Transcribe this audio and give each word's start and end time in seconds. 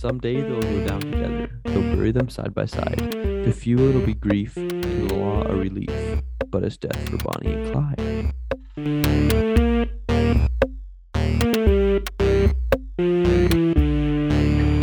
Someday 0.00 0.40
they'll 0.40 0.62
go 0.62 0.86
down 0.86 1.00
together. 1.02 1.50
They'll 1.64 1.94
bury 1.94 2.10
them 2.10 2.30
side 2.30 2.54
by 2.54 2.64
side. 2.64 2.96
To 2.96 3.52
few 3.52 3.76
it'll 3.86 4.00
be 4.00 4.14
grief, 4.14 4.54
to 4.54 4.66
the 4.66 5.14
law 5.14 5.42
a 5.42 5.54
relief, 5.54 6.22
but 6.48 6.64
it's 6.64 6.78
death 6.78 7.06
for 7.06 7.18
Bonnie 7.18 7.52
and 7.52 7.70
Clyde. 7.70 8.32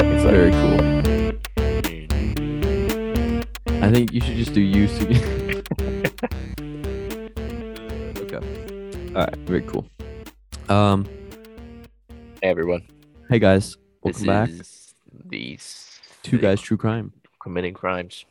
It's 0.04 0.24
very 0.24 0.52
cool. 0.52 0.80
I 3.84 3.90
think 3.92 4.14
you 4.14 4.22
should 4.22 4.38
just 4.38 4.54
do 4.54 4.62
you 4.62 4.88
singing. 4.88 5.18
okay. 8.20 8.42
All 9.16 9.24
right. 9.24 9.38
Very 9.48 9.64
cool. 9.64 9.88
Um. 10.70 11.06
Hey 12.40 12.50
everyone. 12.50 12.86
Hey 13.30 13.40
guys. 13.40 13.78
Welcome 14.04 14.22
this 14.22 14.28
back. 14.28 14.50
is 14.50 14.77
these 15.30 16.00
Two 16.24 16.38
guys, 16.38 16.60
true 16.62 16.78
crime. 16.78 17.14
committing 17.42 17.74
crimes. 17.74 18.26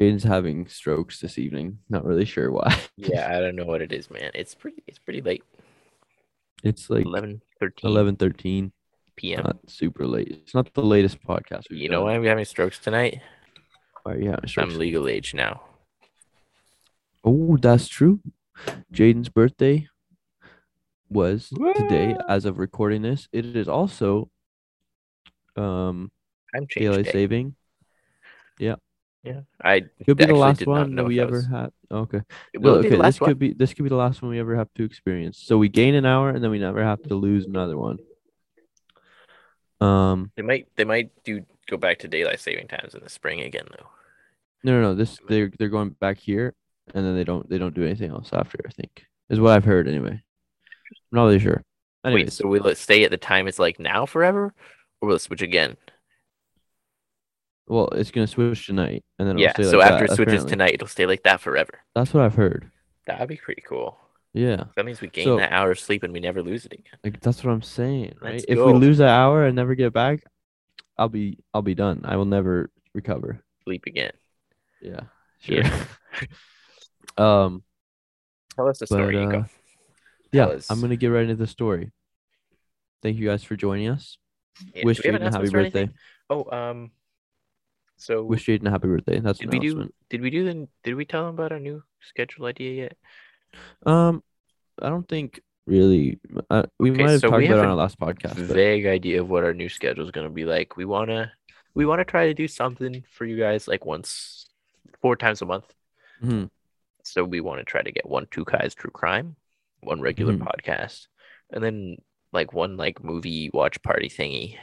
Jaden's 0.00 0.24
having 0.24 0.66
strokes 0.66 1.20
this 1.20 1.38
evening. 1.38 1.78
Not 1.88 2.04
really 2.04 2.24
sure 2.24 2.50
why. 2.50 2.76
Yeah, 2.96 3.34
I 3.36 3.40
don't 3.40 3.56
know 3.56 3.64
what 3.64 3.80
it 3.82 3.92
is, 3.92 4.10
man. 4.10 4.30
It's 4.34 4.54
pretty 4.54 4.82
it's 4.86 4.98
pretty 4.98 5.20
late. 5.20 5.44
It's 6.62 6.88
like 6.90 7.04
11 7.06 7.40
13 7.60 7.90
11, 7.90 8.16
13. 8.16 8.72
p.m. 9.16 9.42
Not 9.44 9.58
super 9.70 10.06
late. 10.06 10.28
It's 10.30 10.54
not 10.54 10.72
the 10.74 10.82
latest 10.82 11.22
podcast. 11.22 11.64
you 11.70 11.88
know 11.88 11.98
done. 11.98 12.04
why 12.06 12.14
I'm 12.14 12.24
having 12.24 12.44
strokes 12.44 12.78
tonight? 12.78 13.20
Why 14.02 14.12
are 14.12 14.18
you 14.18 14.30
having 14.30 14.48
strokes? 14.48 14.72
I'm 14.72 14.78
legal 14.78 15.06
age 15.08 15.34
now. 15.34 15.62
Oh, 17.24 17.56
that's 17.56 17.88
true. 17.88 18.20
Jaden's 18.92 19.28
birthday 19.28 19.88
was 21.08 21.48
today 21.76 22.16
as 22.28 22.44
of 22.44 22.58
recording 22.58 23.02
this. 23.02 23.28
It 23.32 23.56
is 23.56 23.68
also 23.68 24.30
um 25.56 26.10
I'm 26.54 26.66
daylight 26.74 27.06
day. 27.06 27.12
saving. 27.12 27.54
Yeah. 28.58 28.76
Yeah, 29.22 29.40
I 29.62 29.84
Could 30.04 30.18
be 30.18 30.26
the 30.26 30.34
last 30.34 30.66
one 30.66 30.96
that 30.96 31.04
we 31.04 31.18
ever 31.18 31.36
was- 31.36 31.46
had. 31.46 31.72
Okay. 31.90 32.20
Well, 32.58 32.74
okay, 32.76 32.90
this 32.96 33.18
one. 33.20 33.30
could 33.30 33.38
be 33.38 33.52
this 33.54 33.72
could 33.72 33.84
be 33.84 33.88
the 33.88 33.96
last 33.96 34.20
one 34.20 34.30
we 34.30 34.38
ever 34.38 34.54
have 34.54 34.68
to 34.74 34.84
experience. 34.84 35.38
So 35.38 35.56
we 35.56 35.70
gain 35.70 35.94
an 35.94 36.04
hour 36.04 36.28
and 36.28 36.44
then 36.44 36.50
we 36.50 36.58
never 36.58 36.84
have 36.84 37.02
to 37.04 37.14
lose 37.14 37.46
another 37.46 37.78
one. 37.78 37.98
Um 39.80 40.30
They 40.36 40.42
might 40.42 40.68
they 40.76 40.84
might 40.84 41.10
do 41.24 41.44
go 41.66 41.76
back 41.76 41.98
to 42.00 42.08
daylight 42.08 42.40
saving 42.40 42.68
times 42.68 42.94
in 42.94 43.02
the 43.02 43.08
spring 43.08 43.40
again 43.40 43.66
though. 43.70 43.88
no 44.62 44.72
no 44.72 44.80
no 44.82 44.94
this 44.94 45.18
they're 45.28 45.50
they're 45.58 45.68
going 45.70 45.90
back 45.90 46.18
here 46.18 46.54
and 46.94 47.04
then 47.04 47.14
they 47.16 47.24
don't 47.24 47.48
they 47.48 47.58
don't 47.58 47.74
do 47.74 47.84
anything 47.84 48.10
else 48.10 48.30
after, 48.32 48.58
I 48.66 48.70
think. 48.70 49.06
Is 49.30 49.40
what 49.40 49.52
I've 49.52 49.64
heard 49.64 49.88
anyway. 49.88 50.10
I'm 50.20 51.12
not 51.12 51.24
really 51.24 51.38
sure. 51.38 51.64
Wait, 52.04 52.12
Anyways, 52.12 52.34
so 52.34 52.46
will 52.46 52.66
it 52.66 52.76
stay 52.76 53.04
at 53.04 53.10
the 53.10 53.16
time 53.16 53.48
it's 53.48 53.58
like 53.58 53.78
now 53.80 54.04
forever? 54.04 54.52
Will 55.04 55.14
it 55.16 55.20
switch 55.20 55.42
again? 55.42 55.76
well 57.66 57.88
it's 57.88 58.10
gonna 58.10 58.26
switch 58.26 58.66
tonight 58.66 59.02
and 59.18 59.26
then 59.26 59.38
it'll 59.38 59.42
Yeah, 59.64 59.70
so 59.70 59.80
after 59.80 60.06
that, 60.06 60.12
it 60.12 60.16
switches 60.16 60.34
apparently. 60.42 60.50
tonight, 60.50 60.74
it'll 60.74 60.86
stay 60.86 61.06
like 61.06 61.22
that 61.22 61.40
forever. 61.40 61.80
That's 61.94 62.12
what 62.12 62.22
I've 62.22 62.34
heard. 62.34 62.70
That'd 63.06 63.28
be 63.28 63.36
pretty 63.36 63.62
cool. 63.66 63.98
Yeah. 64.34 64.64
That 64.76 64.84
means 64.84 65.00
we 65.00 65.08
gain 65.08 65.24
So- 65.24 65.38
that 65.38 65.52
hour 65.52 65.70
of 65.70 65.78
sleep 65.80 66.02
and 66.02 66.12
we 66.12 66.20
never 66.20 66.42
lose 66.42 66.66
it 66.66 66.72
again. 66.74 66.98
Like 67.02 67.20
that's 67.20 67.42
what 67.42 67.52
I'm 67.52 67.62
saying, 67.62 68.16
right? 68.20 68.32
Let's 68.34 68.44
If 68.48 68.58
we 68.58 68.72
lose 68.74 69.00
an 69.00 69.06
hour 69.08 69.46
and 69.46 69.56
never 69.56 69.74
get 69.74 69.92
back, 69.94 70.24
I'll 70.98 71.08
be 71.08 71.38
I'll 71.54 71.62
be 71.62 71.74
done. 71.74 72.02
I 72.04 72.16
will 72.16 72.26
never 72.26 72.70
recover. 72.94 73.42
Sleep 73.64 73.84
again. 73.86 74.12
Yeah. 74.82 75.00
Sure. 75.40 75.62
Yeah. 75.62 75.84
um 77.16 77.62
Tell 78.56 78.68
us 78.68 78.78
the 78.78 78.86
But, 78.88 78.94
story, 78.94 79.16
uh, 79.18 79.44
yeah, 80.32 80.46
us. 80.46 80.70
I'm 80.70 80.80
gonna 80.80 80.96
get 80.96 81.08
right 81.08 81.22
into 81.24 81.34
the 81.36 81.46
story. 81.46 81.92
Thank 83.02 83.16
you 83.18 83.26
guys 83.26 83.42
for 83.42 83.56
joining 83.56 83.88
us. 83.88 84.18
Yeah, 84.74 84.84
Wish 84.84 85.00
Jaden 85.00 85.26
a 85.26 85.30
happy 85.30 85.50
birthday. 85.50 85.88
Oh, 86.30 86.44
um, 86.50 86.90
so 87.96 88.24
Wish 88.24 88.46
Jaden 88.46 88.66
a 88.66 88.70
happy 88.70 88.88
birthday. 88.88 89.20
That's 89.20 89.38
did 89.38 89.50
we 89.50 89.58
do? 89.58 89.90
Did 90.10 90.20
we 90.20 90.30
do 90.30 90.44
the? 90.44 90.68
Did 90.82 90.94
we 90.94 91.04
tell 91.04 91.26
them 91.26 91.34
about 91.34 91.52
our 91.52 91.60
new 91.60 91.82
schedule 92.00 92.46
idea 92.46 92.72
yet? 92.84 92.96
Um, 93.86 94.22
I 94.80 94.88
don't 94.88 95.08
think 95.08 95.40
really. 95.66 96.18
Uh, 96.50 96.64
we 96.78 96.90
Okay, 96.90 97.02
might 97.02 97.10
have 97.12 97.20
so 97.20 97.30
talked 97.30 97.44
about 97.44 97.56
it 97.58 97.64
on 97.64 97.66
our 97.66 97.74
last 97.74 97.98
podcast. 97.98 98.36
But 98.36 98.56
Vague 98.56 98.86
idea 98.86 99.20
of 99.20 99.28
what 99.28 99.44
our 99.44 99.54
new 99.54 99.68
schedule 99.68 100.04
is 100.04 100.10
gonna 100.10 100.30
be 100.30 100.44
like. 100.44 100.76
We 100.76 100.84
wanna, 100.84 101.32
we 101.74 101.86
wanna 101.86 102.04
try 102.04 102.26
to 102.26 102.34
do 102.34 102.48
something 102.48 103.04
for 103.10 103.24
you 103.24 103.36
guys 103.38 103.66
like 103.68 103.84
once, 103.84 104.46
four 105.00 105.16
times 105.16 105.42
a 105.42 105.46
month. 105.46 105.72
Mhm. 106.22 106.50
So 107.02 107.22
we 107.24 107.40
want 107.40 107.60
to 107.60 107.64
try 107.64 107.82
to 107.82 107.92
get 107.92 108.08
one 108.08 108.26
Two 108.30 108.44
Guys 108.44 108.74
True 108.74 108.90
Crime, 108.90 109.36
one 109.80 110.00
regular 110.00 110.32
Mhm. 110.34 110.46
podcast, 110.46 111.06
and 111.50 111.62
then 111.62 111.96
like 112.34 112.52
one 112.52 112.76
like 112.76 113.02
movie 113.02 113.50
watch 113.54 113.80
party 113.82 114.08
thingy. 114.08 114.58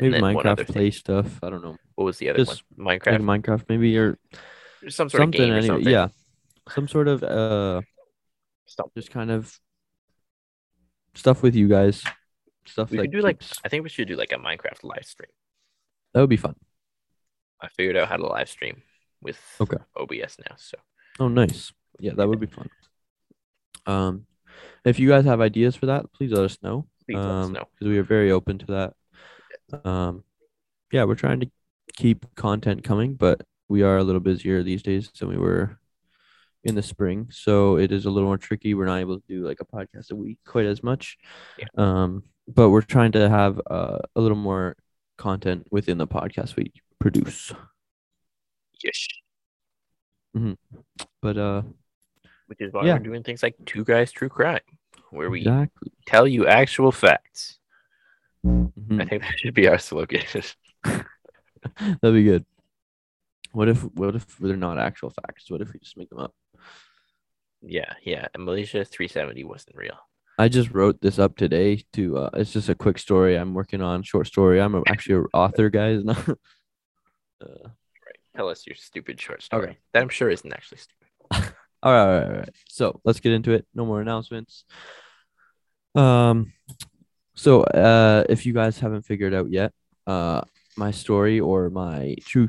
maybe 0.00 0.14
And 0.16 0.24
then 0.24 0.34
one 0.34 0.46
other 0.46 0.64
Minecraft 0.64 0.66
thing. 0.66 0.74
play 0.74 0.90
stuff. 0.90 1.38
I 1.42 1.48
don't 1.50 1.62
know. 1.62 1.76
What 1.94 2.04
was 2.04 2.18
the 2.18 2.28
other 2.30 2.38
Just 2.44 2.62
one? 2.76 2.86
Like 2.86 3.04
Minecraft. 3.04 3.22
Minecraft, 3.22 3.64
maybe 3.68 3.96
or 3.96 4.18
Some 4.88 5.08
sort 5.08 5.22
something. 5.22 5.40
of 5.40 5.46
game 5.46 5.52
or 5.54 5.58
anyway. 5.58 5.66
something. 5.66 5.92
Yeah, 5.92 6.08
some 6.68 6.88
sort 6.88 7.08
of 7.08 7.22
uh, 7.22 7.80
Something. 8.66 8.92
just 8.96 9.10
kind 9.10 9.30
of 9.30 9.58
stuff 11.14 11.42
with 11.42 11.54
you 11.54 11.68
guys. 11.68 12.04
Stuff 12.66 12.90
We 12.90 12.98
that 12.98 13.04
could 13.04 13.12
do 13.12 13.20
like 13.22 13.42
I 13.64 13.68
think 13.70 13.82
we 13.82 13.88
should 13.88 14.08
do 14.08 14.16
like 14.16 14.32
a 14.32 14.36
Minecraft 14.36 14.82
live 14.84 15.04
stream. 15.04 15.30
that 16.12 16.20
would 16.20 16.28
be 16.30 16.36
fun. 16.36 16.54
I 17.60 17.68
figured 17.68 17.96
out 17.96 18.08
how 18.08 18.16
to 18.18 18.26
live 18.26 18.48
stream 18.48 18.82
with 19.22 19.38
Okay. 19.60 19.78
OBS 19.96 20.36
now. 20.48 20.54
So 20.58 20.76
Oh, 21.18 21.28
nice. 21.28 21.72
Yeah, 21.98 22.12
that 22.14 22.28
would 22.28 22.38
be 22.38 22.46
fun. 22.46 22.68
Um, 23.86 24.26
if 24.84 24.98
you 24.98 25.08
guys 25.08 25.24
have 25.24 25.40
ideas 25.40 25.76
for 25.76 25.86
that, 25.86 26.12
please 26.12 26.32
let 26.32 26.44
us 26.44 26.58
know. 26.62 26.86
please 27.06 27.16
let 27.16 27.24
us 27.24 27.46
um, 27.46 27.52
know. 27.52 27.64
because 27.74 27.88
we 27.88 27.98
are 27.98 28.02
very 28.02 28.30
open 28.30 28.58
to 28.58 28.66
that. 28.66 29.84
Um, 29.84 30.24
yeah, 30.92 31.04
we're 31.04 31.14
trying 31.14 31.40
to 31.40 31.50
keep 31.94 32.26
content 32.34 32.84
coming, 32.84 33.14
but 33.14 33.42
we 33.68 33.82
are 33.82 33.98
a 33.98 34.04
little 34.04 34.20
busier 34.20 34.62
these 34.62 34.82
days 34.82 35.10
than 35.18 35.28
we 35.28 35.36
were 35.36 35.78
in 36.64 36.74
the 36.74 36.82
spring, 36.82 37.28
so 37.30 37.76
it 37.76 37.92
is 37.92 38.04
a 38.04 38.10
little 38.10 38.28
more 38.28 38.38
tricky. 38.38 38.74
We're 38.74 38.86
not 38.86 38.98
able 38.98 39.16
to 39.16 39.26
do 39.28 39.46
like 39.46 39.60
a 39.60 39.64
podcast 39.64 40.10
a 40.10 40.16
week 40.16 40.38
quite 40.44 40.66
as 40.66 40.82
much. 40.82 41.16
Yeah. 41.58 41.66
Um, 41.76 42.24
but 42.46 42.70
we're 42.70 42.82
trying 42.82 43.12
to 43.12 43.28
have 43.28 43.60
uh, 43.70 43.98
a 44.16 44.20
little 44.20 44.36
more 44.36 44.76
content 45.16 45.66
within 45.70 45.98
the 45.98 46.06
podcast 46.06 46.56
we 46.56 46.72
produce. 46.98 47.52
Yes. 48.82 49.06
But 51.20 51.36
uh, 51.36 51.62
Which 52.48 52.60
is 52.60 52.72
why 52.72 52.84
Yeah. 52.86 52.94
we're 52.94 52.98
doing 53.00 53.22
things 53.22 53.42
like 53.42 53.54
Two 53.66 53.84
Guys 53.84 54.10
True 54.10 54.28
Crime, 54.28 54.60
where 55.10 55.30
we 55.30 55.40
exactly. 55.40 55.92
tell 56.06 56.26
you 56.26 56.46
actual 56.46 56.90
facts. 56.92 57.58
I 58.44 58.48
Mhm. 58.48 59.08
think 59.08 59.22
that 59.22 59.38
should 59.38 59.54
be 59.54 59.68
our 59.68 59.78
slogan. 59.78 60.22
That'd 60.84 62.14
be 62.14 62.24
good. 62.24 62.44
What 63.52 63.68
if 63.68 63.82
what 63.94 64.14
if 64.16 64.26
they're 64.38 64.56
not 64.56 64.78
actual 64.78 65.10
facts? 65.10 65.50
What 65.50 65.60
if 65.60 65.72
we 65.72 65.80
just 65.80 65.96
make 65.96 66.08
them 66.10 66.18
up? 66.20 66.34
yeah, 67.62 67.92
yeah. 68.02 68.28
And 68.34 68.44
Malaysia 68.44 68.84
370 68.84 69.44
wasn't 69.44 69.76
real. 69.76 69.98
I 70.38 70.48
just 70.48 70.70
wrote 70.70 71.00
this 71.00 71.18
up 71.18 71.36
today 71.36 71.84
to 71.94 72.16
uh 72.16 72.30
it's 72.34 72.52
just 72.52 72.68
a 72.68 72.74
quick 72.74 72.98
story 72.98 73.36
I'm 73.36 73.54
working 73.54 73.82
on, 73.82 74.02
short 74.02 74.26
story. 74.26 74.60
I'm 74.60 74.74
actually 74.86 75.16
an 75.16 75.26
author, 75.34 75.68
guys. 75.68 76.04
Not, 76.04 76.16
uh, 76.28 77.68
Right. 78.06 78.18
Tell 78.36 78.48
us 78.48 78.66
your 78.66 78.76
stupid 78.76 79.20
short 79.20 79.42
story. 79.42 79.62
Okay. 79.70 79.78
That 79.92 80.02
I'm 80.02 80.08
sure 80.08 80.30
isn't 80.30 80.52
actually 80.52 80.78
stupid. 80.78 80.97
All 81.82 81.92
right, 81.92 82.02
all 82.02 82.20
right, 82.20 82.26
all 82.26 82.38
right. 82.38 82.54
So 82.68 83.00
let's 83.04 83.20
get 83.20 83.32
into 83.32 83.52
it. 83.52 83.66
No 83.74 83.86
more 83.86 84.00
announcements. 84.00 84.64
Um 85.94 86.52
so 87.34 87.62
uh 87.62 88.24
if 88.28 88.46
you 88.46 88.52
guys 88.52 88.78
haven't 88.78 89.02
figured 89.02 89.34
out 89.34 89.50
yet, 89.50 89.72
uh 90.06 90.42
my 90.76 90.90
story 90.90 91.40
or 91.40 91.70
my 91.70 92.16
true 92.20 92.48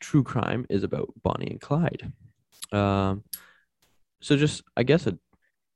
true 0.00 0.22
crime 0.22 0.66
is 0.68 0.84
about 0.84 1.12
Bonnie 1.22 1.50
and 1.50 1.60
Clyde. 1.60 2.12
Um 2.72 3.24
so 4.20 4.36
just 4.36 4.62
I 4.76 4.84
guess 4.84 5.06
a 5.06 5.18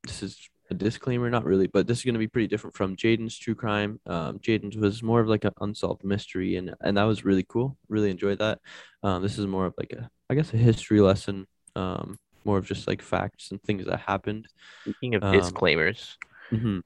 this 0.05 0.23
is 0.23 0.49
a 0.71 0.75
disclaimer, 0.75 1.31
not 1.31 1.45
really, 1.45 1.69
but 1.69 1.87
this 1.87 1.99
is 1.99 2.05
gonna 2.05 2.19
be 2.19 2.29
pretty 2.29 2.49
different 2.49 2.77
from 2.77 2.97
Jaden's 2.97 3.37
true 3.37 3.57
crime. 3.57 4.01
Um 4.07 4.39
Jaden's 4.39 4.77
was 4.77 5.03
more 5.03 5.21
of 5.21 5.29
like 5.29 5.45
an 5.45 5.55
unsolved 5.61 6.05
mystery 6.05 6.57
and 6.57 6.75
and 6.81 6.97
that 6.97 7.05
was 7.05 7.25
really 7.25 7.45
cool. 7.49 7.77
Really 7.89 8.11
enjoyed 8.11 8.39
that. 8.39 8.61
Um 9.03 9.23
this 9.23 9.39
is 9.39 9.47
more 9.47 9.67
of 9.67 9.75
like 9.77 9.93
a 9.93 10.09
I 10.31 10.35
guess 10.37 10.55
a 10.55 10.57
history 10.57 11.01
lesson. 11.01 11.47
Um 11.75 12.19
more 12.47 12.59
of 12.59 12.67
just 12.67 12.87
like 12.89 13.03
facts 13.03 13.51
and 13.51 13.63
things 13.63 13.85
that 13.87 14.01
happened. 14.01 14.49
Speaking 14.83 15.15
of 15.17 15.23
Um, 15.25 15.33
disclaimers, 15.33 16.17
hmm 16.51 16.79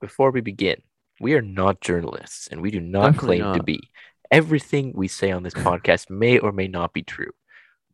before 0.00 0.30
we 0.30 0.40
begin, 0.40 0.80
we 1.20 1.34
are 1.34 1.42
not 1.42 1.80
journalists 1.80 2.46
and 2.48 2.62
we 2.62 2.70
do 2.70 2.78
not 2.78 3.14
Definitely 3.14 3.38
claim 3.40 3.52
to 3.54 3.62
be. 3.64 3.80
Everything 4.30 4.92
we 4.94 5.08
say 5.08 5.32
on 5.32 5.42
this 5.42 5.54
podcast 5.68 6.08
may 6.08 6.38
or 6.38 6.52
may 6.52 6.68
not 6.68 6.92
be 6.92 7.02
true. 7.02 7.32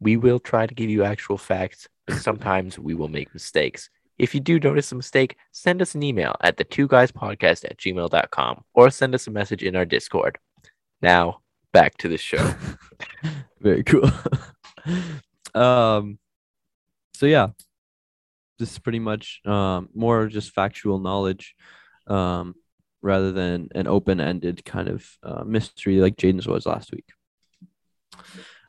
We 0.01 0.19
will 0.19 0.39
try 0.39 0.67
to 0.67 0.75
give 0.75 0.91
you 0.91 1.03
actual 1.05 1.39
facts, 1.39 1.89
but 2.07 2.17
sometimes 2.17 2.79
we 2.79 2.95
will 2.95 3.09
make 3.09 3.33
mistakes. 3.33 3.89
If 4.19 4.35
you 4.35 4.41
do 4.41 4.61
notice 4.61 4.93
a 4.93 4.97
mistake, 4.97 5.37
send 5.53 5.81
us 5.81 5.95
an 5.95 6.03
email 6.03 6.37
at 6.43 6.57
the 6.59 6.65
two 6.65 6.87
guys 6.87 7.11
podcast 7.11 7.65
at 7.65 7.79
gmail.com 7.79 8.65
or 8.75 8.91
send 8.91 9.15
us 9.15 9.27
a 9.27 9.31
message 9.31 9.63
in 9.63 9.75
our 9.77 9.87
Discord. 9.87 10.39
Now, 11.01 11.41
back 11.73 11.97
to 11.99 12.09
the 12.09 12.19
show. 12.19 12.55
Very 13.61 13.83
cool. 13.83 14.11
um 15.55 16.19
so 17.15 17.27
yeah. 17.27 17.49
This 18.59 18.71
is 18.73 18.79
pretty 18.79 19.01
much 19.01 19.41
um 19.45 19.89
more 19.95 20.27
just 20.27 20.53
factual 20.53 20.99
knowledge. 20.99 21.55
Um 22.07 22.55
rather 23.05 23.33
than 23.33 23.69
an 23.75 23.87
open-ended 23.87 24.65
kind 24.65 24.89
of 24.89 25.07
uh, 25.23 25.45
mystery 25.45 25.99
like 25.99 26.17
Jaden's 26.17 26.47
was 26.47 26.65
last 26.65 26.91
week. 26.91 27.05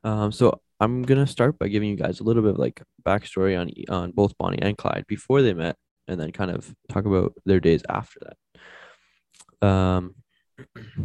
Um, 0.04 0.34
so 0.34 0.60
I'm 0.80 1.04
gonna 1.04 1.26
start 1.26 1.58
by 1.58 1.70
giving 1.70 1.90
you 1.90 1.96
guys 1.96 2.20
a 2.20 2.24
little 2.24 2.44
bit 2.44 2.52
of 2.52 2.60
like 2.60 2.84
backstory 3.04 3.58
on 3.58 3.72
on 3.90 4.12
both 4.12 4.38
Bonnie 4.38 4.62
and 4.62 4.78
Clyde 4.78 5.06
before 5.08 5.42
they 5.42 5.54
met, 5.54 5.78
and 6.08 6.20
then 6.20 6.32
kind 6.34 6.52
of 6.52 6.76
talk 6.90 7.06
about 7.06 7.34
their 7.46 7.62
days 7.62 7.82
after 7.88 8.20
that. 9.62 9.68
Um, 9.68 10.16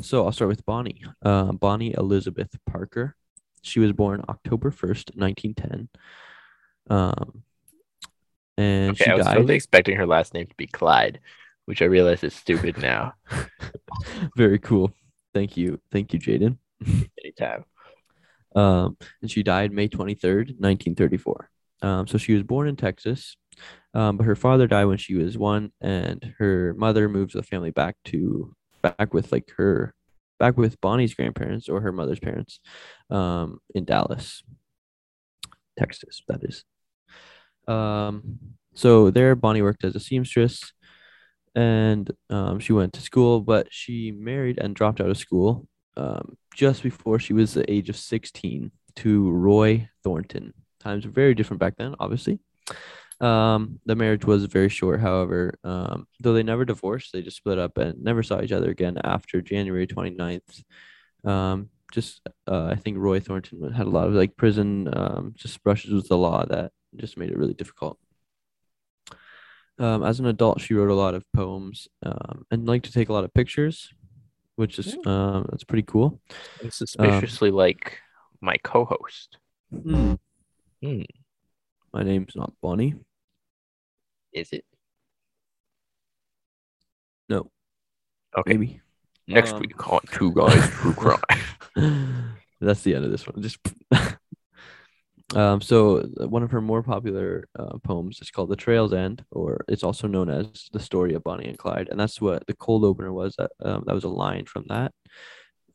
so 0.00 0.24
I'll 0.24 0.32
start 0.32 0.48
with 0.48 0.66
Bonnie. 0.66 1.04
Uh, 1.24 1.52
Bonnie 1.52 1.94
Elizabeth 1.96 2.58
Parker. 2.66 3.14
She 3.62 3.78
was 3.78 3.92
born 3.92 4.24
October 4.28 4.72
first, 4.72 5.16
nineteen 5.16 5.54
ten. 5.54 5.88
Um, 6.90 7.42
and 8.58 8.90
Okay, 8.90 9.04
she 9.04 9.10
I 9.10 9.14
was 9.14 9.24
died. 9.26 9.34
totally 9.34 9.54
expecting 9.54 9.96
her 9.96 10.06
last 10.06 10.34
name 10.34 10.46
to 10.46 10.54
be 10.56 10.66
Clyde, 10.66 11.20
which 11.64 11.80
I 11.80 11.86
realize 11.86 12.22
is 12.22 12.34
stupid 12.34 12.76
now. 12.82 13.14
Very 14.36 14.58
cool. 14.58 14.92
Thank 15.32 15.56
you, 15.56 15.80
thank 15.92 16.12
you, 16.12 16.18
Jaden. 16.18 16.58
Anytime. 17.22 17.64
Um, 18.54 18.96
and 19.22 19.30
she 19.30 19.42
died 19.44 19.72
May 19.72 19.88
23rd, 19.88 20.58
1934. 20.58 21.48
Um, 21.82 22.06
so 22.06 22.18
she 22.18 22.34
was 22.34 22.42
born 22.42 22.68
in 22.68 22.76
Texas, 22.76 23.36
um, 23.94 24.16
but 24.18 24.24
her 24.24 24.34
father 24.36 24.66
died 24.66 24.84
when 24.86 24.98
she 24.98 25.14
was 25.14 25.38
one, 25.38 25.72
and 25.80 26.34
her 26.38 26.74
mother 26.76 27.08
moved 27.08 27.32
the 27.32 27.42
family 27.42 27.70
back 27.70 27.96
to 28.06 28.54
back 28.82 29.14
with 29.14 29.30
like 29.32 29.50
her 29.56 29.94
back 30.38 30.56
with 30.58 30.80
Bonnie's 30.80 31.14
grandparents 31.14 31.68
or 31.68 31.80
her 31.82 31.92
mother's 31.92 32.18
parents 32.18 32.60
um, 33.10 33.60
in 33.74 33.84
Dallas, 33.84 34.42
Texas, 35.78 36.22
that 36.28 36.42
is. 36.42 36.64
Um, 37.68 38.38
so 38.74 39.10
there, 39.10 39.34
Bonnie 39.34 39.62
worked 39.62 39.84
as 39.84 39.94
a 39.94 40.00
seamstress 40.00 40.72
and 41.54 42.10
um, 42.28 42.60
she 42.60 42.72
went 42.72 42.92
to 42.94 43.00
school, 43.00 43.40
but 43.40 43.68
she 43.70 44.12
married 44.12 44.58
and 44.58 44.74
dropped 44.74 45.00
out 45.00 45.10
of 45.10 45.18
school 45.18 45.66
um, 45.96 46.36
just 46.54 46.82
before 46.82 47.18
she 47.18 47.32
was 47.32 47.54
the 47.54 47.70
age 47.70 47.88
of 47.88 47.96
16 47.96 48.70
to 48.96 49.30
Roy 49.30 49.88
Thornton. 50.02 50.54
Times 50.78 51.04
were 51.04 51.12
very 51.12 51.34
different 51.34 51.60
back 51.60 51.76
then, 51.76 51.94
obviously. 51.98 52.38
Um, 53.20 53.80
the 53.84 53.96
marriage 53.96 54.24
was 54.24 54.44
very 54.46 54.70
short, 54.70 55.00
however, 55.00 55.58
um, 55.62 56.06
though 56.20 56.32
they 56.32 56.42
never 56.42 56.64
divorced, 56.64 57.12
they 57.12 57.20
just 57.20 57.36
split 57.36 57.58
up 57.58 57.76
and 57.76 58.02
never 58.02 58.22
saw 58.22 58.40
each 58.40 58.52
other 58.52 58.70
again 58.70 58.98
after 59.04 59.42
January 59.42 59.86
29th. 59.86 60.64
Um, 61.24 61.68
just, 61.92 62.22
uh, 62.46 62.68
I 62.70 62.76
think 62.76 62.96
Roy 62.96 63.20
Thornton 63.20 63.72
had 63.72 63.86
a 63.86 63.90
lot 63.90 64.06
of 64.06 64.14
like 64.14 64.36
prison, 64.36 64.88
um, 64.96 65.34
just 65.36 65.62
brushes 65.62 65.92
with 65.92 66.08
the 66.08 66.16
law 66.16 66.46
that 66.46 66.72
just 66.96 67.16
made 67.16 67.30
it 67.30 67.38
really 67.38 67.54
difficult. 67.54 67.98
Um, 69.78 70.02
as 70.04 70.20
an 70.20 70.26
adult, 70.26 70.60
she 70.60 70.74
wrote 70.74 70.90
a 70.90 70.94
lot 70.94 71.14
of 71.14 71.24
poems 71.32 71.88
um, 72.04 72.44
and 72.50 72.66
liked 72.66 72.84
to 72.86 72.92
take 72.92 73.08
a 73.08 73.12
lot 73.12 73.24
of 73.24 73.32
pictures, 73.32 73.90
which 74.56 74.78
is 74.78 74.96
um, 75.06 75.46
that's 75.50 75.64
pretty 75.64 75.84
cool. 75.84 76.20
I'm 76.62 76.70
suspiciously 76.70 77.50
like 77.50 77.98
my 78.42 78.56
co-host. 78.62 79.38
Hmm. 79.72 80.14
Hmm. 80.82 81.02
My 81.94 82.02
name's 82.02 82.36
not 82.36 82.52
Bonnie. 82.60 82.94
Is 84.32 84.52
it? 84.52 84.64
No, 87.28 87.50
Okay. 88.36 88.52
maybe. 88.52 88.80
Next 89.28 89.52
Um, 89.52 89.60
week 89.60 89.88
on 89.88 90.00
Two 90.12 90.32
Guys 90.32 90.68
True 90.70 90.92
Crime. 90.94 91.20
That's 92.60 92.82
the 92.82 92.94
end 92.96 93.04
of 93.04 93.10
this 93.10 93.26
one. 93.26 93.40
Just 93.42 93.58
um, 95.34 95.60
so 95.60 95.98
uh, 96.20 96.28
one 96.28 96.42
of 96.42 96.50
her 96.50 96.60
more 96.60 96.82
popular 96.82 97.48
uh, 97.58 97.78
poems 97.84 98.20
is 98.20 98.30
called 98.30 98.50
"The 98.50 98.56
Trail's 98.56 98.92
End," 98.92 99.24
or 99.30 99.64
it's 99.68 99.84
also 99.84 100.06
known 100.06 100.28
as 100.28 100.68
"The 100.72 100.80
Story 100.80 101.14
of 101.14 101.24
Bonnie 101.24 101.48
and 101.48 101.58
Clyde," 101.58 101.88
and 101.88 101.98
that's 101.98 102.20
what 102.20 102.46
the 102.46 102.54
cold 102.54 102.84
opener 102.84 103.12
was. 103.12 103.34
That 103.36 103.50
um, 103.62 103.84
that 103.86 103.94
was 103.94 104.04
a 104.04 104.08
line 104.08 104.46
from 104.46 104.66
that. 104.68 104.92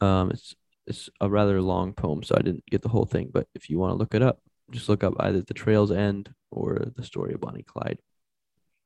Um, 0.01 0.31
it's 0.31 0.55
it's 0.87 1.09
a 1.21 1.29
rather 1.29 1.61
long 1.61 1.93
poem, 1.93 2.23
so 2.23 2.35
I 2.37 2.41
didn't 2.41 2.65
get 2.67 2.81
the 2.81 2.89
whole 2.89 3.05
thing. 3.05 3.31
But 3.33 3.47
if 3.55 3.69
you 3.69 3.79
want 3.79 3.91
to 3.91 3.97
look 3.97 4.13
it 4.13 4.21
up, 4.21 4.39
just 4.71 4.89
look 4.89 5.03
up 5.03 5.13
either 5.19 5.41
"The 5.41 5.53
Trail's 5.53 5.91
End" 5.91 6.33
or 6.51 6.91
"The 6.95 7.03
Story 7.03 7.33
of 7.33 7.41
Bonnie 7.41 7.63
Clyde" 7.63 7.99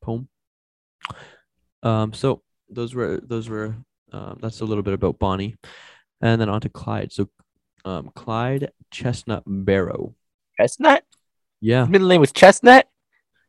poem. 0.02 0.30
Um, 1.82 2.14
so 2.14 2.44
those 2.70 2.94
were 2.94 3.20
those 3.24 3.50
were 3.50 3.76
um, 4.12 4.40
that's 4.42 4.62
a 4.62 4.66
little 4.66 4.84
bit 4.84 4.94
about 4.94 5.20
Bonnie, 5.20 5.56
and 6.22 6.40
then 6.40 6.50
on 6.50 6.62
to 6.62 6.70
Clyde. 6.70 7.12
So, 7.12 7.30
um, 7.86 8.12
Clyde 8.16 8.72
Chestnut 8.92 9.44
Barrow. 9.46 10.16
Chestnut? 10.64 11.04
Yeah, 11.62 11.86
Middle 11.86 12.10
name 12.10 12.20
was 12.22 12.34
Chestnut? 12.34 12.88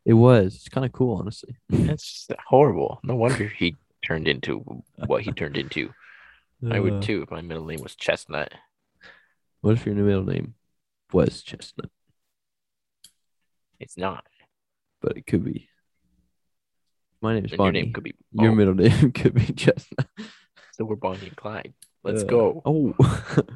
it 0.04 0.12
was. 0.14 0.54
It's 0.54 0.68
kind 0.68 0.86
of 0.86 0.92
cool, 0.92 1.16
honestly. 1.18 1.56
That's 1.68 2.28
horrible. 2.46 3.00
No 3.02 3.16
wonder 3.16 3.46
he 3.48 3.76
turned 4.06 4.28
into 4.28 4.64
what 5.06 5.22
he 5.22 5.32
turned 5.32 5.56
into. 5.56 5.90
I 6.70 6.78
Uh, 6.78 6.82
would 6.82 7.02
too 7.02 7.22
if 7.22 7.30
my 7.30 7.40
middle 7.42 7.66
name 7.66 7.80
was 7.82 7.96
Chestnut. 7.96 8.52
What 9.60 9.72
if 9.72 9.84
your 9.86 9.94
middle 9.96 10.24
name 10.24 10.54
was 11.12 11.42
Chestnut, 11.42 11.90
It's 13.80 13.96
not. 13.98 14.24
but 15.02 15.16
it 15.16 15.26
could 15.26 15.44
be. 15.44 15.68
My 17.20 17.34
name 17.34 17.44
is 17.44 17.52
And 17.52 17.60
your 17.60 17.72
name 17.72 17.92
could 17.92 18.04
be 18.04 18.14
Your 18.32 18.52
middle 18.54 18.74
name 18.74 19.10
could 19.18 19.34
be 19.34 19.52
Chestnut. 19.52 20.06
So 20.72 20.84
we're 20.84 20.94
Bonnie 20.96 21.26
and 21.26 21.36
Clyde. 21.36 21.74
Let's 22.04 22.22
Uh, 22.22 22.26
go. 22.26 22.62
Oh. 22.64 22.94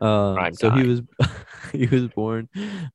um, 0.00 0.52
so 0.54 0.70
he 0.70 0.82
was 0.84 1.02
he 1.72 1.86
was 1.86 2.08
born 2.08 2.48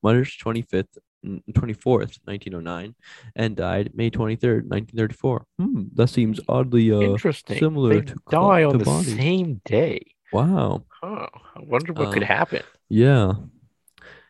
March 0.03 0.39
25th, 0.44 0.98
mm, 1.25 1.42
24th, 1.51 2.19
1909, 2.25 2.95
and 3.36 3.56
died 3.56 3.92
May 3.94 4.09
23rd, 4.09 4.68
1934. 4.69 5.45
Hmm, 5.59 5.83
that 5.95 6.07
seems 6.07 6.39
oddly 6.48 6.92
uh 6.92 7.00
Interesting. 7.01 7.59
similar 7.59 7.89
they 7.89 8.01
to 8.01 8.15
die 8.30 8.63
on 8.63 8.74
to 8.74 8.77
the 8.83 9.03
same 9.03 9.62
day. 9.65 10.01
wow. 10.31 10.83
Huh. 11.01 11.27
I 11.56 11.59
wonder 11.62 11.94
what 11.94 12.13
could 12.13 12.24
Um, 12.24 12.27
happen. 12.27 12.62
Yeah. 12.89 13.33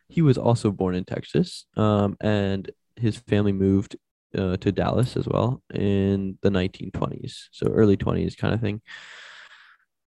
He 0.08 0.22
was 0.22 0.38
also 0.38 0.72
born 0.72 0.96
in 0.96 1.06
Texas. 1.06 1.66
Um, 1.78 2.18
and 2.20 2.70
his 2.98 3.18
family 3.18 3.54
moved 3.54 3.96
uh, 4.38 4.58
to 4.58 4.72
Dallas 4.72 5.16
as 5.18 5.28
well 5.28 5.62
in 5.74 6.38
the 6.42 6.50
1920s. 6.50 7.48
So 7.52 7.68
early 7.68 7.98
20s 7.98 8.36
kind 8.38 8.54
of 8.54 8.62
thing. 8.62 8.82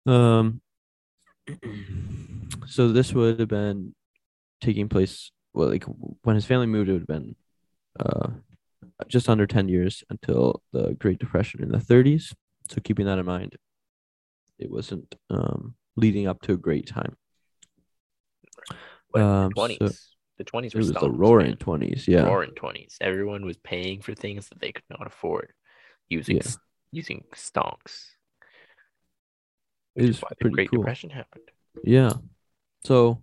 Um 0.07 0.61
so 2.67 2.89
this 2.93 3.13
would 3.13 3.39
have 3.41 3.49
been 3.49 3.95
taking 4.61 4.89
place 4.89 5.31
well 5.55 5.69
like 5.69 5.85
when 6.23 6.37
his 6.37 6.47
family 6.47 6.67
moved 6.67 6.89
it 6.89 6.93
would 6.93 7.03
have 7.03 7.07
been 7.09 7.35
uh 7.99 8.29
just 9.09 9.29
under 9.29 9.47
10 9.47 9.69
years 9.69 10.05
until 10.11 10.63
the 10.73 10.95
Great 10.95 11.19
Depression 11.19 11.63
in 11.63 11.71
the 11.71 11.79
30s. 11.79 12.33
So 12.71 12.81
keeping 12.81 13.07
that 13.07 13.19
in 13.19 13.27
mind, 13.27 13.57
it 14.59 14.71
wasn't 14.71 15.15
um 15.31 15.75
leading 15.97 16.27
up 16.29 16.41
to 16.43 16.53
a 16.53 16.57
great 16.57 16.87
time. 16.87 17.17
But 19.13 19.23
um, 19.23 19.49
the 19.49 19.55
twenties. 19.55 19.79
so 19.81 19.89
the 20.39 20.45
twenties 20.45 20.73
It 20.75 20.77
were 20.77 20.81
was 20.81 20.93
the 20.93 21.11
roaring 21.11 21.49
man. 21.49 21.57
twenties, 21.57 22.07
yeah. 22.07 22.23
Roaring 22.23 22.53
twenties. 22.55 22.97
Everyone 23.01 23.45
was 23.45 23.57
paying 23.59 24.01
for 24.01 24.15
things 24.15 24.49
that 24.49 24.61
they 24.61 24.73
could 24.73 24.85
not 24.89 25.07
afford, 25.07 25.53
using 26.09 26.37
Yeah. 26.37 26.51
using 26.93 27.25
stonks. 27.35 28.05
It 29.95 30.03
Which 30.03 30.09
was 30.09 30.17
is 30.17 30.23
why 30.23 30.29
the 30.31 30.37
pretty 30.37 30.55
Great 30.55 30.71
cool. 30.71 30.81
Depression 30.81 31.11
happened. 31.11 31.45
Yeah. 31.85 32.13
So 32.85 33.23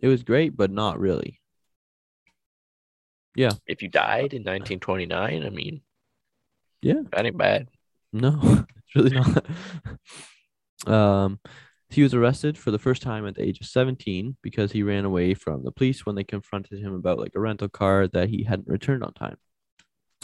it 0.00 0.08
was 0.08 0.22
great, 0.22 0.56
but 0.56 0.70
not 0.70 0.98
really. 1.00 1.40
Yeah. 3.34 3.52
If 3.66 3.82
you 3.82 3.88
died 3.88 4.34
in 4.34 4.42
1929, 4.42 5.44
I 5.44 5.50
mean, 5.50 5.80
Yeah. 6.82 7.02
that 7.12 7.26
ain't 7.26 7.36
bad. 7.38 7.68
No, 8.12 8.38
it's 8.76 8.94
really 8.96 9.10
not. 9.16 9.46
um, 10.92 11.38
he 11.88 12.02
was 12.02 12.12
arrested 12.14 12.58
for 12.58 12.70
the 12.70 12.78
first 12.78 13.02
time 13.02 13.26
at 13.26 13.34
the 13.36 13.42
age 13.42 13.60
of 13.60 13.66
17 13.66 14.36
because 14.42 14.72
he 14.72 14.82
ran 14.82 15.04
away 15.04 15.34
from 15.34 15.62
the 15.64 15.72
police 15.72 16.04
when 16.04 16.14
they 16.16 16.24
confronted 16.24 16.80
him 16.80 16.94
about 16.94 17.18
like 17.18 17.32
a 17.36 17.40
rental 17.40 17.68
car 17.68 18.08
that 18.08 18.28
he 18.28 18.42
hadn't 18.44 18.68
returned 18.68 19.02
on 19.04 19.12
time. 19.12 19.36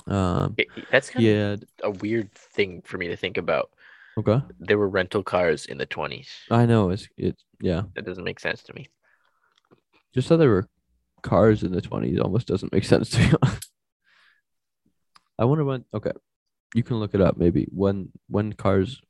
Um, 0.06 0.54
It- 0.58 0.68
that's 0.90 1.10
kind 1.10 1.26
of 1.26 1.34
had 1.60 1.64
a 1.82 1.90
weird 1.90 2.32
thing 2.32 2.82
for 2.82 2.98
me 2.98 3.08
to 3.08 3.16
think 3.16 3.36
about. 3.36 3.70
Okay. 4.18 4.40
There 4.58 4.78
were 4.78 4.88
rental 4.88 5.22
cars 5.22 5.66
in 5.66 5.78
the 5.78 5.86
20s. 5.86 6.28
I 6.50 6.66
know 6.66 6.90
it's 6.90 7.08
it's 7.16 7.44
yeah. 7.60 7.82
That 7.94 8.04
doesn't 8.06 8.24
make 8.24 8.40
sense 8.40 8.62
to 8.64 8.74
me. 8.74 8.88
Just 10.14 10.28
that 10.28 10.38
there 10.38 10.48
were 10.50 10.68
cars 11.22 11.62
in 11.62 11.72
the 11.72 11.82
20s 11.82 12.20
almost 12.20 12.46
doesn't 12.46 12.72
make 12.72 12.84
sense 12.84 13.10
to 13.10 13.20
me. 13.20 13.32
I 15.38 15.44
wonder 15.44 15.64
when 15.64 15.84
okay. 15.92 16.12
You 16.74 16.82
can 16.82 16.98
look 16.98 17.14
it 17.14 17.20
up 17.20 17.36
maybe 17.36 17.66
when 17.70 18.10
when 18.28 18.52
cars 18.52 19.00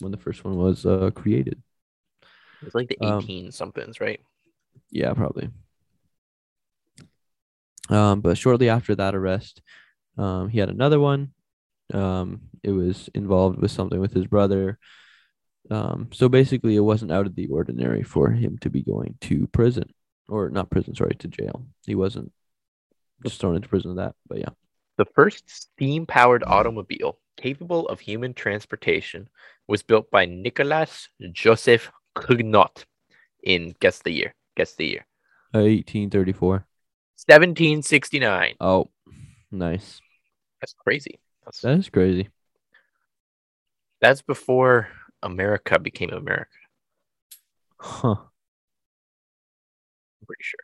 when 0.00 0.12
the 0.12 0.18
first 0.18 0.44
one 0.44 0.56
was 0.56 0.84
uh 0.84 1.10
created. 1.14 1.62
It's 2.62 2.74
like 2.74 2.88
the 2.88 2.98
Um, 3.00 3.22
18 3.22 3.52
somethings, 3.52 4.00
right? 4.00 4.20
Yeah, 4.90 5.12
probably. 5.14 5.50
Um, 7.88 8.20
but 8.20 8.36
shortly 8.36 8.68
after 8.68 8.94
that 8.96 9.14
arrest, 9.14 9.62
um, 10.18 10.48
he 10.48 10.58
had 10.58 10.70
another 10.70 10.98
one. 10.98 11.32
Um, 11.92 12.42
it 12.62 12.72
was 12.72 13.08
involved 13.14 13.58
with 13.58 13.70
something 13.70 14.00
with 14.00 14.12
his 14.12 14.26
brother. 14.26 14.78
Um, 15.70 16.08
so 16.12 16.28
basically, 16.28 16.76
it 16.76 16.80
wasn't 16.80 17.12
out 17.12 17.26
of 17.26 17.34
the 17.34 17.48
ordinary 17.48 18.02
for 18.02 18.30
him 18.30 18.58
to 18.58 18.70
be 18.70 18.82
going 18.82 19.16
to 19.22 19.46
prison, 19.48 19.92
or 20.28 20.48
not 20.50 20.70
prison, 20.70 20.94
sorry, 20.94 21.16
to 21.18 21.28
jail. 21.28 21.66
He 21.86 21.94
wasn't 21.94 22.32
just 23.24 23.40
thrown 23.40 23.56
into 23.56 23.68
prison 23.68 23.92
of 23.92 23.96
that, 23.96 24.14
but 24.28 24.38
yeah. 24.38 24.50
The 24.98 25.06
first 25.14 25.48
steam 25.48 26.06
powered 26.06 26.44
automobile 26.44 27.18
capable 27.36 27.86
of 27.88 28.00
human 28.00 28.34
transportation, 28.34 29.28
was 29.68 29.82
built 29.82 30.10
by 30.10 30.26
Nicolas 30.26 31.08
Joseph 31.32 31.90
Cugnot 32.16 32.84
in 33.42 33.74
guess 33.80 34.00
the 34.00 34.10
year. 34.10 34.34
Guess 34.56 34.74
the 34.74 34.86
year. 34.86 35.06
1834. 35.52 36.66
1769. 37.26 38.54
Oh, 38.60 38.90
nice. 39.50 40.00
That's 40.60 40.74
crazy. 40.74 41.18
That's, 41.46 41.60
That 41.62 41.78
is 41.78 41.88
crazy. 41.88 42.28
that's 44.00 44.20
before 44.22 44.88
America 45.22 45.78
became 45.78 46.10
America. 46.10 46.50
Huh. 47.78 48.16
I'm 50.20 50.26
pretty 50.26 50.42
sure. 50.42 50.60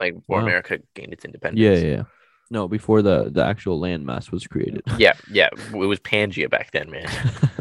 Like 0.00 0.14
before 0.14 0.38
Wow. 0.38 0.42
America 0.44 0.78
gained 0.94 1.12
its 1.12 1.24
independence. 1.24 1.60
Yeah, 1.60 1.86
yeah. 1.88 2.02
No, 2.50 2.66
before 2.66 3.00
the 3.02 3.30
the 3.30 3.44
actual 3.44 3.78
landmass 3.80 4.32
was 4.32 4.46
created. 4.46 4.82
yeah, 4.98 5.12
yeah. 5.30 5.50
It 5.72 5.76
was 5.76 6.00
Pangea 6.00 6.50
back 6.50 6.72
then, 6.72 6.90
man. 6.90 7.06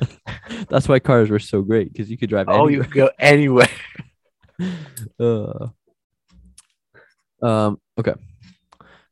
That's 0.70 0.88
why 0.88 1.00
cars 1.00 1.30
were 1.30 1.38
so 1.40 1.62
great 1.62 1.92
because 1.94 2.10
you 2.10 2.18
could 2.18 2.30
drive 2.30 2.48
oh, 2.50 2.68
you 2.70 2.82
could 2.82 2.92
go 2.94 3.10
anywhere. 3.20 3.68
Uh, 5.18 5.68
um. 7.42 7.80
Okay. 7.98 8.14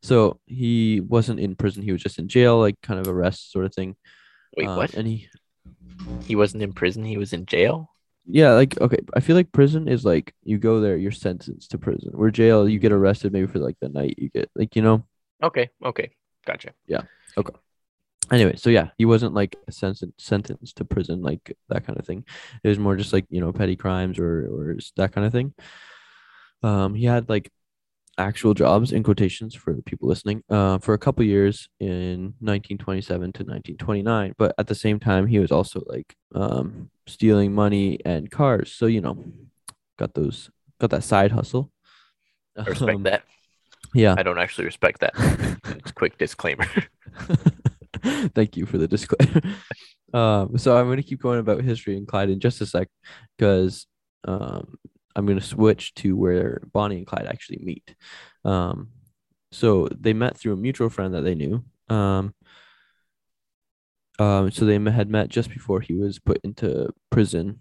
So 0.07 0.39
he 0.45 1.01
wasn't 1.01 1.39
in 1.39 1.55
prison. 1.55 1.83
He 1.83 1.91
was 1.91 2.01
just 2.01 2.17
in 2.19 2.27
jail, 2.27 2.59
like 2.59 2.79
kind 2.81 2.99
of 2.99 3.07
arrest 3.07 3.51
sort 3.51 3.65
of 3.65 3.73
thing. 3.73 3.95
Wait, 4.55 4.67
Um, 4.67 4.77
what? 4.77 4.93
And 4.93 5.07
he, 5.07 5.27
He 6.23 6.35
wasn't 6.35 6.63
in 6.63 6.71
prison. 6.73 7.03
He 7.03 7.17
was 7.17 7.33
in 7.33 7.45
jail. 7.45 7.89
yeah, 8.25 8.51
like 8.53 8.79
okay. 8.79 8.99
I 9.15 9.19
feel 9.19 9.35
like 9.35 9.51
prison 9.51 9.87
is 9.87 10.03
like 10.05 10.33
you 10.43 10.57
go 10.57 10.79
there, 10.81 10.97
you're 10.97 11.11
sentenced 11.11 11.71
to 11.71 11.77
prison. 11.77 12.11
Where 12.13 12.31
jail, 12.31 12.67
you 12.69 12.79
get 12.79 12.91
arrested 12.91 13.33
maybe 13.33 13.47
for 13.47 13.59
like 13.59 13.77
the 13.81 13.89
night. 13.89 14.15
You 14.17 14.29
get 14.29 14.49
like 14.55 14.75
you 14.75 14.81
know. 14.81 15.03
Okay, 15.43 15.69
okay, 15.83 16.11
gotcha. 16.45 16.71
Yeah. 16.87 17.03
Okay. 17.37 17.53
Anyway, 18.31 18.55
so 18.57 18.69
yeah, 18.69 18.89
he 18.97 19.05
wasn't 19.05 19.33
like 19.33 19.55
sen- 19.69 20.13
sentenced 20.17 20.75
to 20.77 20.83
prison, 20.85 21.21
like 21.21 21.55
that 21.69 21.85
kind 21.85 21.97
of 21.99 22.05
thing. 22.05 22.25
It 22.63 22.67
was 22.69 22.79
more 22.79 22.95
just 22.97 23.13
like 23.13 23.25
you 23.29 23.39
know 23.41 23.51
petty 23.53 23.75
crimes 23.75 24.19
or 24.19 24.47
or 24.51 24.77
that 24.97 25.11
kind 25.13 25.25
of 25.27 25.31
thing. 25.31 25.53
Um, 26.63 26.95
he 26.95 27.05
had 27.05 27.29
like 27.29 27.51
actual 28.17 28.53
jobs 28.53 28.91
in 28.91 29.03
quotations 29.03 29.53
for 29.55 29.74
the 29.74 29.81
people 29.83 30.07
listening 30.09 30.43
uh, 30.50 30.77
for 30.79 30.93
a 30.93 30.97
couple 30.97 31.24
years 31.24 31.69
in 31.79 32.33
1927 32.39 33.19
to 33.33 33.43
1929 33.43 34.33
but 34.38 34.53
at 34.57 34.67
the 34.67 34.75
same 34.75 35.00
time 35.00 35.27
he 35.27 35.39
was 35.39 35.51
also 35.51 35.81
like 35.88 36.15
um, 36.36 36.89
stealing 37.05 37.53
money 37.53 38.00
and 38.05 38.31
cars 38.31 38.71
so 38.71 38.86
you 38.88 39.01
know 39.01 39.24
got 39.97 40.13
those 40.15 40.50
got 40.79 40.89
that 40.89 41.03
side 41.03 41.31
hustle 41.31 41.71
I 42.57 42.63
respect 42.63 42.95
Um, 42.95 43.03
that. 43.03 43.24
yeah 43.93 44.15
I 44.17 44.24
don't 44.24 44.39
actually 44.39 44.65
respect 44.65 45.00
that. 45.01 45.13
It's 45.77 45.91
quick 45.91 46.17
disclaimer. 46.17 46.65
Thank 48.36 48.57
you 48.57 48.65
for 48.65 48.77
the 48.77 48.88
disclaimer. 48.88 49.41
Um, 50.13 50.57
so 50.57 50.77
I'm 50.77 50.86
going 50.86 50.95
to 50.97 51.03
keep 51.03 51.21
going 51.21 51.38
about 51.39 51.62
history 51.62 51.97
and 51.97 52.07
Clyde 52.07 52.29
in 52.29 52.39
just 52.39 52.62
a 52.62 52.65
sec 52.65 52.88
because 53.38 53.88
um, 54.24 54.77
I'm 55.17 55.25
going 55.25 55.39
to 55.39 55.45
switch 55.45 55.93
to 55.95 56.15
where 56.15 56.62
Bonnie 56.71 56.97
and 56.97 57.07
Clyde 57.07 57.25
actually 57.27 57.59
meet. 57.63 57.95
Um, 58.45 58.89
so 59.51 59.89
they 59.89 60.13
met 60.13 60.38
through 60.38 60.53
a 60.53 60.57
mutual 60.57 60.89
friend 60.89 61.13
that 61.15 61.21
they 61.24 61.36
knew. 61.36 61.63
Um, 61.89 62.33
um, 64.19 64.51
so 64.51 64.65
they 64.65 64.79
had 64.91 65.09
met 65.09 65.29
just 65.29 65.50
before 65.50 65.81
he 65.81 65.93
was 65.95 66.19
put 66.19 66.39
into 66.43 66.89
prison, 67.09 67.59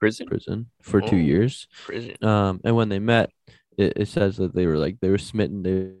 Prison, 0.00 0.26
prison 0.26 0.66
for 0.82 1.00
two 1.00 1.16
Oh. 1.16 1.18
years. 1.20 1.68
prison. 1.84 2.16
Um, 2.24 2.60
and 2.64 2.74
when 2.74 2.88
they 2.88 2.98
met, 2.98 3.30
it, 3.78 3.92
it 3.96 4.08
says 4.08 4.36
that 4.38 4.54
they 4.54 4.66
were 4.66 4.76
like 4.78 4.98
they 5.00 5.10
were 5.10 5.18
smitten. 5.18 5.62
They, 5.62 5.92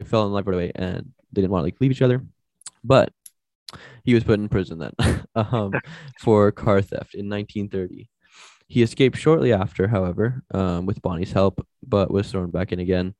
they 0.00 0.04
fell 0.06 0.26
in 0.26 0.32
love 0.32 0.46
right 0.46 0.54
away, 0.54 0.72
and 0.74 1.12
they 1.32 1.40
didn't 1.42 1.50
want 1.52 1.62
to 1.62 1.66
like 1.66 1.80
leave 1.80 1.92
each 1.92 2.02
other. 2.02 2.24
But 2.82 3.12
he 4.04 4.14
was 4.14 4.24
put 4.24 4.38
in 4.40 4.48
prison 4.48 4.78
then, 4.78 4.92
um, 5.34 5.72
for 6.20 6.50
car 6.52 6.80
theft 6.82 7.14
in 7.14 7.28
1930. 7.28 8.08
He 8.68 8.82
escaped 8.82 9.16
shortly 9.16 9.52
after, 9.52 9.86
however, 9.86 10.42
um, 10.52 10.86
with 10.86 11.00
Bonnie's 11.02 11.32
help, 11.32 11.64
but 11.86 12.10
was 12.10 12.30
thrown 12.30 12.50
back 12.50 12.72
in 12.72 12.80
again. 12.80 13.14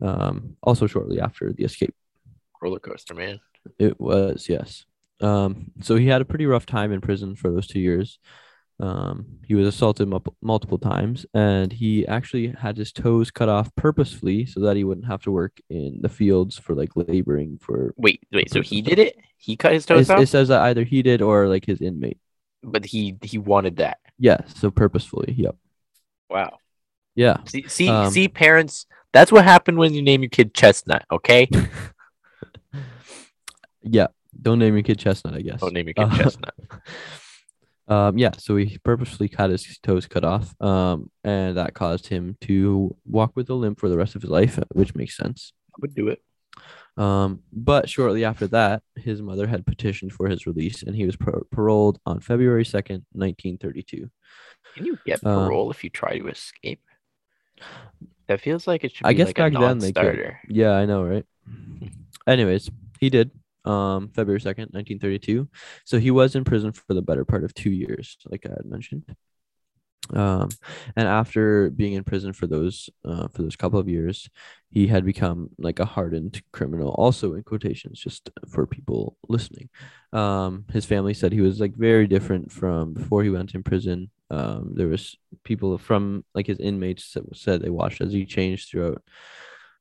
Um, 0.00 0.56
also 0.62 0.86
shortly 0.86 1.20
after 1.20 1.52
the 1.52 1.64
escape. 1.64 1.94
Roller 2.60 2.78
coaster, 2.80 3.14
man. 3.14 3.40
It 3.78 3.98
was, 3.98 4.48
yes. 4.48 4.84
Um, 5.20 5.70
so 5.80 5.96
he 5.96 6.06
had 6.08 6.20
a 6.20 6.24
pretty 6.26 6.44
rough 6.46 6.66
time 6.66 6.92
in 6.92 7.00
prison 7.00 7.34
for 7.36 7.50
those 7.50 7.66
two 7.66 7.80
years. 7.80 8.18
Um, 8.80 9.38
he 9.46 9.54
was 9.54 9.66
assaulted 9.68 10.08
mul- 10.08 10.36
multiple 10.42 10.78
times, 10.78 11.24
and 11.32 11.72
he 11.72 12.06
actually 12.06 12.48
had 12.48 12.76
his 12.76 12.92
toes 12.92 13.30
cut 13.30 13.48
off 13.48 13.74
purposefully 13.76 14.44
so 14.46 14.60
that 14.60 14.76
he 14.76 14.82
wouldn't 14.84 15.06
have 15.06 15.22
to 15.22 15.30
work 15.30 15.60
in 15.70 16.00
the 16.02 16.08
fields 16.08 16.58
for 16.58 16.74
like 16.74 16.90
laboring 16.96 17.58
for. 17.62 17.94
Wait, 17.96 18.20
wait. 18.32 18.50
So 18.50 18.60
he 18.60 18.82
did 18.82 18.98
it. 18.98 19.16
He 19.38 19.56
cut 19.56 19.72
his 19.72 19.86
toes 19.86 20.10
It, 20.10 20.12
off, 20.12 20.20
it 20.20 20.26
says 20.26 20.48
that 20.48 20.62
either 20.62 20.82
he 20.82 21.02
did 21.02 21.22
or 21.22 21.48
like 21.48 21.64
his 21.64 21.80
inmate. 21.80 22.18
but 22.62 22.84
he 22.84 23.16
he 23.22 23.38
wanted 23.38 23.76
that. 23.76 23.98
Yeah, 24.18 24.38
so 24.46 24.70
purposefully. 24.70 25.34
Yep. 25.36 25.56
Wow. 26.30 26.58
Yeah. 27.14 27.38
See, 27.46 27.64
see, 27.68 27.88
Um, 27.88 28.10
see, 28.10 28.28
parents. 28.28 28.86
That's 29.12 29.30
what 29.30 29.44
happened 29.44 29.78
when 29.78 29.94
you 29.94 30.02
name 30.02 30.22
your 30.22 30.30
kid 30.30 30.54
Chestnut. 30.54 31.04
Okay, 31.10 31.48
Yeah. 33.82 34.08
Don't 34.40 34.58
name 34.58 34.74
your 34.74 34.82
kid 34.82 34.98
Chestnut, 34.98 35.34
I 35.34 35.40
guess. 35.42 35.60
don't 35.60 35.72
name 35.72 35.86
your 35.86 35.94
kid 35.94 36.04
Uh, 36.04 36.16
Chestnut. 36.16 36.54
Um, 37.86 38.16
yeah, 38.16 38.30
so 38.38 38.56
he 38.56 38.78
purposefully 38.78 39.30
had 39.36 39.50
his 39.50 39.78
toes 39.82 40.06
cut 40.06 40.24
off, 40.24 40.58
um, 40.58 41.10
and 41.22 41.58
that 41.58 41.74
caused 41.74 42.06
him 42.06 42.34
to 42.40 42.96
walk 43.04 43.32
with 43.36 43.50
a 43.50 43.54
limp 43.54 43.78
for 43.78 43.90
the 43.90 43.98
rest 43.98 44.16
of 44.16 44.22
his 44.22 44.30
life, 44.30 44.58
which 44.72 44.94
makes 44.94 45.14
sense. 45.18 45.52
I 45.74 45.76
would 45.82 45.94
do 45.94 46.08
it. 46.08 46.22
Um, 46.96 47.40
but 47.52 47.88
shortly 47.88 48.24
after 48.24 48.46
that, 48.48 48.82
his 48.96 49.20
mother 49.20 49.46
had 49.46 49.66
petitioned 49.66 50.12
for 50.12 50.28
his 50.28 50.46
release, 50.46 50.82
and 50.82 50.94
he 50.94 51.06
was 51.06 51.16
par- 51.16 51.42
paroled 51.50 51.98
on 52.06 52.20
February 52.20 52.64
second, 52.64 53.04
nineteen 53.12 53.58
thirty-two. 53.58 54.08
Can 54.76 54.86
you 54.86 54.98
get 55.04 55.24
Um, 55.26 55.46
parole 55.46 55.70
if 55.70 55.82
you 55.82 55.90
try 55.90 56.18
to 56.18 56.28
escape? 56.28 56.80
That 58.28 58.40
feels 58.40 58.66
like 58.66 58.84
it 58.84 58.92
should 58.92 59.04
be 59.04 59.08
I 59.08 59.12
guess 59.12 59.28
like 59.28 59.36
back 59.36 59.54
a 59.54 59.58
then 59.58 59.78
they 59.78 59.92
could. 59.92 60.36
Yeah, 60.48 60.72
I 60.72 60.86
know, 60.86 61.02
right? 61.04 61.26
Anyways, 62.26 62.70
he 63.00 63.10
did. 63.10 63.30
Um, 63.64 64.08
February 64.08 64.40
second, 64.40 64.70
nineteen 64.72 64.98
thirty-two. 64.98 65.48
So 65.84 65.98
he 65.98 66.10
was 66.10 66.36
in 66.36 66.44
prison 66.44 66.72
for 66.72 66.94
the 66.94 67.02
better 67.02 67.24
part 67.24 67.44
of 67.44 67.54
two 67.54 67.70
years, 67.70 68.18
like 68.26 68.46
I 68.46 68.50
had 68.50 68.66
mentioned. 68.66 69.04
Um, 70.12 70.50
and 70.96 71.08
after 71.08 71.70
being 71.70 71.94
in 71.94 72.04
prison 72.04 72.34
for 72.34 72.46
those 72.46 72.90
uh, 73.06 73.28
for 73.28 73.40
those 73.42 73.56
couple 73.56 73.78
of 73.78 73.88
years, 73.88 74.28
he 74.74 74.88
had 74.88 75.04
become 75.04 75.50
like 75.56 75.78
a 75.78 75.84
hardened 75.84 76.42
criminal. 76.52 76.88
Also, 76.98 77.34
in 77.34 77.44
quotations, 77.44 78.00
just 78.00 78.28
for 78.48 78.66
people 78.66 79.16
listening. 79.28 79.68
Um, 80.12 80.64
his 80.72 80.84
family 80.84 81.14
said 81.14 81.32
he 81.32 81.40
was 81.40 81.60
like 81.60 81.76
very 81.76 82.08
different 82.08 82.50
from 82.50 82.92
before 82.92 83.22
he 83.22 83.30
went 83.30 83.54
in 83.54 83.62
prison. 83.62 84.10
Um, 84.30 84.72
there 84.74 84.88
was 84.88 85.16
people 85.44 85.78
from 85.78 86.24
like 86.34 86.48
his 86.48 86.58
inmates 86.58 87.12
that 87.12 87.24
said 87.36 87.62
they 87.62 87.70
watched 87.70 88.00
as 88.00 88.12
he 88.12 88.26
changed 88.26 88.68
throughout. 88.68 89.00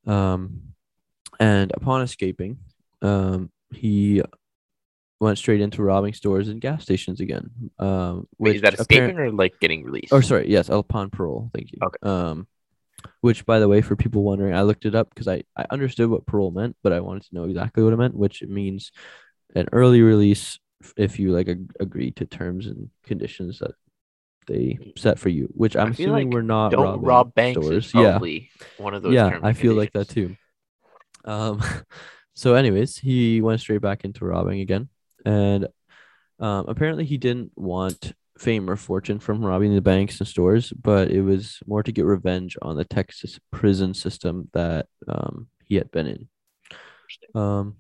Um, 0.06 0.74
and 1.40 1.72
upon 1.74 2.04
escaping, 2.04 2.60
um, 3.02 3.50
he 3.72 4.22
went 5.20 5.40
straight 5.40 5.62
into 5.62 5.82
robbing 5.82 6.14
stores 6.14 6.50
and 6.50 6.62
gas 6.62 6.84
stations 6.84 7.20
again. 7.20 7.50
Um, 7.80 8.28
Wait, 8.38 8.58
is 8.58 8.62
that 8.62 8.76
escaping 8.76 9.12
apparent- 9.16 9.34
or 9.34 9.36
like 9.36 9.60
getting 9.60 9.84
released? 9.84 10.14
or 10.14 10.22
sorry, 10.22 10.52
yes, 10.52 10.70
upon 10.70 11.10
parole. 11.10 11.50
Thank 11.52 11.72
you. 11.72 11.80
Okay. 11.82 11.98
Which, 13.22 13.45
by 13.45 13.60
the 13.60 13.67
way, 13.67 13.81
for 13.81 13.95
people 13.95 14.24
wondering, 14.24 14.53
I 14.53 14.62
looked 14.63 14.86
it 14.86 14.95
up 14.95 15.10
because 15.10 15.27
I 15.27 15.43
I 15.55 15.65
understood 15.69 16.10
what 16.10 16.25
parole 16.25 16.51
meant, 16.51 16.75
but 16.83 16.93
I 16.93 17.00
wanted 17.00 17.24
to 17.24 17.36
know 17.36 17.43
exactly 17.45 17.83
what 17.83 17.93
it 17.93 17.98
meant, 17.98 18.15
which 18.15 18.41
it 18.41 18.50
means 18.50 18.91
an 19.55 19.67
early 19.72 20.01
release 20.01 20.60
if 20.98 21.19
you 21.19 21.31
like 21.31 21.48
ag- 21.48 21.74
agree 21.79 22.12
to 22.12 22.25
terms 22.25 22.67
and 22.67 22.89
conditions 23.03 23.60
that 23.60 23.72
they 24.48 24.77
set 24.98 25.19
for 25.19 25.29
you. 25.29 25.50
Which 25.53 25.75
I'm 25.75 25.91
assuming 25.91 26.27
like 26.27 26.33
we're 26.33 26.41
not 26.41 26.72
Don't 26.72 27.01
rob 27.01 27.33
banks 27.33 27.60
stores. 27.60 27.93
yeah, 27.93 28.19
one 28.77 28.93
of 28.93 29.03
those. 29.03 29.13
yeah, 29.13 29.29
terms 29.29 29.43
I 29.43 29.53
feel 29.53 29.74
like 29.74 29.93
that 29.93 30.10
too. 30.10 30.36
Um, 31.25 31.62
so 32.36 32.55
anyways, 32.55 32.98
he 32.98 33.41
went 33.41 33.62
straight 33.62 33.81
back 33.81 34.03
into 34.03 34.25
robbing 34.25 34.60
again, 34.60 34.89
and 35.25 35.67
um, 36.39 36.65
apparently 36.67 37.05
he 37.05 37.17
didn't 37.17 37.51
want 37.55 38.13
fame 38.38 38.70
or 38.70 38.75
fortune 38.75 39.20
from 39.20 39.44
robbing 39.46 39.74
the 39.75 39.82
banks 39.82 40.20
and 40.20 40.28
stores, 40.28 40.72
but 40.74 41.12
it 41.12 41.22
was 41.22 41.60
more 41.68 41.84
to 41.84 41.92
get 41.92 42.06
revenge 42.06 42.58
on 42.62 42.75
the 42.75 42.86
Texas 42.86 43.40
prison 43.52 43.94
system 43.94 44.50
that 44.54 44.88
um 45.08 45.48
he 45.66 45.75
had 45.75 45.92
been 45.92 46.08
in. 46.08 46.28
Um, 47.36 47.75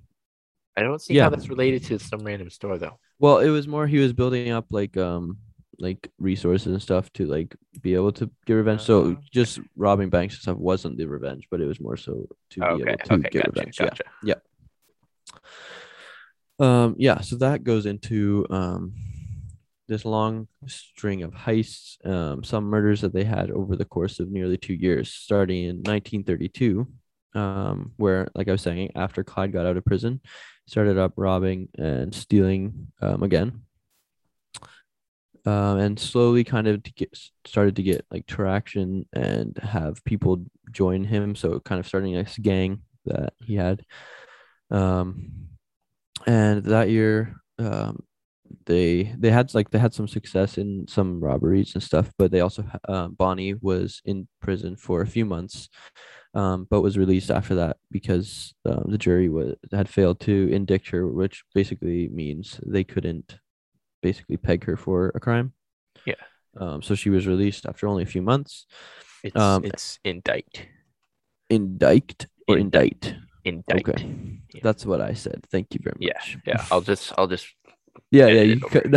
I 0.77 0.81
don't 0.81 1.01
see 1.01 1.15
Yeah. 1.15 1.23
how 1.23 1.29
that's 1.29 1.49
related 1.49 1.83
to 1.85 1.99
some 1.99 2.23
random 2.23 2.49
store 2.49 2.77
though. 2.77 2.97
well, 3.19 3.39
it 3.39 3.49
was 3.49 3.67
more 3.67 3.87
he 3.87 3.99
was 3.99 4.13
building 4.13 4.49
up 4.51 4.65
like 4.71 4.97
um 4.97 5.37
like 5.79 6.09
resources 6.19 6.67
and 6.67 6.81
stuff 6.81 7.11
to 7.13 7.25
like 7.25 7.55
be 7.81 7.95
able 7.95 8.11
to 8.13 8.29
get 8.45 8.53
revenge. 8.53 8.81
Oh, 8.81 9.15
So 9.15 9.17
just 9.31 9.59
robbing 9.75 10.09
banks 10.09 10.35
and 10.35 10.41
stuff 10.41 10.57
wasn't 10.57 10.97
the 10.97 11.05
revenge, 11.05 11.47
but 11.49 11.61
it 11.61 11.65
was 11.65 11.79
more 11.79 11.97
so 11.97 12.27
to 12.51 12.61
be 12.61 12.81
able 12.81 12.97
to 12.97 13.15
okay, 13.15 13.29
get 13.29 13.43
gotcha, 13.45 13.49
revenge. 13.51 13.79
Yeah. 13.79 13.89
gotcha. 13.89 14.41
Um, 16.59 16.95
yeah, 16.97 17.21
so 17.21 17.35
that 17.37 17.63
goes 17.63 17.85
into 17.85 18.45
um 18.49 18.93
this 19.87 20.05
long 20.05 20.47
string 20.67 21.23
of 21.23 21.31
heists, 21.33 22.03
um, 22.05 22.43
some 22.43 22.65
murders 22.65 23.01
that 23.01 23.13
they 23.13 23.23
had 23.23 23.51
over 23.51 23.75
the 23.75 23.85
course 23.85 24.19
of 24.19 24.31
nearly 24.31 24.57
two 24.57 24.73
years, 24.73 25.11
starting 25.13 25.63
in 25.63 25.75
1932. 25.77 26.87
um, 27.35 27.93
where, 27.97 28.27
like 28.35 28.47
I 28.47 28.51
was 28.51 28.61
saying, 28.61 28.91
after 28.95 29.23
Clyde 29.23 29.51
got 29.53 29.65
out 29.65 29.77
of 29.77 29.85
prison, 29.85 30.21
started 30.67 30.97
up 30.97 31.13
robbing 31.17 31.69
and 31.77 32.13
stealing 32.13 32.87
um, 33.01 33.23
again. 33.23 33.63
Um, 35.45 35.77
and 35.79 35.99
slowly 35.99 36.45
kind 36.45 36.67
of 36.67 36.83
to 36.83 36.93
get 36.93 37.17
started 37.45 37.75
to 37.75 37.83
get 37.83 38.05
like 38.09 38.25
traction 38.27 39.05
and 39.11 39.57
have 39.61 40.01
people 40.05 40.45
join 40.71 41.03
him. 41.03 41.35
So 41.35 41.59
kind 41.59 41.79
of 41.79 41.87
starting 41.87 42.13
this 42.13 42.37
gang 42.37 42.83
that 43.05 43.33
he 43.43 43.55
had. 43.55 43.83
Um, 44.71 45.49
and 46.25 46.63
that 46.65 46.89
year, 46.89 47.35
um, 47.59 48.03
they 48.65 49.13
they 49.17 49.31
had 49.31 49.53
like 49.53 49.69
they 49.69 49.79
had 49.79 49.93
some 49.93 50.07
success 50.07 50.57
in 50.57 50.85
some 50.87 51.19
robberies 51.19 51.73
and 51.73 51.83
stuff, 51.83 52.11
but 52.17 52.31
they 52.31 52.41
also 52.41 52.63
uh, 52.87 53.07
Bonnie 53.07 53.55
was 53.55 54.01
in 54.05 54.27
prison 54.41 54.75
for 54.75 55.01
a 55.01 55.07
few 55.07 55.25
months, 55.25 55.69
um, 56.33 56.67
but 56.69 56.81
was 56.81 56.97
released 56.97 57.31
after 57.31 57.55
that 57.55 57.77
because 57.91 58.53
um, 58.65 58.85
the 58.87 58.97
jury 58.97 59.29
was 59.29 59.55
had 59.71 59.89
failed 59.89 60.19
to 60.21 60.49
indict 60.51 60.87
her, 60.89 61.07
which 61.07 61.43
basically 61.53 62.07
means 62.09 62.59
they 62.65 62.83
couldn't 62.83 63.39
basically 64.01 64.37
peg 64.37 64.63
her 64.65 64.77
for 64.77 65.11
a 65.15 65.19
crime. 65.19 65.53
Yeah. 66.05 66.15
Um, 66.57 66.81
so 66.81 66.95
she 66.95 67.09
was 67.09 67.25
released 67.27 67.65
after 67.65 67.87
only 67.87 68.03
a 68.03 68.07
few 68.07 68.21
months. 68.21 68.65
It's 69.23 69.35
Um, 69.35 69.63
it's 69.63 69.99
indict. 70.03 70.67
Indict 71.49 72.27
or 72.47 72.57
Indict. 72.57 73.15
indict. 73.45 73.89
Okay. 73.89 74.39
Yeah. 74.53 74.61
That's 74.63 74.85
what 74.85 75.01
I 75.01 75.13
said. 75.13 75.45
Thank 75.51 75.73
you 75.73 75.79
very 75.83 75.95
much. 75.99 76.07
Yeah, 76.09 76.35
much. 76.35 76.43
yeah. 76.45 76.65
I'll 76.71 76.81
just 76.81 77.13
I'll 77.17 77.27
just 77.27 77.47
Yeah, 78.13 78.27
yeah. 78.27 78.41
You 78.43 78.61
over, 78.63 78.81
could 78.81 78.95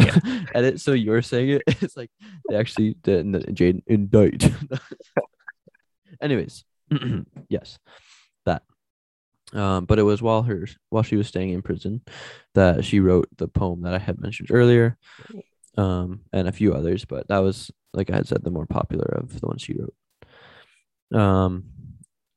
edit 0.55 0.79
so 0.79 0.93
you're 0.93 1.23
saying 1.23 1.49
it. 1.49 1.63
It's 1.83 1.97
like 1.97 2.11
they 2.49 2.57
actually 2.57 2.97
did 3.03 3.57
Jade 3.57 3.83
indict. 3.87 4.53
Anyways, 6.21 6.65
yes, 7.49 7.79
that. 8.45 8.63
Um, 9.55 9.87
but 9.87 9.99
it 9.99 10.03
was 10.03 10.21
while 10.21 10.43
her 10.43 10.67
while 10.91 11.03
she 11.03 11.17
was 11.17 11.29
staying 11.29 11.51
in 11.51 11.63
prison 11.63 12.03
that 12.55 12.85
she 12.85 13.01
wrote 13.01 13.29
the 13.39 13.49
poem 13.49 13.83
that 13.83 13.95
I 13.95 13.99
had 13.99 14.21
mentioned 14.21 14.51
earlier, 14.53 14.99
um, 15.79 16.21
and 16.35 16.47
a 16.47 16.53
few 16.53 16.75
others. 16.75 17.07
But 17.07 17.29
that 17.29 17.39
was 17.39 17.71
like 17.95 18.11
I 18.11 18.17
had 18.17 18.29
said, 18.29 18.45
the 18.45 18.51
more 18.51 18.67
popular 18.67 19.07
of 19.17 19.41
the 19.41 19.47
ones 19.47 19.63
she 19.63 19.77
wrote. 19.79 21.19
Um, 21.19 21.65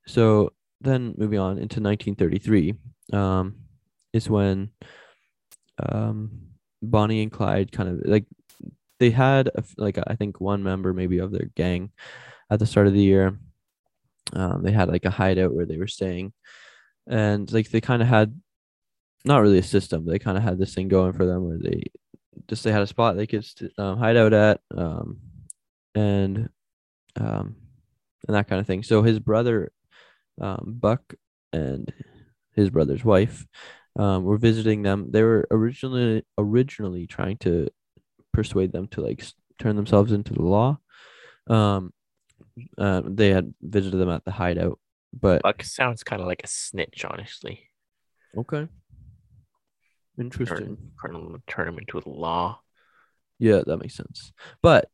so 0.08 0.54
then 0.80 1.14
moving 1.18 1.40
on 1.40 1.58
into 1.58 1.82
1933, 1.82 2.76
um, 3.12 3.56
is 4.14 4.30
when 4.30 4.70
um 5.82 6.49
Bonnie 6.82 7.22
and 7.22 7.32
Clyde 7.32 7.72
kind 7.72 7.90
of 7.90 8.02
like 8.06 8.26
they 9.00 9.12
had 9.12 9.50
a 9.56 9.64
like 9.78 9.98
I 10.06 10.16
think 10.16 10.40
one 10.40 10.64
member 10.64 10.94
maybe 10.94 11.20
of 11.20 11.32
their 11.32 11.50
gang 11.56 11.92
at 12.50 12.60
the 12.60 12.66
start 12.66 12.88
of 12.88 12.94
the 12.94 13.02
year. 13.02 13.38
Um, 14.34 14.62
they 14.64 14.72
had 14.72 14.90
like 14.90 15.06
a 15.06 15.10
hideout 15.10 15.54
where 15.54 15.66
they 15.66 15.78
were 15.78 15.88
staying, 15.88 16.34
and 17.08 17.52
like 17.52 17.70
they 17.72 17.82
kind 17.82 18.02
of 18.02 18.08
had 18.08 18.40
not 19.26 19.42
really 19.42 19.58
a 19.58 19.64
system. 19.64 20.06
They 20.06 20.20
kind 20.20 20.38
of 20.38 20.44
had 20.44 20.58
this 20.58 20.74
thing 20.74 20.88
going 20.88 21.14
for 21.14 21.26
them 21.26 21.46
where 21.46 21.58
they 21.58 21.84
just 22.48 22.64
they 22.64 22.72
had 22.72 22.82
a 22.82 22.88
spot 22.88 23.16
they 23.16 23.28
could 23.28 23.46
st- 23.46 23.72
um, 23.78 23.98
hide 23.98 24.18
out 24.18 24.34
at, 24.34 24.62
um, 24.76 25.20
and 25.96 26.50
um, 27.20 27.56
and 28.28 28.36
that 28.36 28.48
kind 28.48 28.60
of 28.60 28.68
thing. 28.68 28.84
So 28.84 29.02
his 29.02 29.20
brother, 29.20 29.72
um, 30.40 30.76
Buck, 30.80 31.16
and 31.52 31.92
his 32.54 32.70
brother's 32.70 33.04
wife 33.04 33.46
um, 34.00 34.24
were 34.24 34.38
visiting 34.38 34.82
them. 34.82 35.12
They 35.12 35.22
were 35.22 35.46
originally 35.52 36.24
originally 36.38 37.06
trying 37.06 37.38
to 37.40 37.68
persuade 38.34 38.72
them 38.72 38.88
to 38.90 39.02
like 39.02 39.24
turn 39.60 39.76
themselves 39.76 40.14
into 40.14 40.34
the 40.34 40.42
law. 40.42 40.80
Um, 41.48 41.92
uh, 42.78 43.02
they 43.06 43.30
had 43.30 43.54
visited 43.62 43.98
them 43.98 44.10
at 44.10 44.24
the 44.24 44.32
hideout, 44.32 44.80
but 45.14 45.44
Buck 45.44 45.64
sounds 45.64 46.04
kind 46.04 46.22
of 46.22 46.28
like 46.28 46.42
a 46.44 46.48
snitch, 46.48 47.04
honestly. 47.04 47.70
okay, 48.38 48.70
interesting. 50.18 50.78
Turn, 51.02 51.14
turn, 51.14 51.44
turn 51.48 51.68
him 51.68 51.80
into 51.80 52.00
the 52.00 52.10
law. 52.10 52.62
Yeah, 53.38 53.62
that 53.66 53.78
makes 53.78 53.96
sense. 53.96 54.32
But 54.62 54.90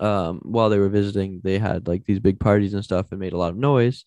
um, 0.00 0.40
while 0.42 0.68
they 0.68 0.78
were 0.78 0.88
visiting, 0.88 1.40
they 1.44 1.58
had 1.58 1.86
like 1.86 2.04
these 2.06 2.20
big 2.20 2.40
parties 2.40 2.74
and 2.74 2.82
stuff 2.82 3.06
and 3.12 3.20
made 3.20 3.34
a 3.34 3.38
lot 3.38 3.50
of 3.50 3.56
noise. 3.56 4.04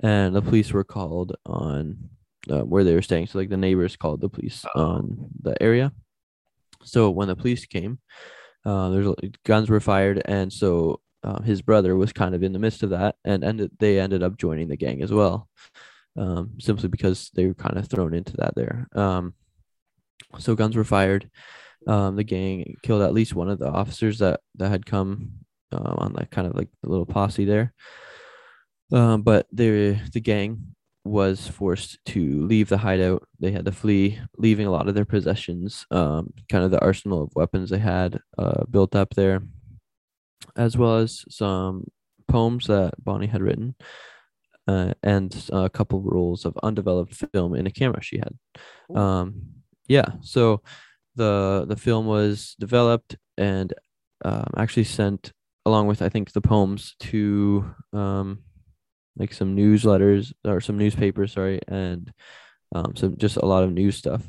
And 0.00 0.34
the 0.34 0.42
police 0.42 0.72
were 0.72 0.84
called 0.84 1.36
on 1.46 2.10
uh, 2.50 2.62
where 2.62 2.84
they 2.84 2.94
were 2.94 3.02
staying. 3.02 3.26
So 3.26 3.38
like 3.38 3.48
the 3.48 3.56
neighbors 3.56 3.96
called 3.96 4.20
the 4.20 4.28
police 4.28 4.64
on 4.74 5.30
the 5.40 5.60
area. 5.62 5.92
So 6.82 7.10
when 7.10 7.28
the 7.28 7.36
police 7.36 7.64
came, 7.66 7.98
uh, 8.64 8.90
there's 8.90 9.08
guns 9.44 9.68
were 9.68 9.80
fired, 9.80 10.22
and 10.24 10.52
so 10.52 11.00
uh, 11.22 11.42
his 11.42 11.62
brother 11.62 11.96
was 11.96 12.12
kind 12.12 12.34
of 12.34 12.42
in 12.42 12.52
the 12.52 12.58
midst 12.58 12.82
of 12.82 12.90
that, 12.90 13.16
and 13.24 13.44
ended 13.44 13.70
they 13.78 13.98
ended 13.98 14.22
up 14.22 14.36
joining 14.36 14.68
the 14.68 14.76
gang 14.76 15.02
as 15.02 15.12
well, 15.12 15.48
um, 16.16 16.52
simply 16.60 16.88
because 16.88 17.30
they 17.34 17.46
were 17.46 17.54
kind 17.54 17.76
of 17.76 17.88
thrown 17.88 18.14
into 18.14 18.36
that 18.38 18.54
there. 18.54 18.88
Um, 18.94 19.34
so 20.38 20.54
guns 20.54 20.76
were 20.76 20.84
fired. 20.84 21.30
Um, 21.86 22.16
the 22.16 22.24
gang 22.24 22.76
killed 22.82 23.02
at 23.02 23.12
least 23.12 23.34
one 23.34 23.50
of 23.50 23.58
the 23.58 23.70
officers 23.70 24.18
that 24.18 24.40
that 24.56 24.70
had 24.70 24.86
come 24.86 25.32
um, 25.72 25.94
on 25.98 26.12
that 26.14 26.30
kind 26.30 26.46
of 26.46 26.54
like 26.54 26.68
the 26.82 26.88
little 26.88 27.06
posse 27.06 27.44
there. 27.44 27.74
Um, 28.92 29.22
but 29.22 29.46
the 29.52 29.98
the 30.12 30.20
gang 30.20 30.74
was 31.04 31.46
forced 31.46 31.98
to 32.06 32.46
leave 32.46 32.68
the 32.68 32.78
hideout. 32.78 33.26
They 33.38 33.52
had 33.52 33.66
to 33.66 33.72
flee, 33.72 34.18
leaving 34.38 34.66
a 34.66 34.70
lot 34.70 34.88
of 34.88 34.94
their 34.94 35.04
possessions, 35.04 35.86
um, 35.90 36.32
kind 36.48 36.64
of 36.64 36.70
the 36.70 36.80
arsenal 36.80 37.22
of 37.22 37.36
weapons 37.36 37.70
they 37.70 37.78
had 37.78 38.18
uh, 38.38 38.64
built 38.70 38.96
up 38.96 39.14
there, 39.14 39.42
as 40.56 40.76
well 40.76 40.96
as 40.96 41.24
some 41.28 41.90
poems 42.26 42.66
that 42.68 42.94
Bonnie 43.02 43.26
had 43.26 43.42
written, 43.42 43.74
uh, 44.66 44.94
and 45.02 45.48
a 45.52 45.68
couple 45.68 46.00
rolls 46.00 46.46
of 46.46 46.58
undeveloped 46.62 47.14
film 47.32 47.54
in 47.54 47.66
a 47.66 47.70
camera 47.70 48.02
she 48.02 48.18
had. 48.18 48.96
Um, 48.96 49.42
yeah, 49.86 50.06
so 50.22 50.62
the 51.16 51.66
the 51.68 51.76
film 51.76 52.06
was 52.06 52.56
developed 52.58 53.16
and 53.36 53.74
um, 54.24 54.50
actually 54.56 54.84
sent 54.84 55.32
along 55.66 55.86
with 55.86 56.02
I 56.02 56.08
think 56.08 56.32
the 56.32 56.40
poems 56.40 56.94
to 57.00 57.74
um, 57.92 58.40
like 59.16 59.32
some 59.32 59.56
newsletters 59.56 60.32
or 60.44 60.60
some 60.60 60.78
newspapers, 60.78 61.32
sorry, 61.32 61.60
and 61.68 62.12
um, 62.74 62.96
some 62.96 63.16
just 63.16 63.36
a 63.36 63.46
lot 63.46 63.62
of 63.62 63.72
news 63.72 63.96
stuff, 63.96 64.28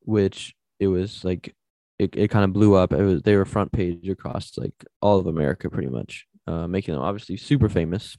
which 0.00 0.54
it 0.78 0.88
was 0.88 1.24
like 1.24 1.54
it, 1.98 2.14
it 2.16 2.28
kind 2.28 2.44
of 2.44 2.52
blew 2.52 2.74
up. 2.74 2.92
It 2.92 3.02
was 3.02 3.22
they 3.22 3.36
were 3.36 3.44
front 3.44 3.72
page 3.72 4.08
across 4.08 4.58
like 4.58 4.74
all 5.00 5.18
of 5.18 5.26
America 5.26 5.70
pretty 5.70 5.88
much, 5.88 6.26
uh, 6.46 6.66
making 6.66 6.94
them 6.94 7.02
obviously 7.02 7.36
super 7.36 7.68
famous. 7.68 8.16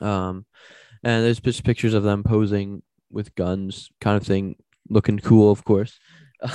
Um, 0.00 0.46
and 1.04 1.24
there's 1.24 1.40
just 1.40 1.64
pictures 1.64 1.94
of 1.94 2.02
them 2.02 2.22
posing 2.22 2.82
with 3.10 3.34
guns, 3.34 3.90
kind 4.00 4.16
of 4.16 4.26
thing, 4.26 4.56
looking 4.88 5.18
cool, 5.18 5.50
of 5.50 5.64
course. 5.64 5.98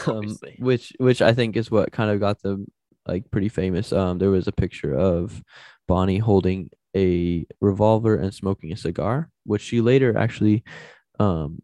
Um, 0.08 0.38
which 0.60 0.94
which 0.98 1.22
I 1.22 1.34
think 1.34 1.58
is 1.58 1.70
what 1.70 1.92
kind 1.92 2.10
of 2.10 2.20
got 2.20 2.42
them 2.42 2.68
like 3.06 3.30
pretty 3.32 3.50
famous. 3.50 3.92
Um, 3.92 4.18
there 4.18 4.30
was 4.30 4.48
a 4.48 4.54
picture 4.54 4.96
of 4.96 5.44
Bonnie 5.88 6.20
holding 6.20 6.70
a 6.96 7.46
revolver 7.62 8.16
and 8.16 8.34
smoking 8.34 8.72
a 8.72 8.78
cigar, 8.78 9.30
which 9.46 9.62
she 9.62 9.82
later 9.82 10.18
actually 10.18 10.64
um 11.20 11.62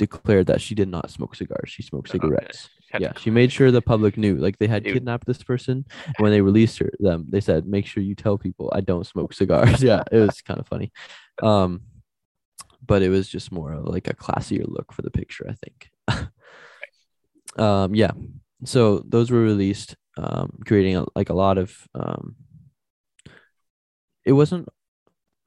declared 0.00 0.46
that 0.46 0.60
she 0.60 0.74
did 0.74 0.88
not 0.88 1.10
smoke 1.10 1.34
cigars. 1.34 1.70
She 1.70 1.82
smoked 1.82 2.10
cigarettes. 2.10 2.70
To 2.92 3.00
Yeah, 3.00 3.12
she 3.18 3.30
made 3.30 3.52
sure 3.52 3.70
the 3.70 3.82
public 3.82 4.16
knew. 4.16 4.36
Like 4.36 4.58
they 4.58 4.66
had 4.66 4.82
Dude. 4.82 4.94
kidnapped 4.94 5.26
this 5.26 5.42
person. 5.42 5.84
When 6.18 6.32
they 6.32 6.40
released 6.40 6.78
her, 6.78 6.90
them, 6.98 7.26
they 7.28 7.40
said, 7.40 7.66
"Make 7.66 7.86
sure 7.86 8.02
you 8.02 8.14
tell 8.14 8.38
people 8.38 8.72
I 8.74 8.80
don't 8.80 9.06
smoke 9.06 9.32
cigars." 9.34 9.82
yeah, 9.90 10.02
it 10.10 10.18
was 10.18 10.40
kind 10.40 10.58
of 10.58 10.66
funny. 10.66 10.90
Um, 11.42 11.82
but 12.84 13.02
it 13.02 13.10
was 13.10 13.28
just 13.28 13.52
more 13.52 13.72
of 13.72 13.84
like 13.84 14.08
a 14.08 14.16
classier 14.16 14.64
look 14.66 14.92
for 14.92 15.02
the 15.02 15.10
picture, 15.10 15.46
I 15.48 15.56
think. 15.62 16.28
um, 17.58 17.94
yeah. 17.94 18.12
So 18.64 19.04
those 19.06 19.30
were 19.30 19.40
released, 19.40 19.96
um, 20.16 20.58
creating 20.66 20.96
a, 20.96 21.04
like 21.14 21.28
a 21.28 21.34
lot 21.34 21.58
of. 21.58 21.76
Um, 21.94 22.36
it 24.30 24.34
wasn't 24.34 24.68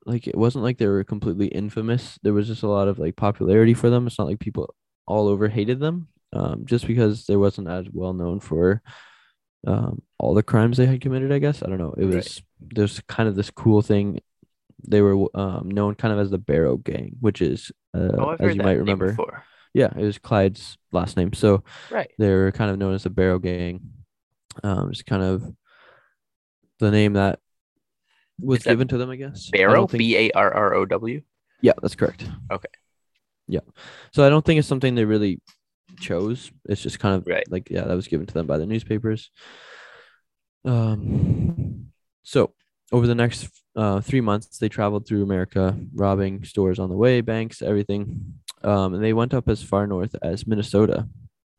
like 0.05 0.27
it 0.27 0.37
wasn't 0.37 0.65
like 0.65 0.77
they 0.77 0.87
were 0.87 1.03
completely 1.05 1.47
infamous. 1.47 2.19
There 2.23 2.33
was 2.33 2.47
just 2.47 2.63
a 2.63 2.67
lot 2.67 2.89
of 2.89 2.99
like 2.99 3.15
popularity 3.15 3.73
for 3.73 3.89
them. 3.89 4.05
It's 4.05 4.19
not 4.19 4.27
like 4.27 4.39
people 4.39 4.75
all 5.07 5.27
over 5.29 5.47
hated 5.47 5.79
them 5.79 6.09
um, 6.33 6.65
just 6.65 6.85
because 6.87 7.25
they 7.25 7.37
wasn't 7.37 7.69
as 7.69 7.87
well 7.91 8.13
known 8.13 8.39
for 8.39 8.81
um, 9.65 10.01
all 10.19 10.33
the 10.33 10.43
crimes 10.43 10.75
they 10.77 10.85
had 10.85 10.99
committed. 11.01 11.31
I 11.31 11.39
guess 11.39 11.63
I 11.63 11.67
don't 11.69 11.77
know. 11.77 11.93
It 11.97 12.05
Right. 12.05 12.15
was 12.15 12.41
there's 12.59 12.99
kind 13.07 13.29
of 13.29 13.35
this 13.35 13.51
cool 13.51 13.81
thing. 13.81 14.19
They 14.85 15.01
were 15.01 15.15
um, 15.33 15.71
known 15.71 15.95
kind 15.95 16.13
of 16.13 16.19
as 16.19 16.29
the 16.31 16.37
Barrow 16.37 16.75
Gang, 16.75 17.15
which 17.21 17.41
is 17.41 17.71
uh, 17.95 18.09
Oh, 18.17 18.35
as 18.39 18.55
you 18.55 18.61
might 18.61 18.79
remember. 18.83 19.17
Yeah, 19.73 19.91
it 19.97 20.03
was 20.03 20.19
Clyde's 20.19 20.77
last 20.91 21.15
name. 21.17 21.31
So 21.33 21.63
Right. 21.89 22.11
they 22.19 22.29
were 22.29 22.51
kind 22.51 22.69
of 22.71 22.77
known 22.77 22.93
as 22.93 23.03
the 23.03 23.09
Barrow 23.09 23.39
Gang. 23.39 23.79
Um, 24.63 24.89
it's 24.89 25.01
kind 25.01 25.23
of 25.23 25.43
the 26.79 26.91
name 26.91 27.13
that 27.13 27.39
was 28.39 28.59
Is 28.59 28.65
given 28.65 28.87
to 28.89 28.97
them, 28.97 29.09
I 29.09 29.15
guess. 29.15 29.49
Barrow, 29.51 29.87
think- 29.87 29.99
B 29.99 30.17
A 30.17 30.31
R 30.31 30.53
R 30.53 30.73
O 30.75 30.85
W. 30.85 31.21
yeah, 31.61 31.73
that's 31.81 31.95
correct. 31.95 32.27
Okay. 32.51 32.67
Yeah. 33.47 33.59
So 34.13 34.25
I 34.25 34.29
don't 34.29 34.43
think 34.45 34.59
it's 34.59 34.67
something 34.67 34.95
they 34.95 35.05
really 35.05 35.41
chose. 35.99 36.51
It's 36.65 36.81
just 36.81 36.99
kind 36.99 37.15
of 37.15 37.27
Right. 37.27 37.49
like 37.51 37.69
yeah, 37.69 37.83
that 37.83 37.95
was 37.95 38.07
given 38.07 38.25
to 38.25 38.33
them 38.33 38.47
by 38.47 38.57
the 38.57 38.65
newspapers. 38.65 39.29
Um 40.65 41.87
so 42.23 42.53
over 42.91 43.07
the 43.07 43.15
next 43.15 43.49
uh, 43.75 43.99
three 44.01 44.21
months 44.21 44.57
they 44.59 44.69
traveled 44.69 45.07
through 45.07 45.23
America, 45.23 45.75
robbing 45.95 46.43
stores 46.45 46.79
on 46.79 46.89
the 46.89 46.95
way, 46.95 47.21
banks, 47.21 47.61
everything. 47.61 48.35
Um, 48.63 48.93
and 48.93 49.03
they 49.03 49.13
went 49.13 49.33
up 49.33 49.49
as 49.49 49.61
far 49.63 49.87
north 49.87 50.15
as 50.21 50.47
Minnesota 50.47 51.07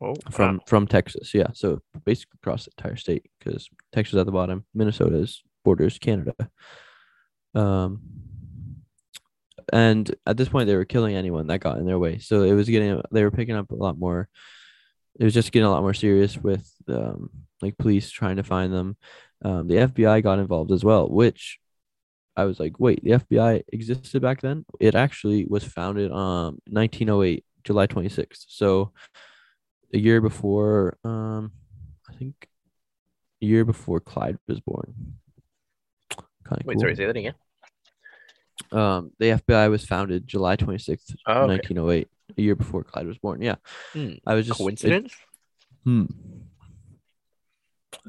Oh, 0.01 0.13
from 0.31 0.59
from 0.65 0.87
Texas. 0.87 1.33
Yeah, 1.33 1.47
so 1.53 1.81
basically 2.03 2.37
across 2.41 2.65
the 2.65 2.71
entire 2.77 2.95
state 2.95 3.29
because 3.39 3.69
Texas 3.93 4.17
at 4.19 4.25
the 4.25 4.31
bottom, 4.31 4.65
Minnesota's 4.73 5.43
borders 5.65 5.99
Canada. 5.99 6.33
Um, 7.53 8.01
and 9.73 10.13
at 10.25 10.37
this 10.37 10.49
point, 10.49 10.67
they 10.67 10.75
were 10.75 10.85
killing 10.85 11.15
anyone 11.15 11.47
that 11.47 11.59
got 11.59 11.79
in 11.79 11.85
their 11.85 11.99
way. 11.99 12.19
So 12.19 12.43
it 12.43 12.53
was 12.53 12.69
getting 12.69 13.01
they 13.11 13.23
were 13.23 13.31
picking 13.31 13.55
up 13.55 13.71
a 13.71 13.75
lot 13.75 13.97
more. 13.97 14.29
It 15.19 15.23
was 15.23 15.33
just 15.33 15.51
getting 15.51 15.67
a 15.67 15.71
lot 15.71 15.81
more 15.81 15.93
serious 15.93 16.37
with 16.37 16.69
um, 16.87 17.29
like 17.61 17.77
police 17.77 18.11
trying 18.11 18.35
to 18.37 18.43
find 18.43 18.71
them. 18.73 18.97
Um, 19.43 19.67
the 19.67 19.75
FBI 19.75 20.23
got 20.23 20.39
involved 20.39 20.71
as 20.71 20.83
well, 20.83 21.09
which 21.09 21.59
I 22.35 22.45
was 22.45 22.59
like, 22.59 22.79
wait, 22.79 23.03
the 23.03 23.11
FBI 23.11 23.63
existed 23.71 24.21
back 24.21 24.41
then? 24.41 24.65
It 24.79 24.95
actually 24.95 25.45
was 25.45 25.63
founded 25.63 26.11
um 26.11 26.59
1908, 26.69 27.45
July 27.63 27.87
26th. 27.87 28.45
So 28.47 28.91
a 29.93 29.97
year 29.97 30.21
before 30.21 30.97
um 31.03 31.51
I 32.09 32.13
think 32.13 32.49
a 33.41 33.45
year 33.45 33.65
before 33.65 33.99
Clyde 33.99 34.37
was 34.47 34.59
born. 34.59 35.17
Kind 36.47 36.61
of 36.61 36.67
wait, 36.67 36.79
sorry, 36.79 36.95
say 36.95 37.05
that 37.05 37.15
again. 37.17 37.33
Um 38.71 39.11
the 39.19 39.31
FBI 39.31 39.69
was 39.69 39.85
founded 39.85 40.27
July 40.27 40.55
26th, 40.55 41.15
Oh, 41.27 41.41
okay. 41.43 41.47
1908, 41.53 42.07
a 42.37 42.41
year 42.41 42.55
before 42.55 42.83
Clyde 42.83 43.07
was 43.07 43.17
born. 43.17 43.41
Yeah. 43.41 43.55
Hmm, 43.93 44.13
I 44.25 44.33
was 44.35 44.47
just 44.47 44.59
it- 44.59 44.63
Coincidence? 44.63 45.13
Hmm. 45.83 46.05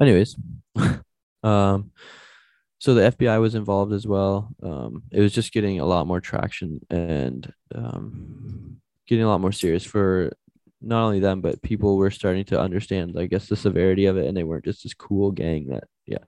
Anyways, 0.01 0.37
um, 1.43 1.91
so 2.79 2.95
the 2.95 3.11
FBI 3.13 3.41
was 3.41 3.55
involved 3.55 3.93
as 3.93 4.07
well. 4.07 4.51
Um, 4.63 5.03
it 5.11 5.21
was 5.21 5.33
just 5.33 5.53
getting 5.53 5.81
a 5.81 5.87
lot 5.87 6.07
more 6.07 6.21
traction 6.21 6.81
and 6.91 7.51
um, 7.75 8.77
getting 9.07 9.25
a 9.25 9.29
lot 9.29 9.41
more 9.41 9.53
serious 9.53 9.85
for 9.85 10.33
not 10.83 11.05
only 11.07 11.21
them, 11.21 11.41
but 11.41 11.63
people 11.63 11.97
were 11.97 12.11
starting 12.11 12.45
to 12.47 12.61
understand, 12.61 13.17
I 13.19 13.27
guess, 13.27 13.49
the 13.49 13.57
severity 13.57 14.05
of 14.07 14.19
it, 14.19 14.27
and 14.27 14.37
they 14.37 14.45
weren't 14.45 14.67
just 14.67 14.83
this 14.83 14.93
cool 14.95 15.31
gang 15.33 15.69
that, 15.69 15.85
yeah. 16.05 16.19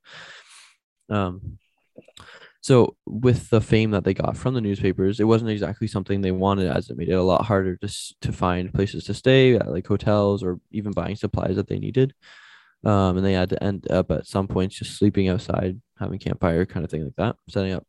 Um, 1.11 1.59
so 2.61 2.97
with 3.07 3.51
the 3.51 3.61
fame 3.61 3.93
that 3.93 4.05
they 4.05 4.15
got 4.15 4.37
from 4.37 4.55
the 4.55 4.61
newspapers, 4.61 5.21
it 5.21 5.25
wasn't 5.25 5.51
exactly 5.51 5.87
something 5.87 6.21
they 6.21 6.33
wanted, 6.33 6.71
as 6.71 6.91
it 6.91 6.97
made 6.97 7.09
it 7.09 7.13
a 7.13 7.23
lot 7.23 7.45
harder 7.45 7.77
to 7.77 7.89
to 8.21 8.33
find 8.33 8.75
places 8.75 9.05
to 9.05 9.15
stay, 9.15 9.59
like 9.59 9.87
hotels 9.87 10.43
or 10.43 10.61
even 10.71 10.93
buying 10.93 11.17
supplies 11.17 11.57
that 11.57 11.69
they 11.69 11.79
needed. 11.79 12.15
Um, 12.85 13.17
and 13.17 13.27
they 13.27 13.33
had 13.33 13.51
to 13.51 13.63
end 13.63 13.91
up 13.91 14.11
at 14.11 14.27
some 14.27 14.49
points 14.49 14.77
just 14.77 14.97
sleeping 14.97 15.29
outside, 15.29 15.81
having 15.99 16.19
campfire 16.19 16.65
kind 16.67 16.85
of 16.85 16.91
thing 16.91 17.05
like 17.05 17.17
that, 17.17 17.37
setting 17.49 17.73
up 17.73 17.87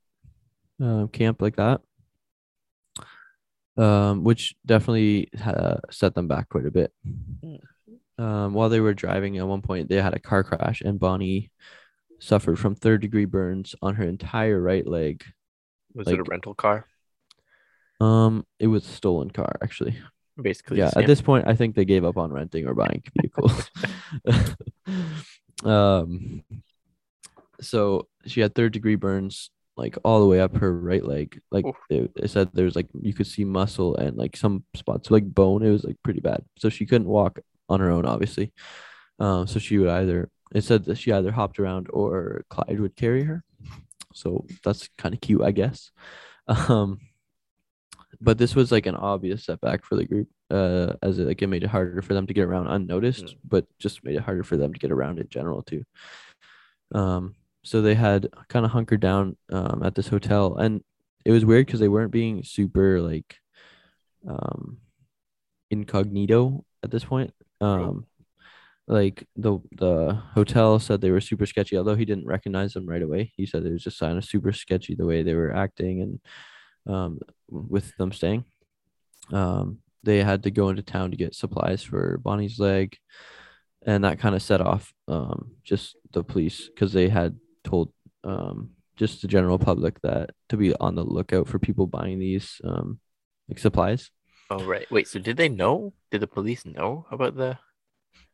uh, 0.84 1.08
camp 1.08 1.42
like 1.42 1.56
that. 1.58 1.82
Um, 3.78 4.24
which 4.26 4.56
definitely 4.66 5.30
uh, 5.46 5.78
set 5.90 6.14
them 6.14 6.28
back 6.28 6.50
quite 6.50 6.66
a 6.66 6.72
bit. 6.72 6.92
Um, 8.18 8.54
while 8.54 8.68
they 8.68 8.82
were 8.82 8.94
driving, 8.94 9.38
at 9.38 9.48
one 9.48 9.62
point 9.62 9.88
they 9.88 10.02
had 10.02 10.14
a 10.14 10.20
car 10.20 10.44
crash, 10.44 10.82
and 10.82 11.00
Bonnie 11.00 11.52
suffered 12.20 12.60
from 12.60 12.76
third 12.76 13.02
degree 13.02 13.26
burns 13.26 13.76
on 13.82 13.96
her 13.96 14.04
entire 14.04 14.60
right 14.62 14.86
leg. 14.86 15.24
Was 15.94 16.08
it 16.08 16.20
a 16.20 16.24
rental 16.24 16.54
car? 16.54 16.86
Um, 18.00 18.46
it 18.60 18.68
was 18.68 18.86
a 18.86 18.92
stolen 18.92 19.30
car, 19.30 19.56
actually. 19.62 19.98
Basically, 20.42 20.78
yeah, 20.78 20.92
at 20.96 21.06
this 21.06 21.22
point, 21.22 21.48
I 21.48 21.56
think 21.56 21.76
they 21.76 21.84
gave 21.84 22.06
up 22.06 22.18
on 22.18 22.32
renting 22.32 22.66
or 22.66 22.74
buying 22.74 23.04
vehicles. 23.22 23.70
um, 25.66 26.44
so 27.60 28.08
she 28.26 28.40
had 28.40 28.56
third 28.56 28.72
degree 28.72 28.96
burns 28.96 29.50
like 29.76 29.98
all 30.04 30.20
the 30.20 30.28
way 30.28 30.40
up 30.40 30.56
her 30.58 30.78
right 30.78 31.04
leg. 31.04 31.42
Like 31.52 31.66
it, 31.90 32.12
it 32.16 32.30
said, 32.30 32.50
there's 32.54 32.76
like 32.76 32.88
you 33.02 33.14
could 33.14 33.28
see 33.28 33.44
muscle 33.46 33.96
and 33.96 34.18
like 34.18 34.38
some 34.38 34.64
spots 34.76 35.10
like 35.10 35.26
bone. 35.26 35.64
It 35.64 35.72
was 35.72 35.84
like 35.84 35.98
pretty 36.04 36.20
bad. 36.20 36.44
So 36.58 36.70
she 36.70 36.86
couldn't 36.86 37.08
walk 37.08 37.40
on 37.68 37.80
her 37.80 37.90
own, 37.90 38.06
obviously. 38.06 38.54
Um, 39.20 39.48
so 39.48 39.60
she 39.60 39.78
would 39.78 39.90
either 39.90 40.30
it 40.54 40.64
said 40.64 40.86
that 40.86 40.98
she 40.98 41.12
either 41.12 41.32
hopped 41.32 41.60
around 41.60 41.88
or 41.92 42.44
Clyde 42.50 42.80
would 42.80 42.96
carry 42.96 43.24
her. 43.24 43.44
So 44.14 44.46
that's 44.64 44.90
kind 44.98 45.14
of 45.14 45.22
cute, 45.22 45.42
I 45.42 45.52
guess. 45.52 45.92
Um, 46.48 47.00
but 48.20 48.38
this 48.40 48.56
was 48.56 48.72
like 48.72 48.88
an 48.88 48.96
obvious 48.96 49.46
setback 49.46 49.86
for 49.86 49.96
the 49.96 50.04
group, 50.06 50.28
uh, 50.50 50.94
as 51.04 51.20
it 51.20 51.28
like 51.28 51.42
it 51.44 51.48
made 51.48 51.64
it 51.64 51.70
harder 51.70 52.02
for 52.02 52.16
them 52.16 52.26
to 52.26 52.34
get 52.34 52.46
around 52.46 52.68
unnoticed, 52.68 53.26
Mm. 53.26 53.38
but 53.48 53.66
just 53.78 54.04
made 54.04 54.16
it 54.16 54.24
harder 54.24 54.44
for 54.44 54.58
them 54.58 54.74
to 54.74 54.80
get 54.80 54.92
around 54.92 55.20
in 55.20 55.30
general 55.30 55.62
too. 55.62 55.84
Um, 56.94 57.36
so 57.64 57.82
they 57.84 57.94
had 57.94 58.30
kind 58.48 58.66
of 58.66 58.72
hunkered 58.72 59.00
down 59.00 59.38
um 59.52 59.84
at 59.84 59.94
this 59.94 60.08
hotel, 60.08 60.58
and 60.58 60.84
it 61.24 61.32
was 61.32 61.46
weird 61.46 61.68
because 61.68 61.80
they 61.80 61.88
weren't 61.88 62.12
being 62.12 62.44
super 62.44 63.00
like 63.00 63.38
um 64.28 64.80
incognito 65.70 66.66
at 66.84 66.90
this 66.92 67.06
point. 67.06 67.32
Um, 67.62 68.06
like 68.90 69.28
the 69.36 69.60
the 69.74 70.20
hotel 70.34 70.80
said 70.80 71.00
they 71.00 71.12
were 71.12 71.22
super 71.22 71.46
sketchy, 71.46 71.78
although 71.78 71.96
he 71.96 72.06
didn't 72.06 72.26
recognize 72.26 72.74
them 72.74 72.88
right 72.88 73.04
away. 73.04 73.32
He 73.38 73.46
said 73.46 73.64
it 73.64 73.72
was 73.72 73.84
just 73.84 74.00
kind 74.00 74.18
of 74.18 74.26
super 74.26 74.52
sketchy 74.52 74.96
the 74.96 75.06
way 75.06 75.22
they 75.22 75.36
were 75.36 75.56
acting 75.56 76.02
and 76.02 76.20
um 76.94 77.20
with 77.48 77.96
them 77.98 78.12
staying. 78.12 78.46
Um, 79.32 79.78
they 80.04 80.24
had 80.24 80.44
to 80.44 80.52
go 80.52 80.70
into 80.70 80.82
town 80.82 81.12
to 81.12 81.18
get 81.18 81.36
supplies 81.36 81.84
for 81.84 82.18
Bonnie's 82.18 82.58
leg, 82.58 82.98
and 83.86 84.04
that 84.04 84.20
kind 84.20 84.34
of 84.36 84.42
set 84.42 84.60
off 84.60 84.92
um 85.08 85.52
just 85.64 85.96
the 86.12 86.24
police 86.24 86.68
because 86.68 86.92
they 86.92 87.10
had 87.10 87.38
told 87.64 87.94
um 88.24 88.72
just 88.96 89.22
the 89.22 89.28
general 89.28 89.60
public 89.60 90.02
that 90.02 90.32
to 90.50 90.58
be 90.58 90.74
on 90.76 90.96
the 90.96 91.04
lookout 91.04 91.48
for 91.48 91.60
people 91.60 91.86
buying 91.86 92.18
these 92.18 92.60
um 92.64 93.00
like 93.48 93.60
supplies. 93.60 94.10
Oh 94.50 94.64
right. 94.64 94.90
Wait. 94.90 95.08
So 95.08 95.20
did 95.20 95.38
they 95.38 95.48
know? 95.48 95.94
Did 96.10 96.22
the 96.22 96.28
police 96.28 96.66
know 96.66 97.06
about 97.12 97.38
the? 97.38 97.60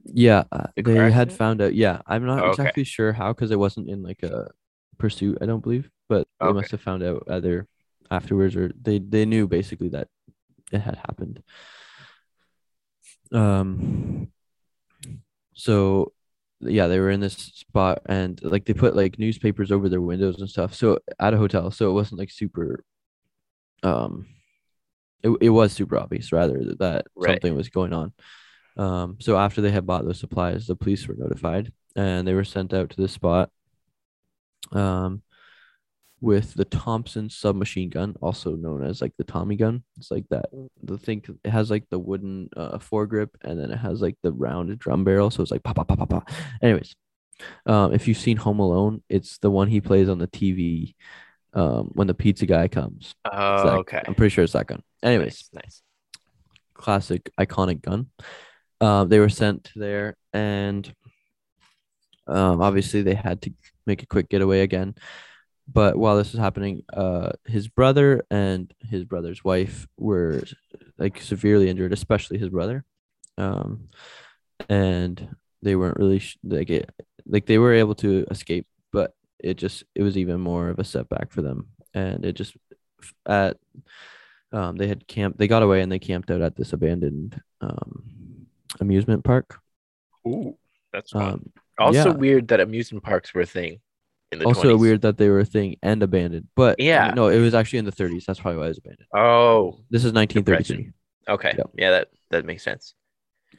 Yeah, 0.04 0.44
uh, 0.52 0.68
The 0.76 0.84
they 0.84 1.12
had 1.12 1.32
found 1.32 1.62
out. 1.62 1.74
Yeah, 1.74 2.02
I'm 2.06 2.26
not 2.26 2.40
Oh, 2.40 2.48
okay. 2.48 2.54
exactly 2.54 2.84
sure 2.84 3.14
how 3.14 3.34
because 3.34 3.52
it 3.52 3.60
wasn't 3.60 3.90
in 3.90 4.04
like 4.04 4.24
a 4.24 4.50
pursuit. 4.98 5.40
I 5.42 5.46
don't 5.46 5.64
believe, 5.64 5.90
but 6.08 6.28
they 6.40 6.54
must 6.54 6.72
have 6.72 6.82
found 6.82 7.04
out 7.04 7.24
either 7.30 7.68
afterwards 8.12 8.56
or 8.56 8.72
they 8.80 9.00
they 9.00 9.26
knew 9.26 9.48
basically 9.48 9.90
that 9.90 10.08
it 10.72 10.80
had 10.80 10.96
happened. 10.98 11.42
Um. 13.32 14.32
So, 15.54 16.14
yeah, 16.60 16.88
they 16.88 17.00
were 17.00 17.10
in 17.10 17.20
this 17.22 17.34
spot 17.34 18.02
and 18.08 18.40
like 18.44 18.66
they 18.66 18.74
put 18.74 18.96
like 18.96 19.18
newspapers 19.18 19.72
over 19.72 19.90
their 19.90 20.02
windows 20.02 20.40
and 20.40 20.50
stuff. 20.50 20.74
So 20.74 21.00
at 21.20 21.34
a 21.34 21.38
hotel, 21.38 21.72
so 21.72 21.90
it 21.90 21.94
wasn't 21.94 22.20
like 22.20 22.32
super. 22.32 22.84
Um, 23.84 24.28
it 25.24 25.30
it 25.42 25.50
was 25.50 25.74
super 25.74 25.98
obvious 25.98 26.32
rather 26.32 26.76
that 26.80 27.08
Right. 27.16 27.32
something 27.32 27.56
was 27.56 27.70
going 27.70 27.94
on. 27.94 28.14
Um, 28.78 29.18
so 29.20 29.38
after 29.38 29.62
they 29.62 29.72
had 29.72 29.86
bought 29.86 30.06
those 30.06 30.20
supplies, 30.20 30.68
the 30.68 30.76
police 30.76 31.08
were 31.08 31.16
notified 31.16 31.72
and 31.96 32.28
they 32.28 32.34
were 32.34 32.44
sent 32.44 32.74
out 32.74 32.90
to 32.90 33.02
this 33.02 33.14
spot. 33.14 33.50
Um, 34.72 35.22
with 36.22 36.56
the 36.56 36.66
Thompson 36.66 37.30
submachine 37.30 37.90
gun, 37.90 38.16
also 38.22 38.56
known 38.56 38.84
as 38.84 39.02
like 39.02 39.14
the 39.18 39.24
Tommy 39.24 39.56
gun. 39.56 39.84
It's 39.98 40.10
like 40.10 40.26
that. 40.30 40.46
The 40.82 40.98
thing 40.98 41.24
it 41.44 41.50
has 41.52 41.70
like 41.70 41.84
the 41.90 42.00
wooden 42.00 42.50
uh, 42.56 42.78
foregrip, 42.80 43.30
and 43.44 43.60
then 43.60 43.70
it 43.70 43.78
has 43.78 44.02
like 44.02 44.18
the 44.24 44.32
rounded 44.32 44.80
drum 44.80 45.04
barrel. 45.04 45.30
So 45.30 45.44
it's 45.44 45.52
like 45.52 45.64
pop, 45.64 45.76
pop, 45.76 45.88
pop, 45.88 46.00
pop, 46.00 46.10
pop. 46.10 46.32
Anyways, 46.64 46.96
um, 47.66 47.94
if 47.94 48.08
you've 48.08 48.18
seen 48.18 48.38
Home 48.38 48.60
Alone, 48.60 49.04
it's 49.08 49.38
the 49.38 49.52
one 49.52 49.68
he 49.68 49.82
plays 49.82 50.10
on 50.10 50.18
the 50.18 50.28
TV. 50.28 50.96
Um, 51.54 51.92
when 51.94 52.08
the 52.08 52.14
pizza 52.14 52.46
guy 52.46 52.68
comes. 52.68 53.16
Oh, 53.32 53.70
okay. 53.78 54.02
I'm 54.06 54.14
pretty 54.14 54.34
sure 54.34 54.44
it's 54.44 54.52
that 54.54 54.68
gun. 54.68 54.84
Anyways, 55.02 55.50
nice, 55.54 55.64
nice. 55.64 55.82
classic 56.74 57.30
iconic 57.40 57.82
gun. 57.82 58.08
Um, 58.86 59.10
they 59.10 59.18
were 59.18 59.30
sent 59.30 59.72
there, 59.76 60.16
and 60.32 60.94
um, 62.28 62.62
obviously 62.62 63.02
they 63.02 63.16
had 63.16 63.42
to 63.42 63.54
make 63.88 64.04
a 64.04 64.06
quick 64.06 64.30
getaway 64.30 64.62
again. 64.62 64.94
But 65.68 65.98
while 65.98 66.18
this 66.18 66.34
was 66.34 66.40
happening, 66.40 66.84
uh, 66.94 67.32
his 67.46 67.68
brother 67.68 68.24
and 68.30 68.72
his 68.88 69.04
brother's 69.04 69.44
wife 69.44 69.88
were 69.98 70.44
like 71.00 71.20
severely 71.20 71.68
injured, 71.68 71.94
especially 71.94 72.38
his 72.38 72.50
brother. 72.50 72.86
Um, 73.40 73.90
and 74.70 75.36
they 75.64 75.76
weren't 75.76 75.98
really 75.98 76.20
sh- 76.20 76.38
like 76.44 76.70
it, 76.70 76.92
like 77.26 77.48
they 77.48 77.58
were 77.58 77.74
able 77.74 77.96
to 77.96 78.28
escape, 78.30 78.68
but 78.92 79.16
it 79.40 79.56
just 79.56 79.84
it 79.96 80.04
was 80.04 80.16
even 80.16 80.40
more 80.40 80.70
of 80.70 80.78
a 80.78 80.84
setback 80.84 81.32
for 81.32 81.42
them, 81.42 81.70
and 81.96 82.24
it 82.24 82.34
just 82.34 82.56
at 83.26 83.58
um, 84.52 84.76
they 84.76 84.88
had 84.88 85.08
camped 85.08 85.40
they 85.40 85.48
got 85.48 85.64
away 85.64 85.82
and 85.82 85.92
they 85.92 85.98
camped 85.98 86.30
out 86.30 86.42
at 86.42 86.56
this 86.56 86.72
abandoned 86.72 87.42
um, 87.62 88.25
amusement 88.82 89.24
park 89.24 89.60
Ooh, 90.28 90.58
that's 90.94 91.12
fun. 91.12 91.24
um, 91.24 91.52
also 91.80 92.10
yeah. 92.12 92.16
weird 92.16 92.48
that 92.50 92.60
amusement 92.60 93.04
parks 93.04 93.34
were 93.34 93.42
a 93.42 93.46
thing 93.46 93.80
in 94.32 94.40
the 94.40 94.46
also 94.46 94.76
20s. 94.76 94.80
weird 94.80 95.02
that 95.02 95.18
they 95.18 95.30
were 95.30 95.40
a 95.40 95.46
thing 95.46 95.76
and 95.84 96.02
abandoned 96.04 96.48
but 96.56 96.80
Yeah. 96.80 97.12
no 97.16 97.28
it 97.28 97.40
was 97.40 97.54
actually 97.54 97.80
in 97.80 97.86
the 97.86 97.92
30s 97.92 98.26
that's 98.26 98.40
probably 98.40 98.58
why 98.60 98.66
it 98.66 98.70
was 98.70 98.78
abandoned 98.80 99.08
Oh, 99.14 99.80
this 99.90 100.04
is 100.04 100.14
1933 100.14 100.92
okay. 101.30 101.54
Yep. 101.58 101.70
Yeah, 101.78 101.92
that 101.92 102.08
that 102.32 102.46
makes 102.46 102.64
sense. 102.64 102.96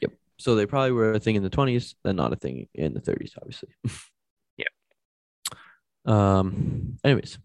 Yep. 0.01 0.11
So 0.37 0.55
they 0.55 0.65
probably 0.65 0.91
were 0.91 1.13
a 1.13 1.19
thing 1.19 1.35
in 1.35 1.43
the 1.43 1.49
20s 1.49 1.95
then 2.03 2.15
not 2.17 2.33
a 2.33 2.35
thing 2.35 2.67
in 2.73 2.93
the 2.93 3.01
30s 3.01 3.31
obviously 3.37 3.69
Yeah. 4.57 4.65
um 6.05 6.97
anyways 7.03 7.37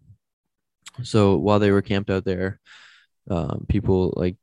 So 1.02 1.36
while 1.36 1.58
they 1.58 1.70
were 1.70 1.80
camped 1.82 2.10
out 2.10 2.24
there, 2.24 2.60
um, 3.30 3.64
people 3.68 4.12
like 4.16 4.36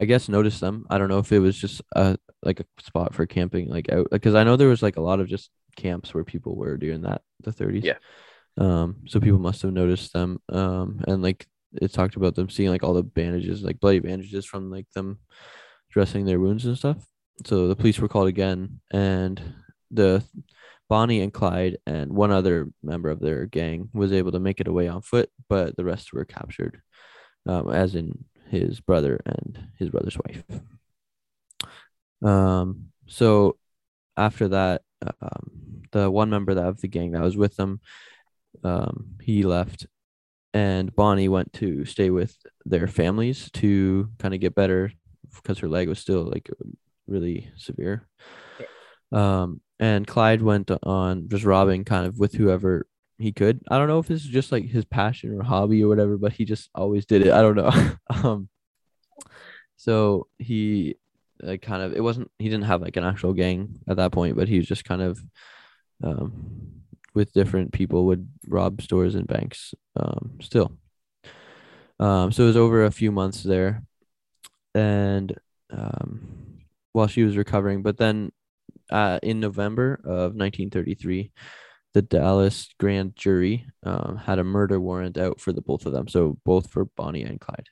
I 0.00 0.04
guess 0.04 0.28
noticed 0.28 0.60
them. 0.60 0.84
I 0.90 0.98
don't 0.98 1.08
know 1.08 1.20
if 1.20 1.30
it 1.30 1.38
was 1.38 1.56
just 1.56 1.80
a 1.94 2.15
like 2.46 2.60
a 2.60 2.66
spot 2.80 3.14
for 3.14 3.26
camping, 3.26 3.68
like 3.68 3.90
out 3.92 4.08
because 4.10 4.34
I 4.34 4.44
know 4.44 4.56
there 4.56 4.68
was 4.68 4.82
like 4.82 4.96
a 4.96 5.02
lot 5.02 5.20
of 5.20 5.28
just 5.28 5.50
camps 5.76 6.14
where 6.14 6.24
people 6.24 6.56
were 6.56 6.76
during 6.76 7.02
that 7.02 7.22
the 7.40 7.52
30s. 7.52 7.84
Yeah. 7.84 7.98
Um, 8.58 9.02
so 9.06 9.20
people 9.20 9.38
must 9.38 9.62
have 9.62 9.72
noticed 9.72 10.12
them. 10.12 10.40
Um, 10.48 11.02
and 11.06 11.22
like 11.22 11.46
it 11.72 11.92
talked 11.92 12.16
about 12.16 12.34
them 12.34 12.48
seeing 12.48 12.70
like 12.70 12.82
all 12.82 12.94
the 12.94 13.02
bandages, 13.02 13.62
like 13.62 13.80
bloody 13.80 13.98
bandages 13.98 14.46
from 14.46 14.70
like 14.70 14.86
them 14.94 15.18
dressing 15.90 16.24
their 16.24 16.40
wounds 16.40 16.64
and 16.64 16.78
stuff. 16.78 17.06
So 17.44 17.68
the 17.68 17.76
police 17.76 17.98
were 17.98 18.08
called 18.08 18.28
again, 18.28 18.80
and 18.90 19.40
the 19.90 20.24
Bonnie 20.88 21.20
and 21.20 21.32
Clyde 21.32 21.78
and 21.86 22.12
one 22.12 22.30
other 22.30 22.70
member 22.82 23.10
of 23.10 23.20
their 23.20 23.46
gang 23.46 23.90
was 23.92 24.12
able 24.12 24.32
to 24.32 24.40
make 24.40 24.60
it 24.60 24.68
away 24.68 24.88
on 24.88 25.02
foot, 25.02 25.28
but 25.48 25.76
the 25.76 25.84
rest 25.84 26.12
were 26.12 26.24
captured, 26.24 26.80
um, 27.46 27.70
as 27.70 27.94
in 27.94 28.24
his 28.48 28.80
brother 28.80 29.20
and 29.26 29.68
his 29.78 29.90
brother's 29.90 30.16
wife. 30.16 30.44
Um, 32.24 32.88
so 33.06 33.56
after 34.16 34.48
that, 34.48 34.82
um, 35.20 35.82
the 35.92 36.10
one 36.10 36.30
member 36.30 36.54
that 36.54 36.66
of 36.66 36.80
the 36.80 36.88
gang 36.88 37.12
that 37.12 37.22
was 37.22 37.36
with 37.36 37.56
them, 37.56 37.80
um, 38.64 39.16
he 39.22 39.42
left, 39.42 39.86
and 40.54 40.94
Bonnie 40.94 41.28
went 41.28 41.52
to 41.54 41.84
stay 41.84 42.10
with 42.10 42.36
their 42.64 42.86
families 42.86 43.50
to 43.54 44.08
kind 44.18 44.34
of 44.34 44.40
get 44.40 44.54
better 44.54 44.90
because 45.34 45.58
her 45.58 45.68
leg 45.68 45.88
was 45.88 45.98
still 45.98 46.22
like 46.24 46.50
really 47.06 47.50
severe. 47.56 48.08
Um, 49.12 49.60
and 49.78 50.06
Clyde 50.06 50.42
went 50.42 50.70
on 50.82 51.28
just 51.28 51.44
robbing 51.44 51.84
kind 51.84 52.06
of 52.06 52.18
with 52.18 52.34
whoever 52.34 52.86
he 53.18 53.32
could. 53.32 53.60
I 53.70 53.78
don't 53.78 53.88
know 53.88 53.98
if 53.98 54.08
this 54.08 54.24
is 54.24 54.30
just 54.30 54.52
like 54.52 54.64
his 54.64 54.84
passion 54.84 55.38
or 55.38 55.42
hobby 55.42 55.82
or 55.84 55.88
whatever, 55.88 56.16
but 56.16 56.32
he 56.32 56.44
just 56.44 56.70
always 56.74 57.06
did 57.06 57.26
it. 57.26 57.32
I 57.32 57.42
don't 57.42 57.56
know. 57.56 57.72
um, 58.28 58.48
so 59.76 60.28
he 60.38 60.96
like 61.40 61.62
kind 61.62 61.82
of 61.82 61.94
it 61.94 62.00
wasn't 62.00 62.30
he 62.38 62.48
didn't 62.48 62.64
have 62.64 62.82
like 62.82 62.96
an 62.96 63.04
actual 63.04 63.32
gang 63.32 63.78
at 63.88 63.96
that 63.96 64.12
point, 64.12 64.36
but 64.36 64.48
he 64.48 64.58
was 64.58 64.66
just 64.66 64.84
kind 64.84 65.02
of 65.02 65.20
um 66.02 66.82
with 67.14 67.32
different 67.32 67.72
people 67.72 68.06
would 68.06 68.28
rob 68.46 68.80
stores 68.82 69.14
and 69.14 69.26
banks 69.26 69.74
um 69.96 70.38
still. 70.40 70.76
Um 71.98 72.32
so 72.32 72.44
it 72.44 72.48
was 72.48 72.56
over 72.56 72.84
a 72.84 72.90
few 72.90 73.12
months 73.12 73.42
there 73.42 73.82
and 74.74 75.34
um 75.70 76.58
while 76.92 77.06
she 77.06 77.22
was 77.24 77.36
recovering, 77.36 77.82
but 77.82 77.96
then 77.96 78.32
uh 78.90 79.18
in 79.22 79.40
November 79.40 79.94
of 80.04 80.34
1933 80.34 81.32
the 81.96 82.02
Dallas 82.02 82.68
grand 82.78 83.16
jury 83.16 83.66
um, 83.82 84.20
had 84.22 84.38
a 84.38 84.44
murder 84.44 84.78
warrant 84.78 85.16
out 85.16 85.40
for 85.40 85.50
the 85.50 85.62
both 85.62 85.86
of 85.86 85.92
them. 85.92 86.08
So 86.08 86.36
both 86.44 86.68
for 86.70 86.84
Bonnie 86.84 87.22
and 87.22 87.40
Clyde. 87.40 87.70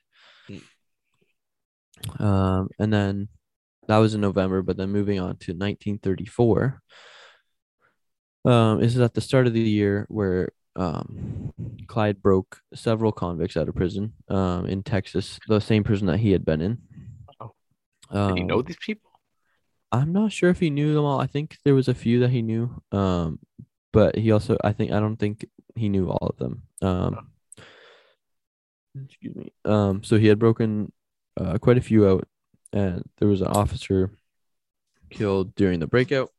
Um, 2.19 2.69
and 2.79 2.91
then 2.91 3.27
that 3.87 3.97
was 3.97 4.13
in 4.13 4.21
November, 4.21 4.61
but 4.61 4.77
then 4.77 4.91
moving 4.91 5.19
on 5.19 5.37
to 5.37 5.51
1934. 5.51 6.81
Um, 8.45 8.79
this 8.79 8.95
is 8.95 9.01
at 9.01 9.13
the 9.13 9.21
start 9.21 9.47
of 9.47 9.53
the 9.53 9.61
year 9.61 10.05
where 10.09 10.51
um, 10.75 11.53
Clyde 11.87 12.21
broke 12.21 12.61
several 12.73 13.11
convicts 13.11 13.57
out 13.57 13.69
of 13.69 13.75
prison 13.75 14.13
um, 14.29 14.65
in 14.65 14.83
Texas, 14.83 15.39
the 15.47 15.59
same 15.59 15.83
prison 15.83 16.07
that 16.07 16.19
he 16.19 16.31
had 16.31 16.45
been 16.45 16.61
in. 16.61 16.77
Oh. 17.39 17.53
Um, 18.11 18.27
Did 18.29 18.37
he 18.37 18.43
know 18.43 18.61
these 18.61 18.77
people? 18.77 19.09
I'm 19.91 20.11
not 20.11 20.31
sure 20.31 20.49
if 20.49 20.59
he 20.59 20.69
knew 20.69 20.93
them 20.93 21.05
all. 21.05 21.19
I 21.19 21.27
think 21.27 21.57
there 21.63 21.75
was 21.75 21.87
a 21.87 21.93
few 21.93 22.19
that 22.19 22.29
he 22.29 22.41
knew. 22.41 22.81
Um, 22.91 23.39
but 23.93 24.17
he 24.17 24.31
also, 24.31 24.57
I 24.63 24.73
think, 24.73 24.91
I 24.91 24.99
don't 24.99 25.17
think 25.17 25.45
he 25.75 25.87
knew 25.87 26.09
all 26.09 26.27
of 26.27 26.37
them. 26.37 26.63
Um, 26.81 27.31
excuse 29.05 29.35
me. 29.35 29.53
Um, 29.63 30.03
so 30.03 30.17
he 30.17 30.27
had 30.27 30.37
broken 30.37 30.91
uh, 31.37 31.57
quite 31.59 31.77
a 31.77 31.81
few 31.81 32.07
out, 32.07 32.27
and 32.75 33.03
there 33.17 33.27
was 33.27 33.41
an 33.41 33.47
officer 33.47 34.11
killed 35.09 35.55
during 35.55 35.79
the 35.79 35.87
breakout. 35.87 36.29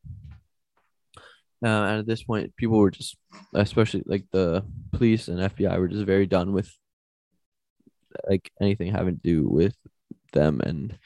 Uh, 1.64 1.68
and 1.68 1.98
at 2.00 2.06
this 2.06 2.22
point, 2.22 2.54
people 2.56 2.78
were 2.78 2.90
just, 2.90 3.16
especially 3.54 4.02
like 4.06 4.24
the 4.30 4.62
police 4.92 5.26
and 5.28 5.38
FBI, 5.40 5.78
were 5.78 5.88
just 5.88 6.04
very 6.04 6.26
done 6.26 6.52
with 6.52 6.70
like 8.28 8.50
anything 8.60 8.92
having 8.92 9.16
to 9.16 9.22
do 9.22 9.48
with 9.48 9.74
them 10.32 10.60
and 10.60 10.98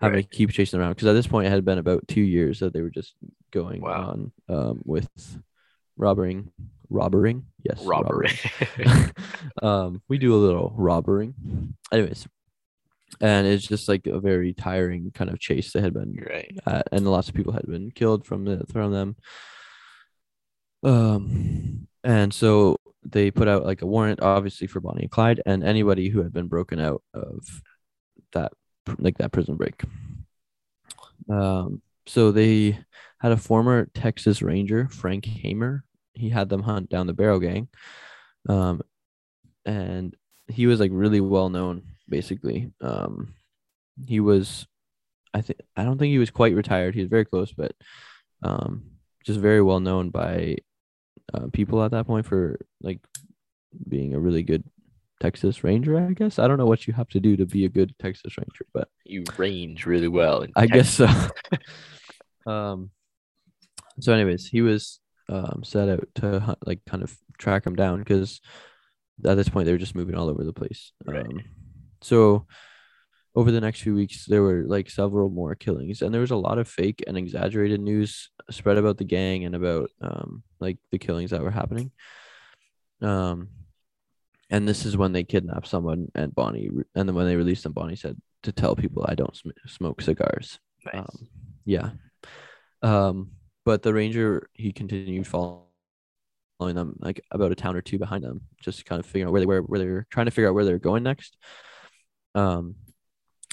having 0.00 0.16
Right. 0.16 0.30
to 0.30 0.36
keep 0.36 0.50
chasing 0.50 0.78
them 0.78 0.84
around. 0.84 0.94
Because 0.94 1.08
at 1.08 1.14
this 1.14 1.26
point, 1.26 1.46
it 1.46 1.50
had 1.50 1.64
been 1.64 1.78
about 1.78 2.06
two 2.06 2.20
years 2.20 2.60
that 2.60 2.72
they 2.74 2.82
were 2.82 2.90
just 2.90 3.14
going 3.50 3.80
Wow. 3.80 4.10
on 4.10 4.32
um, 4.54 4.82
with 4.84 5.08
robbering, 5.96 6.52
robbering, 6.90 7.46
yes, 7.62 7.82
Robbery. 7.84 8.30
um, 9.62 10.02
we 10.08 10.18
do 10.18 10.34
a 10.34 10.36
little 10.36 10.74
robbering. 10.76 11.34
Anyways, 11.92 12.26
and 13.20 13.46
it's 13.46 13.66
just 13.66 13.88
like 13.88 14.06
a 14.06 14.20
very 14.20 14.52
tiring 14.52 15.10
kind 15.12 15.30
of 15.30 15.38
chase 15.38 15.72
that 15.72 15.82
had 15.82 15.94
been 15.94 16.16
right. 16.28 16.58
at, 16.66 16.88
and 16.92 17.10
lots 17.10 17.28
of 17.28 17.34
people 17.34 17.52
had 17.52 17.66
been 17.66 17.90
killed 17.90 18.26
from 18.26 18.44
the 18.44 18.64
from 18.72 18.92
them. 18.92 19.16
Um, 20.82 21.88
and 22.02 22.32
so 22.32 22.76
they 23.04 23.30
put 23.30 23.48
out 23.48 23.64
like 23.64 23.82
a 23.82 23.86
warrant, 23.86 24.20
obviously 24.20 24.66
for 24.66 24.80
Bonnie 24.80 25.02
and 25.02 25.10
Clyde, 25.10 25.40
and 25.46 25.64
anybody 25.64 26.08
who 26.08 26.22
had 26.22 26.32
been 26.32 26.48
broken 26.48 26.78
out 26.78 27.02
of 27.12 27.62
that 28.32 28.52
like 28.98 29.18
that 29.18 29.32
prison 29.32 29.56
break. 29.56 29.82
Um, 31.30 31.82
so 32.06 32.32
they 32.32 32.78
had 33.20 33.32
a 33.32 33.36
former 33.36 33.86
Texas 33.94 34.42
Ranger, 34.42 34.88
Frank 34.90 35.24
Hamer. 35.24 35.84
He 36.12 36.28
had 36.28 36.48
them 36.48 36.62
hunt 36.62 36.90
down 36.90 37.06
the 37.06 37.12
Barrow 37.12 37.38
Gang, 37.38 37.68
um, 38.48 38.82
and 39.64 40.14
he 40.48 40.66
was 40.66 40.80
like 40.80 40.90
really 40.92 41.20
well 41.20 41.48
known. 41.48 41.93
Basically, 42.08 42.70
um, 42.80 43.34
he 44.06 44.20
was, 44.20 44.66
I 45.32 45.40
think, 45.40 45.60
I 45.76 45.84
don't 45.84 45.98
think 45.98 46.10
he 46.10 46.18
was 46.18 46.30
quite 46.30 46.54
retired. 46.54 46.94
He 46.94 47.00
was 47.00 47.10
very 47.10 47.24
close, 47.24 47.52
but 47.52 47.72
um, 48.42 48.84
just 49.24 49.40
very 49.40 49.62
well 49.62 49.80
known 49.80 50.10
by 50.10 50.56
uh, 51.32 51.46
people 51.52 51.82
at 51.82 51.92
that 51.92 52.06
point 52.06 52.26
for 52.26 52.58
like 52.82 53.00
being 53.88 54.14
a 54.14 54.20
really 54.20 54.42
good 54.42 54.64
Texas 55.20 55.64
Ranger. 55.64 55.96
I 55.98 56.12
guess 56.12 56.38
I 56.38 56.46
don't 56.46 56.58
know 56.58 56.66
what 56.66 56.86
you 56.86 56.92
have 56.92 57.08
to 57.10 57.20
do 57.20 57.36
to 57.36 57.46
be 57.46 57.64
a 57.64 57.68
good 57.70 57.94
Texas 57.98 58.36
Ranger, 58.36 58.66
but 58.74 58.88
You 59.04 59.24
range 59.38 59.86
really 59.86 60.08
well. 60.08 60.42
in 60.42 60.52
I 60.56 60.66
Texas. 60.66 60.98
guess 60.98 61.30
so. 62.46 62.50
um. 62.52 62.90
So, 64.00 64.12
anyways, 64.12 64.46
he 64.48 64.60
was 64.60 65.00
um 65.30 65.62
set 65.64 65.88
out 65.88 66.06
to 66.16 66.40
hunt, 66.40 66.58
like 66.66 66.80
kind 66.86 67.02
of 67.02 67.16
track 67.38 67.66
him 67.66 67.74
down 67.76 68.00
because 68.00 68.40
at 69.24 69.36
this 69.36 69.48
point 69.48 69.64
they 69.66 69.72
were 69.72 69.78
just 69.78 69.94
moving 69.94 70.16
all 70.16 70.28
over 70.28 70.44
the 70.44 70.52
place. 70.52 70.92
Right. 71.06 71.24
Um, 71.24 71.40
so 72.04 72.46
over 73.34 73.50
the 73.50 73.60
next 73.60 73.80
few 73.80 73.94
weeks, 73.94 74.26
there 74.26 74.42
were 74.42 74.64
like 74.66 74.88
several 74.88 75.28
more 75.28 75.54
killings, 75.54 76.02
and 76.02 76.12
there 76.12 76.20
was 76.20 76.30
a 76.30 76.36
lot 76.36 76.58
of 76.58 76.68
fake 76.68 77.02
and 77.06 77.16
exaggerated 77.16 77.80
news 77.80 78.30
spread 78.50 78.78
about 78.78 78.98
the 78.98 79.04
gang 79.04 79.44
and 79.44 79.54
about 79.54 79.90
um 80.00 80.42
like 80.60 80.78
the 80.92 80.98
killings 80.98 81.30
that 81.30 81.42
were 81.42 81.50
happening. 81.50 81.90
Um, 83.02 83.48
and 84.50 84.68
this 84.68 84.84
is 84.84 84.96
when 84.96 85.12
they 85.12 85.24
kidnapped 85.24 85.66
someone, 85.66 86.08
and 86.14 86.34
Bonnie, 86.34 86.70
and 86.94 87.08
then 87.08 87.14
when 87.14 87.26
they 87.26 87.36
released 87.36 87.64
them, 87.64 87.72
Bonnie 87.72 87.96
said 87.96 88.16
to 88.44 88.52
tell 88.52 88.76
people 88.76 89.04
I 89.08 89.14
don't 89.14 89.34
sm- 89.34 89.50
smoke 89.66 90.00
cigars. 90.00 90.60
Nice. 90.84 90.94
Um, 90.96 91.28
yeah. 91.64 91.90
Um, 92.82 93.32
but 93.64 93.82
the 93.82 93.94
ranger 93.94 94.48
he 94.52 94.72
continued 94.72 95.26
following 95.26 95.64
them 96.60 96.96
like 97.00 97.24
about 97.30 97.50
a 97.50 97.54
town 97.54 97.76
or 97.76 97.82
two 97.82 97.98
behind 97.98 98.22
them, 98.22 98.42
just 98.60 98.84
kind 98.84 99.00
of 99.00 99.06
figuring 99.06 99.26
out 99.26 99.32
where 99.32 99.40
they 99.40 99.46
were, 99.46 99.62
where 99.62 99.80
they 99.80 99.86
were 99.86 100.06
trying 100.10 100.26
to 100.26 100.30
figure 100.30 100.48
out 100.48 100.54
where 100.54 100.64
they're 100.64 100.78
going 100.78 101.02
next. 101.02 101.36
Um, 102.34 102.76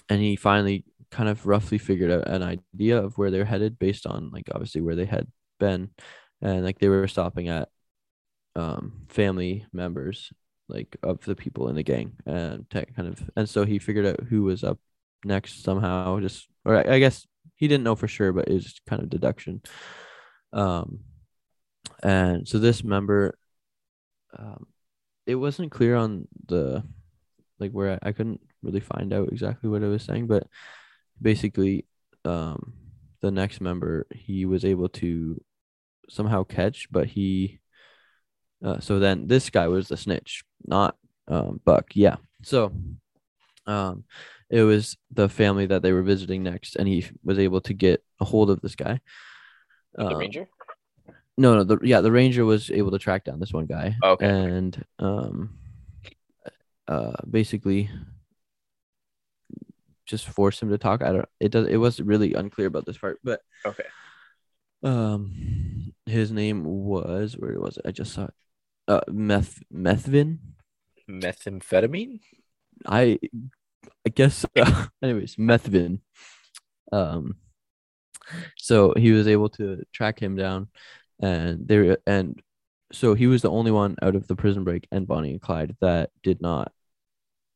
and 0.10 0.22
he 0.22 0.36
finally 0.36 0.86
kind 1.12 1.30
of 1.30 1.46
roughly 1.46 1.78
figured 1.78 2.12
out 2.12 2.28
an 2.28 2.44
idea 2.44 3.02
of 3.02 3.18
where 3.18 3.32
they're 3.32 3.46
headed 3.46 3.80
based 3.80 4.06
on 4.08 4.32
like 4.32 4.50
obviously 4.54 4.82
where 4.82 4.96
they 4.96 5.06
had 5.06 5.28
been, 5.60 5.90
and 6.42 6.64
like 6.64 6.80
they 6.80 6.90
were 6.90 7.08
stopping 7.08 7.50
at 7.50 7.70
um 8.56 8.94
family 9.10 9.66
members 9.72 10.32
like 10.68 10.98
of 11.04 11.22
the 11.22 11.36
people 11.36 11.70
in 11.70 11.76
the 11.76 11.84
gang 11.84 12.14
and 12.26 12.70
tech 12.70 12.94
kind 12.96 13.08
of 13.08 13.30
and 13.36 13.48
so 13.48 13.66
he 13.66 13.80
figured 13.80 14.06
out 14.06 14.20
who 14.30 14.44
was 14.44 14.64
up 14.64 14.80
next 15.24 15.64
somehow 15.64 16.20
just 16.20 16.48
or 16.66 16.76
I, 16.76 16.96
I 16.96 17.00
guess 17.00 17.26
he 17.56 17.68
didn't 17.68 17.84
know 17.84 17.96
for 17.96 18.08
sure 18.08 18.34
but 18.34 18.48
it 18.48 18.54
was 18.54 18.82
kind 18.88 19.02
of 19.02 19.10
deduction. 19.10 19.62
Um 20.54 21.00
and 22.04 22.48
so 22.48 22.60
this 22.60 22.84
member 22.84 23.38
um 24.38 24.68
it 25.26 25.36
wasn't 25.36 25.72
clear 25.72 25.96
on 25.96 26.28
the 26.48 26.84
like 27.60 27.72
where 27.72 28.00
I, 28.04 28.10
I 28.10 28.12
couldn't 28.12 28.42
really 28.64 28.80
find 28.80 29.14
out 29.14 29.30
exactly 29.32 29.70
what 29.70 29.84
I 29.84 29.88
was 29.88 30.04
saying 30.04 30.28
but 30.28 30.48
basically 31.22 31.86
um 32.26 32.74
the 33.22 33.32
next 33.32 33.62
member 33.62 34.08
he 34.12 34.46
was 34.46 34.66
able 34.66 34.90
to 34.90 35.42
somehow 36.10 36.44
catch 36.44 36.92
but 36.92 37.08
he 37.08 37.62
uh, 38.64 38.80
so 38.80 39.00
then 39.00 39.28
this 39.28 39.50
guy 39.50 39.68
was 39.68 39.88
the 39.88 39.98
snitch, 39.98 40.44
not 40.66 40.96
um, 41.28 41.60
Buck. 41.66 41.92
Yeah. 41.96 42.18
So 42.44 42.72
um, 43.66 44.04
it 44.50 44.62
was 44.62 44.98
the 45.12 45.30
family 45.30 45.66
that 45.68 45.82
they 45.82 45.92
were 45.92 46.04
visiting 46.04 46.44
next, 46.44 46.76
and 46.76 46.88
he 46.88 47.06
was 47.24 47.40
able 47.40 47.62
to 47.62 47.74
get 47.74 48.04
a 48.20 48.26
hold 48.26 48.50
of 48.50 48.62
this 48.62 48.76
guy. 48.76 49.00
the 49.96 50.06
Um, 50.06 50.18
ranger. 50.18 50.48
No, 51.38 51.56
no. 51.56 51.64
The 51.64 51.80
yeah, 51.82 52.02
the 52.02 52.12
ranger 52.12 52.46
was 52.46 52.70
able 52.70 52.92
to 52.92 53.00
track 53.00 53.24
down 53.24 53.40
this 53.40 53.54
one 53.54 53.66
guy. 53.66 53.96
Okay. 54.04 54.26
And 54.26 54.86
um, 55.00 55.58
uh 56.88 57.14
basically 57.30 57.90
just 60.12 60.28
forced 60.28 60.62
him 60.62 60.70
to 60.70 60.78
talk. 60.78 61.02
I 61.02 61.12
don't 61.14 61.30
it 61.40 61.52
does 61.52 61.68
it 61.68 61.78
was 61.78 62.00
really 62.00 62.34
unclear 62.36 62.68
about 62.68 62.86
this 62.86 62.98
part, 62.98 63.20
but 63.24 63.42
Okay. 63.66 63.86
um 64.84 65.94
his 66.06 66.32
name 66.32 66.64
was 66.66 67.36
where 67.38 67.60
was 67.60 67.78
it? 67.78 67.86
I 67.88 67.92
just 67.92 68.14
saw 68.14 68.26
it. 68.26 68.34
Uh 68.88 69.02
Meth 69.10 69.64
Methvin. 69.74 70.38
Methamphetamine? 71.10 72.20
I 72.86 73.20
I 74.06 74.10
guess 74.14 74.46
anyways, 75.02 75.36
Methvin. 75.38 76.00
Um 76.92 77.36
so 78.58 78.94
he 78.96 79.12
was 79.12 79.28
able 79.28 79.50
to 79.50 79.84
track 79.92 80.20
him 80.22 80.36
down 80.36 80.68
and 81.22 81.68
there 81.68 81.98
and 82.06 82.42
so 82.94 83.14
he 83.14 83.28
was 83.28 83.42
the 83.42 83.50
only 83.52 83.72
one 83.72 83.96
out 84.02 84.16
of 84.16 84.28
the 84.28 84.36
prison 84.36 84.64
break 84.64 84.88
and 84.92 85.08
Bonnie 85.08 85.32
and 85.32 85.42
Clyde 85.42 85.76
that 85.82 86.12
did 86.24 86.42
not 86.42 86.72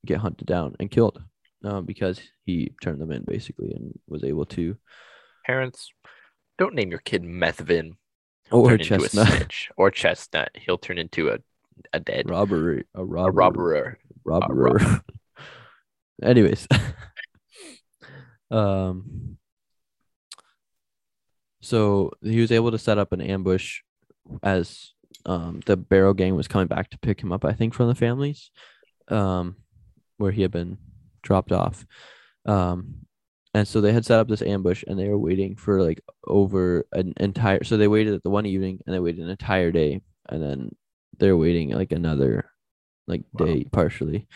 get 0.06 0.20
hunted 0.20 0.48
down 0.48 0.76
and 0.80 0.90
killed 0.92 1.22
um, 1.64 1.86
because 1.86 2.20
he 2.46 2.74
turned 2.82 3.02
them 3.02 3.12
in 3.12 3.24
basically 3.24 3.72
and 3.72 3.98
was 4.08 4.24
able 4.24 4.46
to 4.46 4.78
Parents, 5.46 5.92
don't 6.58 6.74
name 6.74 6.90
your 6.90 7.00
kid 7.00 7.24
Methvin. 7.24 7.92
He'll 8.50 8.62
or 8.62 8.74
a 8.74 8.78
chestnut. 8.80 9.54
Or 9.78 9.92
chestnut. 9.92 10.50
He'll 10.56 10.80
turn 10.80 10.98
into 10.98 11.30
a, 11.30 11.38
a 11.94 12.00
dead 12.00 12.30
robbery 12.30 12.86
a 12.96 13.02
a 13.02 13.06
robber 13.06 13.98
robber. 14.24 14.54
robber 14.54 15.04
anyways 16.24 16.68
um 18.52 19.38
so 21.62 22.12
he 22.22 22.40
was 22.40 22.52
able 22.52 22.72
to 22.72 22.78
set 22.78 22.98
up 22.98 23.12
an 23.12 23.22
ambush 23.22 23.82
as 24.42 24.94
um 25.26 25.60
the 25.66 25.76
barrow 25.76 26.14
gang 26.14 26.36
was 26.36 26.48
coming 26.48 26.68
back 26.68 26.90
to 26.90 27.00
pick 27.00 27.22
him 27.22 27.32
up 27.32 27.44
i 27.44 27.52
think 27.52 27.74
from 27.74 27.88
the 27.88 27.96
families 27.96 28.52
um 29.10 29.58
where 30.18 30.32
he 30.32 30.42
had 30.42 30.52
been 30.52 30.78
dropped 31.26 31.52
off. 31.52 31.86
Um 32.46 33.06
and 33.54 33.68
so 33.68 33.80
they 33.82 33.94
had 33.94 34.06
set 34.06 34.20
up 34.20 34.28
this 34.28 34.42
ambush 34.42 34.84
and 34.88 35.00
they 35.00 35.08
were 35.08 35.18
waiting 35.18 35.56
for 35.56 35.82
like 35.82 36.02
over 36.28 36.86
an 36.94 37.14
entire 37.18 37.64
so 37.64 37.78
they 37.78 37.88
waited 37.88 38.14
at 38.14 38.24
the 38.24 38.30
one 38.30 38.46
evening 38.46 38.80
and 38.86 38.94
they 38.94 39.00
waited 39.00 39.24
an 39.24 39.30
entire 39.30 39.72
day 39.72 40.02
and 40.30 40.44
then 40.44 40.72
they're 41.20 41.38
waiting 41.38 41.70
like 41.72 41.94
another 41.94 42.52
like 43.08 43.24
Wow. 43.34 43.46
day 43.46 43.64
partially. 43.72 44.28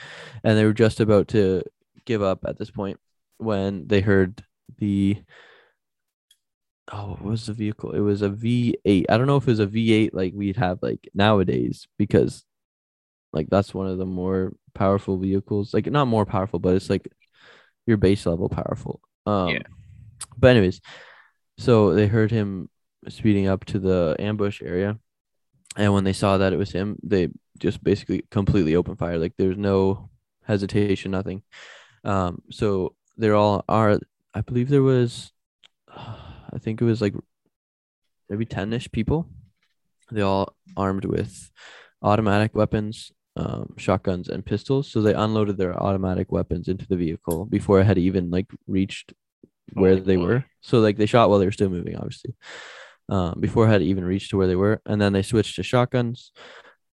And 0.43 0.57
they 0.57 0.65
were 0.65 0.73
just 0.73 0.99
about 1.01 1.29
to 1.29 1.63
give 2.05 2.21
up 2.21 2.39
at 2.47 2.57
this 2.57 2.71
point 2.71 2.99
when 3.39 3.87
they 3.87 4.01
heard 4.01 4.43
the 4.77 5.17
oh 6.91 7.09
what 7.09 7.23
was 7.23 7.45
the 7.45 7.53
vehicle? 7.53 7.91
It 7.91 7.99
was 7.99 8.21
a 8.21 8.29
v8 8.29 9.05
i 9.09 9.17
don't 9.17 9.27
know 9.27 9.37
if 9.37 9.47
it 9.47 9.51
was 9.51 9.59
a 9.59 9.67
v8 9.67 10.11
like 10.13 10.33
we'd 10.35 10.57
have 10.57 10.79
like 10.81 11.09
nowadays 11.13 11.87
because 11.97 12.45
like 13.33 13.47
that's 13.49 13.73
one 13.73 13.87
of 13.87 13.97
the 13.97 14.05
more 14.05 14.53
powerful 14.79 15.15
vehicles 15.17 15.73
like 15.75 15.87
not 15.97 16.07
more 16.15 16.25
powerful 16.25 16.59
but 16.63 16.75
it's 16.77 16.89
like 16.93 17.05
your 17.87 17.97
base 17.97 18.25
level 18.25 18.49
powerful. 18.49 18.95
Um 19.25 19.49
Yeah. 19.55 19.65
but 20.41 20.51
anyways 20.55 20.77
so 21.65 21.73
they 21.97 22.07
heard 22.15 22.31
him 22.31 22.69
speeding 23.17 23.47
up 23.53 23.61
to 23.71 23.77
the 23.87 24.15
ambush 24.19 24.61
area 24.73 24.91
and 25.81 25.93
when 25.93 26.05
they 26.07 26.13
saw 26.21 26.31
that 26.37 26.53
it 26.53 26.59
was 26.63 26.71
him 26.71 26.87
they 27.11 27.23
just 27.65 27.83
basically 27.83 28.19
completely 28.37 28.75
open 28.75 28.95
fire 28.95 29.17
like 29.19 29.35
there's 29.37 29.57
no 29.71 30.09
hesitation 30.51 31.11
nothing. 31.11 31.39
Um 32.03 32.33
so 32.59 32.67
they're 33.19 33.39
all 33.43 33.57
are 33.67 33.99
i 34.39 34.41
believe 34.47 34.69
there 34.69 34.87
was 34.95 35.31
i 36.55 36.57
think 36.63 36.75
it 36.81 36.85
was 36.91 37.01
like 37.05 37.15
maybe 38.29 38.45
10ish 38.45 38.91
people. 38.91 39.19
They 40.11 40.21
all 40.21 40.55
armed 40.77 41.05
with 41.05 41.33
automatic 42.01 42.51
weapons 42.55 43.11
um, 43.39 43.73
shotguns 43.77 44.29
and 44.29 44.45
pistols 44.45 44.91
so 44.91 45.01
they 45.01 45.13
unloaded 45.15 45.57
their 45.57 45.75
automatic 45.81 46.31
weapons 46.31 46.67
into 46.67 46.87
the 46.87 46.97
vehicle 46.97 47.45
before 47.45 47.79
it 47.81 47.85
had 47.85 47.97
even 47.99 48.29
like 48.31 48.47
reached 48.67 49.13
where 49.73 49.95
Holy 49.95 50.01
they 50.01 50.17
moly. 50.17 50.27
were 50.27 50.45
so 50.61 50.79
like 50.79 50.97
they 50.97 51.05
shot 51.05 51.29
while 51.29 51.39
they 51.39 51.45
were 51.45 51.51
still 51.59 51.69
moving 51.69 51.95
obviously 51.97 52.35
um, 53.09 53.35
before 53.39 53.65
it 53.67 53.71
had 53.71 53.81
even 53.83 54.03
reached 54.05 54.31
to 54.31 54.37
where 54.37 54.47
they 54.47 54.55
were 54.55 54.81
and 54.85 55.01
then 55.01 55.13
they 55.13 55.23
switched 55.23 55.55
to 55.57 55.63
shotguns 55.63 56.31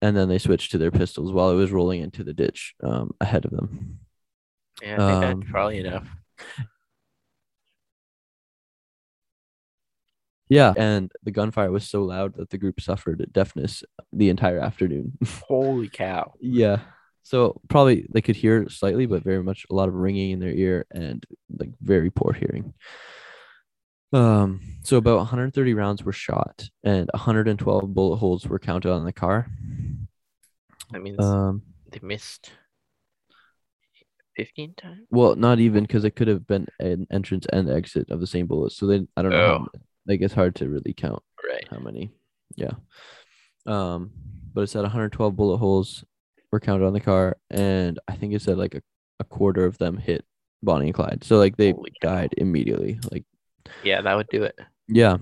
and 0.03 0.17
then 0.17 0.29
they 0.29 0.39
switched 0.39 0.71
to 0.73 0.79
their 0.79 0.91
pistols 0.91 1.33
while 1.33 1.51
it 1.51 1.57
was 1.57 1.73
rolling 1.73 2.03
into 2.03 2.25
the 2.25 2.35
ditch 2.35 2.75
um, 2.85 3.13
ahead 3.21 3.45
of 3.45 3.53
them 3.53 3.99
Yeah, 4.83 4.97
I 4.97 5.01
think 5.01 5.21
Um, 5.21 5.41
that's 5.41 5.51
probably 5.51 5.79
enough. 5.79 6.09
Yeah 10.59 10.73
and 10.77 11.05
the 11.27 11.31
gunfire 11.39 11.71
was 11.77 11.85
so 11.95 12.01
loud 12.15 12.31
that 12.37 12.49
the 12.51 12.59
group 12.63 12.81
suffered 12.81 13.19
deafness 13.39 13.73
the 14.21 14.29
entire 14.35 14.61
afternoon 14.69 15.07
Holy 15.49 15.89
cow. 15.89 16.25
Yeah. 16.41 16.79
So 17.27 17.39
probably 17.73 18.07
they 18.13 18.21
could 18.27 18.37
hear 18.37 18.69
slightly, 18.69 19.07
but 19.07 19.25
very 19.31 19.43
much 19.43 19.61
a 19.71 19.75
lot 19.75 19.89
of 19.89 19.95
ringing 19.95 20.31
in 20.33 20.41
their 20.41 20.57
ear 20.65 20.85
and 21.03 21.19
like 21.61 21.73
very 21.81 22.11
poor 22.11 22.33
hearing. 22.35 22.75
Um, 24.13 24.61
so 24.83 24.97
about 24.99 25.17
130 25.17 25.75
rounds 25.75 26.05
were 26.05 26.13
shot 26.13 26.69
and 26.85 27.09
112 27.15 27.95
bullet 27.95 28.17
holes 28.17 28.47
were 28.47 28.59
counted 28.59 28.93
on 28.93 29.05
the 29.05 29.13
car. 29.25 29.49
That 30.93 31.03
means 31.03 31.19
Um, 31.19 31.63
they 31.91 32.01
missed 32.03 32.53
15 34.37 34.75
times? 34.77 35.07
well, 35.11 35.35
not 35.35 35.59
even 35.61 35.85
because 35.85 36.05
it 36.05 36.17
could 36.17 36.29
have 36.29 36.47
been 36.47 36.67
an 36.79 37.07
entrance 37.11 37.47
and 37.53 37.71
exit 37.71 38.11
of 38.11 38.21
the 38.21 38.27
same 38.27 38.47
bullet. 38.47 38.73
So 38.73 38.87
they, 38.87 39.07
I 39.17 39.23
don't 39.23 39.33
know. 39.33 39.67
Oh. 39.75 39.79
Like 40.07 40.21
it's 40.21 40.35
hard 40.35 40.55
to 40.57 40.69
really 40.69 40.93
count 40.93 41.23
Right. 41.49 41.67
how 41.71 41.79
many. 41.79 42.11
Yeah. 42.57 42.73
Um, 43.67 44.11
but 44.53 44.63
it 44.63 44.67
said 44.69 44.83
112 44.83 45.35
bullet 45.37 45.57
holes 45.59 46.05
were 46.53 46.61
counted 46.61 46.87
on 46.87 46.93
the 46.93 47.01
car, 47.01 47.37
and 47.51 47.99
I 48.09 48.17
think 48.17 48.33
it 48.35 48.43
said 48.43 48.59
like 48.59 48.75
a, 48.75 48.83
a 49.21 49.25
quarter 49.25 49.65
of 49.65 49.79
them 49.79 49.97
hit 49.97 50.25
Bonnie 50.63 50.87
and 50.87 50.95
Clyde. 50.95 51.25
So 51.25 51.39
like 51.39 51.57
they 51.57 51.73
Holy 51.73 51.93
died 52.01 52.35
immediately. 52.39 52.99
Like 53.11 53.25
Yeah, 53.83 54.03
that 54.03 54.15
would 54.17 54.29
do 54.29 54.43
it. 54.45 54.59
yeah. 54.89 55.17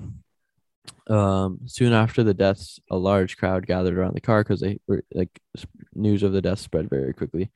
Um, 1.09 1.61
soon 1.67 1.93
after 1.93 2.23
the 2.23 2.35
deaths, 2.35 2.81
a 2.91 2.97
large 2.97 3.37
crowd 3.37 3.67
gathered 3.67 3.97
around 3.97 4.15
the 4.15 4.21
car 4.21 4.43
because 4.43 4.61
they 4.61 4.79
were 4.87 5.05
like 5.13 5.31
news 5.95 6.23
of 6.23 6.33
the 6.33 6.41
deaths 6.43 6.63
spread 6.63 6.89
very 6.91 7.13
quickly. 7.13 7.51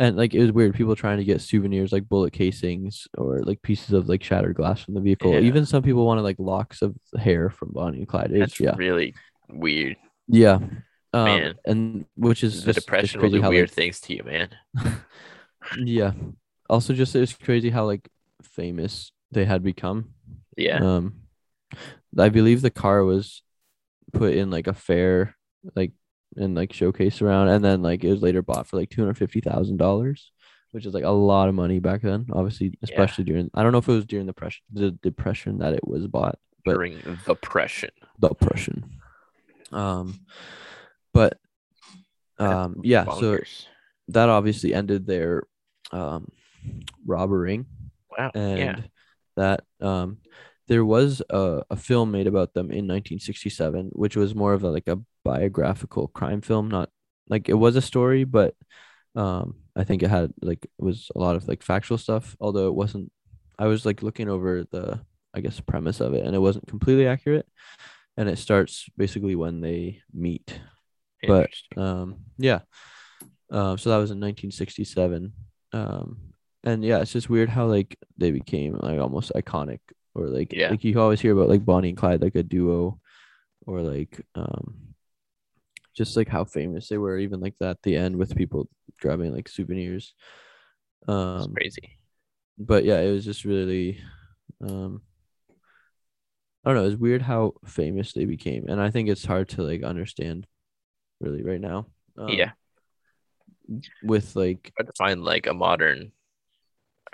And 0.00 0.16
like 0.16 0.32
it 0.32 0.40
was 0.40 0.50
weird, 0.50 0.74
people 0.74 0.96
trying 0.96 1.18
to 1.18 1.24
get 1.24 1.42
souvenirs 1.42 1.92
like 1.92 2.08
bullet 2.08 2.32
casings 2.32 3.06
or 3.18 3.42
like 3.42 3.60
pieces 3.60 3.92
of 3.92 4.08
like 4.08 4.24
shattered 4.24 4.56
glass 4.56 4.82
from 4.82 4.94
the 4.94 5.00
vehicle. 5.02 5.34
Yeah. 5.34 5.40
Even 5.40 5.66
some 5.66 5.82
people 5.82 6.06
wanted 6.06 6.22
like 6.22 6.36
locks 6.38 6.80
of 6.80 6.96
hair 7.18 7.50
from 7.50 7.72
Bonnie 7.72 7.98
and 7.98 8.08
Clyde. 8.08 8.32
It's 8.32 8.58
That's 8.58 8.60
yeah, 8.60 8.74
really 8.76 9.14
weird. 9.50 9.98
yeah. 10.26 10.58
Um, 11.12 11.24
Man. 11.24 11.54
and 11.66 12.06
which 12.16 12.42
is 12.42 12.64
the 12.64 12.72
just, 12.72 12.86
depression 12.86 13.20
will 13.20 13.28
do 13.28 13.42
weird 13.42 13.68
like, 13.68 13.74
things 13.74 14.00
to 14.00 14.14
you, 14.14 14.22
man. 14.22 14.48
yeah. 15.76 16.12
Also, 16.70 16.94
just 16.94 17.14
it's 17.14 17.34
crazy 17.34 17.68
how 17.68 17.84
like 17.84 18.08
famous 18.42 19.12
they 19.32 19.44
had 19.44 19.62
become. 19.62 20.14
Yeah. 20.56 20.78
Um, 20.78 21.24
I 22.16 22.30
believe 22.30 22.62
the 22.62 22.70
car 22.70 23.04
was 23.04 23.42
put 24.14 24.32
in 24.32 24.50
like 24.50 24.66
a 24.66 24.72
fair, 24.72 25.36
like 25.76 25.92
and 26.36 26.54
like 26.54 26.72
showcase 26.72 27.22
around, 27.22 27.48
and 27.48 27.64
then 27.64 27.82
like 27.82 28.04
it 28.04 28.10
was 28.10 28.22
later 28.22 28.42
bought 28.42 28.66
for 28.66 28.76
like 28.76 28.90
two 28.90 29.02
hundred 29.02 29.18
fifty 29.18 29.40
thousand 29.40 29.76
dollars, 29.76 30.32
which 30.72 30.86
is 30.86 30.94
like 30.94 31.04
a 31.04 31.10
lot 31.10 31.48
of 31.48 31.54
money 31.54 31.78
back 31.78 32.02
then. 32.02 32.26
Obviously, 32.32 32.78
especially 32.82 33.24
during 33.24 33.50
I 33.54 33.62
don't 33.62 33.72
know 33.72 33.78
if 33.78 33.88
it 33.88 33.92
was 33.92 34.06
during 34.06 34.26
the 34.26 34.32
depression, 34.32 34.62
the 34.72 34.90
depression 34.90 35.58
that 35.58 35.74
it 35.74 35.86
was 35.86 36.06
bought, 36.06 36.38
but 36.64 36.74
During 36.74 36.98
the 36.98 37.18
depression. 37.26 37.90
the 38.18 38.28
depression. 38.28 38.90
Um, 39.72 40.20
but 41.12 41.38
um, 42.38 42.80
yeah, 42.82 43.04
so 43.04 43.38
that 44.08 44.28
obviously 44.28 44.74
ended 44.74 45.06
their 45.06 45.44
um 45.92 46.30
robbering 47.06 47.66
wow. 48.16 48.30
and 48.34 48.58
yeah. 48.58 48.80
that 49.36 49.64
um 49.80 50.18
there 50.70 50.84
was 50.84 51.20
a, 51.28 51.62
a 51.68 51.76
film 51.76 52.10
made 52.10 52.26
about 52.26 52.54
them 52.54 52.66
in 52.70 52.88
1967 52.88 53.90
which 53.92 54.16
was 54.16 54.34
more 54.34 54.54
of 54.54 54.64
a, 54.64 54.70
like 54.70 54.88
a 54.88 54.98
biographical 55.24 56.08
crime 56.08 56.40
film 56.40 56.68
not 56.68 56.88
like 57.28 57.50
it 57.50 57.54
was 57.54 57.76
a 57.76 57.82
story 57.82 58.24
but 58.24 58.54
um 59.16 59.56
i 59.76 59.84
think 59.84 60.02
it 60.02 60.08
had 60.08 60.32
like 60.40 60.64
it 60.64 60.82
was 60.82 61.10
a 61.14 61.18
lot 61.18 61.36
of 61.36 61.46
like 61.46 61.62
factual 61.62 61.98
stuff 61.98 62.36
although 62.40 62.68
it 62.68 62.74
wasn't 62.74 63.12
i 63.58 63.66
was 63.66 63.84
like 63.84 64.02
looking 64.02 64.30
over 64.30 64.64
the 64.70 64.98
i 65.34 65.40
guess 65.40 65.60
premise 65.60 66.00
of 66.00 66.14
it 66.14 66.24
and 66.24 66.34
it 66.34 66.38
wasn't 66.38 66.66
completely 66.66 67.06
accurate 67.06 67.46
and 68.16 68.28
it 68.28 68.38
starts 68.38 68.86
basically 68.98 69.34
when 69.34 69.62
they 69.62 70.02
meet. 70.12 70.60
But 71.26 71.50
um 71.76 72.16
yeah. 72.38 72.60
Um 73.50 73.78
so 73.78 73.90
that 73.90 73.96
was 73.96 74.10
in 74.10 74.20
1967 74.20 75.32
um 75.72 76.18
and 76.64 76.84
yeah 76.84 76.98
it's 76.98 77.12
just 77.12 77.30
weird 77.30 77.48
how 77.48 77.66
like 77.66 77.96
they 78.18 78.30
became 78.32 78.74
like 78.74 78.98
almost 78.98 79.32
iconic 79.34 79.78
or 80.14 80.26
like 80.28 80.52
Yeah. 80.52 80.70
like 80.70 80.84
you 80.84 80.98
always 81.00 81.20
hear 81.20 81.32
about 81.32 81.48
like 81.48 81.64
bonnie 81.64 81.90
and 81.90 81.98
clyde 81.98 82.22
like 82.22 82.34
a 82.34 82.42
duo 82.42 83.00
or 83.66 83.80
like 83.82 84.20
um 84.34 84.94
just 85.96 86.16
like 86.16 86.28
how 86.28 86.44
famous 86.44 86.88
they 86.88 86.98
were 86.98 87.18
even 87.18 87.40
like 87.40 87.54
that 87.60 87.70
at 87.70 87.82
the 87.82 87.96
end 87.96 88.16
with 88.16 88.36
people 88.36 88.68
grabbing 89.00 89.34
like 89.34 89.48
souvenirs 89.48 90.14
It's 91.02 91.08
um 91.10 91.52
crazy. 91.54 91.96
but 92.58 92.84
yeah 92.84 93.00
it 93.00 93.12
was 93.12 93.24
just 93.24 93.44
really 93.44 94.00
um 94.62 95.02
i 96.64 96.70
don't 96.70 96.76
know 96.82 96.86
it's 96.88 97.00
weird 97.00 97.22
how 97.22 97.54
famous 97.66 98.12
they 98.12 98.24
became 98.24 98.66
and 98.68 98.80
i 98.80 98.90
think 98.90 99.08
it's 99.08 99.24
hard 99.24 99.48
to 99.50 99.62
like 99.62 99.82
understand 99.82 100.46
really 101.20 101.42
right 101.42 101.60
now 101.60 101.86
um, 102.18 102.28
yeah. 102.28 102.52
with 104.02 104.34
like 104.36 104.72
Hard 104.76 104.86
to 104.88 104.92
find 104.98 105.22
like 105.24 105.46
a 105.46 105.54
modern 105.54 106.12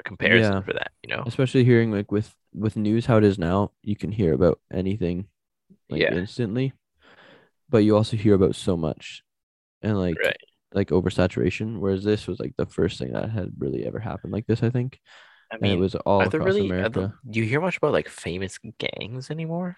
comparison 0.05 0.61
Yeah. 0.61 0.62
for 0.64 0.72
that, 0.74 0.92
you 1.03 1.14
know? 1.14 1.26
especially 1.26 1.64
hearing 1.64 1.90
like 1.92 2.12
with 2.12 2.34
with 2.55 2.76
news 2.76 3.07
how 3.07 3.18
it 3.18 3.24
is 3.24 3.38
now, 3.38 3.72
you 3.82 3.97
can 3.97 4.12
hear 4.12 4.34
about 4.34 4.61
anything 4.72 5.28
like 5.90 6.03
Yeah. 6.03 6.11
instantly, 6.11 6.74
but 7.70 7.78
you 7.80 7.97
also 7.97 8.16
hear 8.16 8.34
about 8.34 8.57
so 8.57 8.76
much, 8.76 9.22
and 9.82 9.99
like 9.99 10.18
Right. 10.22 10.36
like 10.72 10.88
oversaturation. 10.90 11.78
Whereas 11.80 12.05
this 12.05 12.26
was 12.28 12.40
like 12.40 12.55
the 12.57 12.66
first 12.66 12.99
thing 12.99 13.12
that 13.14 13.30
had 13.30 13.53
really 13.59 13.86
ever 13.86 14.01
happened 14.01 14.32
like 14.32 14.47
this, 14.47 14.62
I 14.62 14.70
think, 14.70 15.01
I 15.53 15.57
and 15.62 15.72
it 15.72 15.76
was 15.76 15.94
all 15.97 16.28
across 16.28 16.38
really? 16.38 16.61
America. 16.61 17.01
there, 17.01 17.32
do 17.32 17.40
you 17.40 17.47
hear 17.47 17.61
much 17.61 17.76
about 17.76 17.92
like 17.92 18.09
famous 18.09 18.59
gangs 18.78 19.30
anymore? 19.30 19.76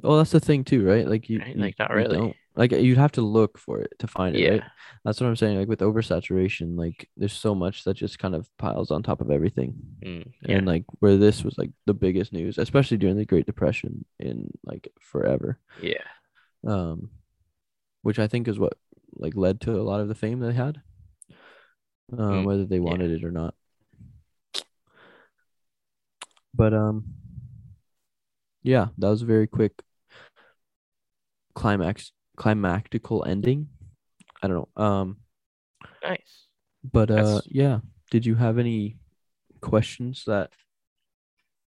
Well, 0.00 0.18
that's 0.18 0.32
the 0.32 0.40
thing 0.40 0.64
too, 0.64 0.84
right? 0.84 1.06
Like 1.06 1.28
you, 1.28 1.38
Right? 1.40 1.56
Like, 1.58 1.78
not 1.78 1.90
really. 1.90 2.34
Like 2.56 2.70
you'd 2.72 2.98
have 2.98 3.12
to 3.12 3.20
look 3.22 3.58
for 3.58 3.80
it 3.80 3.92
to 3.98 4.06
find 4.06 4.36
it, 4.36 4.40
Yeah. 4.40 4.50
right? 4.50 4.62
That's 5.04 5.20
what 5.20 5.26
I'm 5.26 5.34
saying. 5.36 5.58
Like 5.58 5.68
with 5.68 5.80
oversaturation, 5.80 6.78
like 6.78 7.08
there's 7.16 7.32
so 7.32 7.52
much 7.54 7.82
that 7.84 7.94
just 7.94 8.18
kind 8.20 8.34
of 8.34 8.48
piles 8.58 8.90
on 8.92 9.02
top 9.02 9.20
of 9.20 9.30
everything. 9.30 9.74
Mm, 10.04 10.32
yeah. 10.42 10.56
And 10.58 10.66
like 10.66 10.84
where 11.00 11.16
this 11.16 11.42
was 11.42 11.58
like 11.58 11.70
the 11.86 11.94
biggest 11.94 12.32
news, 12.32 12.56
especially 12.58 12.96
during 12.96 13.16
the 13.16 13.24
Great 13.24 13.46
Depression 13.46 14.04
in 14.20 14.50
like 14.64 14.88
forever. 15.00 15.58
yeah. 15.82 16.04
Um 16.66 17.10
which 18.02 18.18
I 18.18 18.28
think 18.28 18.46
is 18.48 18.58
what 18.58 18.74
like 19.16 19.34
led 19.34 19.60
to 19.62 19.72
a 19.80 19.82
lot 19.82 20.00
of 20.00 20.08
the 20.08 20.14
fame 20.14 20.38
they 20.40 20.52
had. 20.52 20.80
Um, 22.12 22.18
Mm, 22.18 22.44
whether 22.44 22.66
they 22.66 22.80
wanted 22.80 23.10
it 23.10 23.24
or 23.24 23.30
not. 23.32 23.54
But 26.54 26.72
um 26.74 27.04
yeah, 28.62 28.88
that 28.98 29.08
was 29.08 29.22
a 29.22 29.26
very 29.26 29.46
quick 29.46 29.72
climax 31.54 32.12
climactical 32.36 33.26
ending. 33.26 33.68
I 34.42 34.48
don't 34.48 34.68
know. 34.76 34.82
Um 34.82 35.16
Nice. 36.02 36.46
but 36.82 37.10
uh 37.10 37.14
That's- 37.16 37.48
yeah, 37.50 37.80
did 38.10 38.26
you 38.26 38.34
have 38.34 38.58
any 38.58 38.98
questions 39.60 40.24
that 40.26 40.50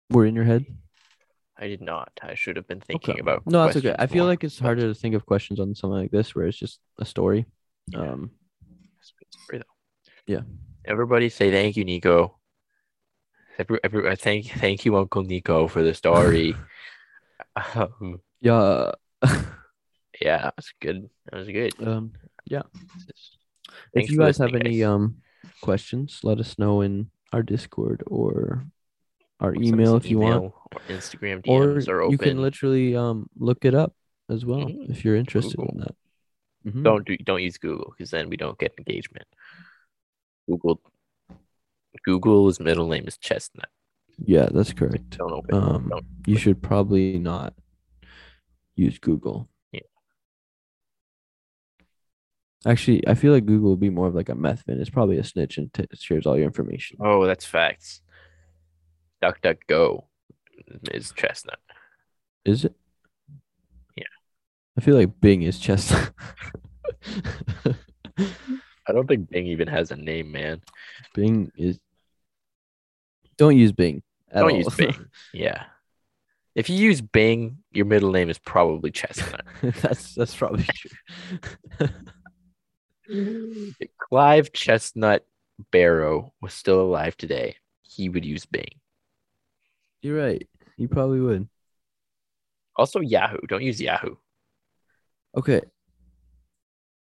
were 0.10 0.26
in 0.26 0.36
your 0.36 0.46
head? 0.46 0.66
I 1.58 1.68
did 1.68 1.82
not. 1.82 2.12
I 2.24 2.34
should 2.36 2.56
have 2.56 2.68
been 2.68 2.82
thinking 2.82 3.20
about. 3.20 3.46
No, 3.46 3.66
that's 3.66 3.78
okay. 3.78 3.96
I 4.00 4.08
feel 4.08 4.24
more, 4.24 4.32
like 4.32 4.44
it's 4.44 4.58
but 4.60 4.66
harder 4.66 4.82
to 4.82 4.96
think 4.96 5.14
of 5.16 5.26
questions 5.26 5.60
on 5.60 5.76
something 5.76 6.00
like 6.00 6.12
this 6.12 6.34
where 6.34 6.48
it's 6.48 6.58
just 6.58 6.80
a 6.98 7.06
story. 7.06 7.46
Yeah. 7.88 8.12
Um 8.12 8.32
it's 9.00 9.12
a 9.12 9.20
good 9.20 9.34
story, 9.34 9.58
though. 9.60 10.34
Yeah. 10.34 10.42
Everybody 10.86 11.30
say 11.30 11.52
thank 11.52 11.78
you, 11.78 11.86
Nico. 11.86 12.38
Every, 13.60 13.80
every, 13.84 14.16
thank, 14.16 14.48
thank 14.48 14.86
you, 14.86 14.96
Uncle 14.98 15.24
Nico, 15.24 15.68
for 15.68 15.84
the 15.84 15.94
story. 15.94 16.56
um, 17.76 18.22
yeah. 18.40 18.92
Yeah, 20.22 20.38
that 20.44 20.54
was 20.56 20.72
good. 20.80 21.10
That 21.32 21.38
was 21.40 21.48
good. 21.48 21.74
um 21.88 22.14
yeah. 22.46 22.64
if 23.94 24.10
you 24.10 24.18
guys 24.18 24.38
have 24.38 24.54
any 24.56 24.80
guys. 24.80 24.88
um 24.90 25.18
questions, 25.62 26.20
let 26.24 26.40
us 26.40 26.58
know 26.60 26.82
in 26.82 27.10
our 27.34 27.44
Discord 27.44 28.04
or 28.08 28.66
our 29.40 29.56
email 29.56 29.96
if 29.96 30.10
you 30.10 30.20
want. 30.20 30.36
email 30.36 30.54
Or 30.74 30.82
Instagram 30.90 31.42
Or 31.48 31.66
DMs 31.68 31.88
are 31.88 32.02
open. 32.02 32.12
you 32.12 32.18
can 32.18 32.42
literally 32.42 32.96
um 32.96 33.30
look 33.38 33.66
it 33.66 33.74
up 33.76 33.94
as 34.30 34.46
well 34.46 34.66
Mhm. 34.68 34.90
if 34.90 35.04
you're 35.04 35.16
interested 35.16 35.60
in 35.60 35.66
Google. 35.66 35.80
that. 35.86 35.96
Mhm. 36.72 36.84
don't 36.84 37.06
do 37.08 37.18
don't 37.18 37.42
use 37.42 37.58
Google 37.58 37.90
because 37.98 38.12
then 38.12 38.30
we 38.30 38.38
don't 38.38 38.58
get 38.60 38.74
engagement. 38.78 39.28
Google 40.48 40.82
Google's 42.06 42.60
middle 42.60 42.88
name 42.88 43.06
is 43.08 43.18
Chestnut. 43.18 43.70
Yeah, 44.24 44.48
that's 44.52 44.74
correct. 44.74 45.18
Don't 45.18 45.32
open. 45.34 45.56
Um, 45.56 45.90
don't. 45.90 46.06
you 46.28 46.38
should 46.38 46.62
probably 46.62 47.18
not 47.20 47.54
use 48.76 48.98
Google. 49.00 49.50
Actually, 52.66 53.08
I 53.08 53.16
feel 53.16 53.34
like 53.34 53.46
Google 53.46 53.72
would 53.72 53.80
be 53.80 53.90
more 53.90 54.08
of 54.08 54.14
like 54.16 54.30
a 54.30 54.34
Methvin. 54.36 54.80
It's 54.80 54.90
probably 54.90 55.18
a 55.18 55.24
snitch 55.24 55.58
and 55.58 55.74
t- 55.74 55.88
shares 55.96 56.28
all 56.28 56.38
your 56.38 56.46
information. 56.46 56.98
Oh, 57.00 57.26
that's 57.26 57.46
facts. 57.46 58.02
DuckDuckGo 59.24 60.04
is 60.92 61.12
Chestnut. 61.12 61.60
Is 62.46 62.66
it? 62.66 62.76
Yeah. 63.96 64.04
I 64.78 64.82
feel 64.82 64.96
like 64.96 65.20
Bing 65.20 65.42
is 65.44 65.60
chestnut. 65.60 66.12
I 68.88 68.94
don't 68.94 69.08
think 69.08 69.30
Bing 69.30 69.48
even 69.48 69.68
has 69.68 69.92
a 69.92 69.96
name, 69.96 70.32
man. 70.32 70.62
Bing 71.14 71.52
is. 71.56 71.80
Don't 73.38 73.58
use 73.58 73.72
Bing. 73.72 74.02
At 74.32 74.42
Don't 74.42 74.52
all. 74.52 74.58
use 74.58 74.76
Bing. 74.76 75.06
Yeah. 75.34 75.64
If 76.54 76.70
you 76.70 76.76
use 76.76 77.00
Bing, 77.00 77.60
your 77.72 77.86
middle 77.86 78.12
name 78.12 78.30
is 78.30 78.38
probably 78.38 78.92
Chestnut. 78.92 79.46
that's 79.62 80.16
that's 80.16 80.36
probably 80.36 80.66
true. 80.66 81.88
Mm-hmm. 83.10 83.70
if 83.80 83.90
Clyde 83.98 84.54
Chestnut 84.54 85.26
Barrow 85.72 86.34
was 86.42 86.54
still 86.54 86.82
alive 86.82 87.18
today, 87.18 87.56
he 87.82 88.10
would 88.10 88.26
use 88.26 88.46
Bing. 88.46 88.80
You're 90.02 90.18
right. 90.24 90.48
He 90.78 90.88
probably 90.88 91.20
would. 91.20 91.48
Also, 92.76 93.00
Yahoo. 93.02 93.38
Don't 93.48 93.62
use 93.64 93.82
Yahoo. 93.82 94.16
Okay. 95.38 95.62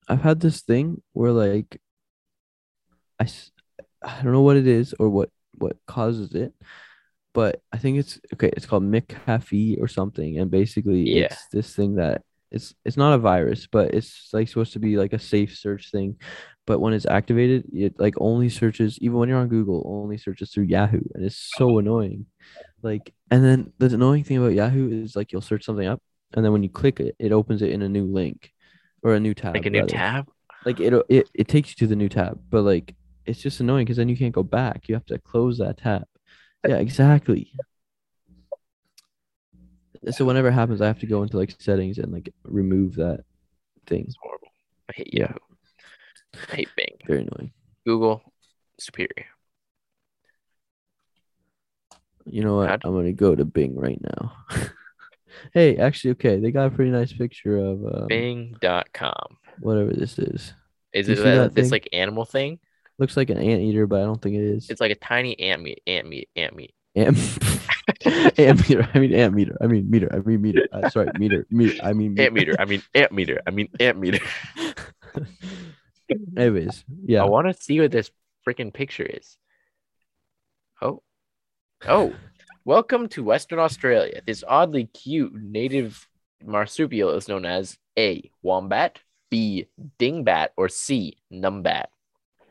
I've 0.07 0.21
had 0.21 0.39
this 0.39 0.61
thing 0.61 1.01
where 1.13 1.31
like 1.31 1.79
I, 3.19 3.27
I 4.03 4.21
don't 4.23 4.33
know 4.33 4.41
what 4.41 4.57
it 4.57 4.67
is 4.67 4.93
or 4.99 5.09
what 5.09 5.29
what 5.53 5.77
causes 5.87 6.33
it, 6.33 6.53
but 7.33 7.61
I 7.71 7.77
think 7.77 7.97
it's 7.99 8.19
okay, 8.33 8.51
it's 8.55 8.65
called 8.65 8.83
McAfee 8.83 9.79
or 9.81 9.87
something 9.87 10.39
and 10.39 10.49
basically 10.51 11.01
Yeah. 11.09 11.25
it's 11.25 11.47
this 11.51 11.75
thing 11.75 11.95
that 11.95 12.23
it's 12.51 12.73
it's 12.85 12.97
not 12.97 13.13
a 13.13 13.17
virus, 13.17 13.67
but 13.67 13.93
it's 13.93 14.29
like 14.33 14.47
supposed 14.47 14.73
to 14.73 14.79
be 14.79 14.97
like 14.97 15.13
a 15.13 15.19
safe 15.19 15.57
search 15.57 15.91
thing. 15.91 16.17
But 16.67 16.79
when 16.79 16.93
it's 16.93 17.05
activated, 17.05 17.65
it 17.73 17.99
like 17.99 18.15
only 18.19 18.49
searches 18.49 18.99
even 19.01 19.17
when 19.17 19.29
you're 19.29 19.39
on 19.39 19.47
Google, 19.47 19.83
only 19.85 20.17
searches 20.17 20.51
through 20.51 20.65
Yahoo 20.65 21.01
and 21.15 21.25
it's 21.25 21.51
so 21.57 21.69
uh-huh. 21.69 21.77
annoying. 21.77 22.25
Like 22.81 23.13
and 23.29 23.43
then 23.43 23.73
the 23.77 23.87
annoying 23.87 24.23
thing 24.23 24.37
about 24.37 24.53
Yahoo 24.53 25.03
is 25.03 25.15
like 25.15 25.31
you'll 25.31 25.41
search 25.41 25.63
something 25.63 25.87
up 25.87 26.01
and 26.33 26.45
then 26.45 26.51
when 26.51 26.63
you 26.63 26.69
click 26.69 26.99
it, 26.99 27.15
it 27.19 27.31
opens 27.31 27.61
it 27.61 27.71
in 27.71 27.81
a 27.81 27.89
new 27.89 28.05
link 28.05 28.51
or 29.03 29.13
a 29.13 29.19
new 29.19 29.33
tab. 29.33 29.55
Like 29.55 29.65
a 29.65 29.69
new 29.69 29.79
rather. 29.79 29.93
tab. 29.93 30.29
Like 30.65 30.79
it, 30.79 30.93
it 31.09 31.29
it 31.33 31.47
takes 31.47 31.69
you 31.69 31.75
to 31.77 31.87
the 31.87 31.95
new 31.95 32.09
tab, 32.09 32.39
but 32.49 32.61
like 32.61 32.95
it's 33.25 33.41
just 33.41 33.59
annoying 33.59 33.85
because 33.85 33.97
then 33.97 34.09
you 34.09 34.17
can't 34.17 34.33
go 34.33 34.43
back. 34.43 34.87
You 34.87 34.95
have 34.95 35.05
to 35.07 35.17
close 35.17 35.57
that 35.57 35.77
tab. 35.77 36.03
Yeah, 36.67 36.77
exactly. 36.77 37.51
So 40.09 40.25
whenever 40.25 40.47
it 40.47 40.53
happens, 40.53 40.81
I 40.81 40.87
have 40.87 40.99
to 40.99 41.05
go 41.05 41.21
into 41.23 41.37
like 41.37 41.53
settings 41.59 41.99
and 41.99 42.11
like 42.11 42.33
remove 42.43 42.95
that 42.95 43.23
thing. 43.85 44.05
It's 44.07 44.15
horrible. 44.21 44.47
I 44.89 44.93
hate 44.95 45.09
Yeah. 45.13 45.27
Yahoo. 45.27 46.45
I 46.51 46.55
hate 46.55 46.69
Bing. 46.75 46.97
Very 47.05 47.19
annoying. 47.21 47.51
Google, 47.85 48.21
superior. 48.79 49.25
You 52.25 52.43
know 52.43 52.57
what? 52.57 52.69
How'd- 52.69 52.81
I'm 52.85 52.93
gonna 52.93 53.13
go 53.13 53.35
to 53.35 53.45
Bing 53.45 53.75
right 53.75 53.99
now. 54.01 54.33
hey, 55.53 55.77
actually, 55.77 56.11
okay, 56.11 56.39
they 56.39 56.51
got 56.51 56.67
a 56.67 56.71
pretty 56.71 56.91
nice 56.91 57.11
picture 57.11 57.57
of 57.57 57.83
um, 57.85 58.07
Bing.com. 58.07 59.37
whatever 59.59 59.91
this 59.91 60.17
is. 60.19 60.53
Is 60.93 61.07
You 61.07 61.13
it 61.13 61.17
that, 61.17 61.23
that 61.35 61.55
this 61.55 61.65
thing? 61.65 61.71
like 61.71 61.89
animal 61.93 62.25
thing? 62.25 62.59
Looks 62.99 63.17
like 63.17 63.29
an 63.29 63.37
anteater, 63.39 63.87
but 63.87 64.01
I 64.01 64.03
don't 64.03 64.21
think 64.21 64.35
it 64.35 64.43
is. 64.43 64.69
It's 64.69 64.81
like 64.81 64.91
a 64.91 64.95
tiny 64.95 65.39
ant 65.39 65.63
meat, 65.63 65.81
ant 65.87 66.07
meat, 66.07 66.29
ant 66.35 66.55
meat. 66.55 66.73
Ant, 66.95 67.17
ant 68.37 68.59
meter. 68.69 68.87
I 68.93 68.99
mean 68.99 69.13
ant 69.13 69.33
meter. 69.33 69.57
I 69.61 69.67
mean 69.67 69.89
meter. 69.89 70.09
I 70.13 70.19
mean 70.19 70.41
meter. 70.41 70.67
Uh, 70.71 70.89
sorry, 70.89 71.09
meter. 71.17 71.45
Meter. 71.49 71.79
I 71.83 71.93
mean 71.93 72.19
Ant 72.19 72.33
meter. 72.33 72.55
I 72.59 72.65
mean 72.65 72.81
ant 72.95 73.11
meter. 73.11 73.41
I 73.45 73.51
mean 73.51 73.69
ant 73.79 73.97
meter. 73.99 74.19
Anyways, 76.37 76.83
yeah. 77.05 77.21
I 77.21 77.25
want 77.25 77.47
to 77.47 77.61
see 77.61 77.79
what 77.79 77.91
this 77.91 78.11
freaking 78.47 78.73
picture 78.73 79.05
is. 79.05 79.37
Oh, 80.81 81.03
oh, 81.87 82.13
welcome 82.65 83.07
to 83.09 83.23
Western 83.23 83.59
Australia. 83.59 84.21
This 84.25 84.43
oddly 84.47 84.85
cute 84.85 85.33
native 85.33 86.07
marsupial 86.43 87.11
is 87.11 87.27
known 87.27 87.45
as 87.45 87.77
A. 87.97 88.29
Wombat, 88.41 88.99
B. 89.29 89.67
Dingbat, 89.99 90.49
or 90.57 90.69
C. 90.69 91.17
Numbat. 91.31 91.85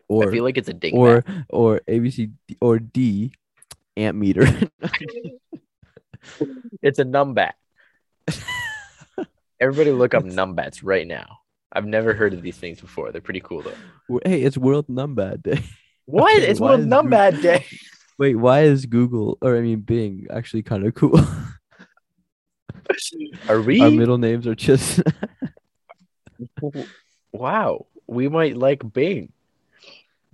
or 0.08 0.28
I 0.28 0.30
feel 0.30 0.44
like 0.44 0.56
it's 0.58 0.68
a 0.68 0.74
dingbat. 0.74 0.94
or 0.94 1.24
or 1.48 1.80
ABC 1.88 2.30
or 2.60 2.78
D 2.78 3.32
ant 3.96 4.16
meter. 4.16 4.46
It's 6.82 6.98
a 6.98 7.04
numbat. 7.04 7.52
Everybody 9.60 9.90
look 9.90 10.14
up 10.14 10.24
numbats 10.24 10.82
right 10.82 11.06
now. 11.06 11.38
I've 11.72 11.86
never 11.86 12.14
heard 12.14 12.32
of 12.34 12.42
these 12.42 12.56
things 12.56 12.80
before. 12.80 13.12
They're 13.12 13.20
pretty 13.20 13.40
cool 13.40 13.62
though. 13.62 14.20
hey, 14.24 14.42
it's 14.42 14.58
World 14.58 14.86
Numbat 14.88 15.42
Day. 15.42 15.62
What? 16.06 16.34
Okay, 16.34 16.46
it's 16.46 16.58
World 16.58 16.80
Numbat 16.80 17.40
Day. 17.40 17.64
Wait, 18.18 18.34
why 18.34 18.62
is 18.62 18.84
Google 18.84 19.38
or 19.40 19.56
I 19.56 19.60
mean 19.60 19.78
Bing 19.80 20.26
actually 20.28 20.64
kind 20.64 20.84
of 20.84 20.92
cool? 20.94 21.20
Are 23.48 23.60
we? 23.60 23.80
Our 23.80 23.92
middle 23.92 24.18
names 24.18 24.48
are 24.48 24.56
just 24.56 25.00
wow. 27.32 27.86
We 28.08 28.28
might 28.28 28.56
like 28.56 28.82
Bing. 28.92 29.32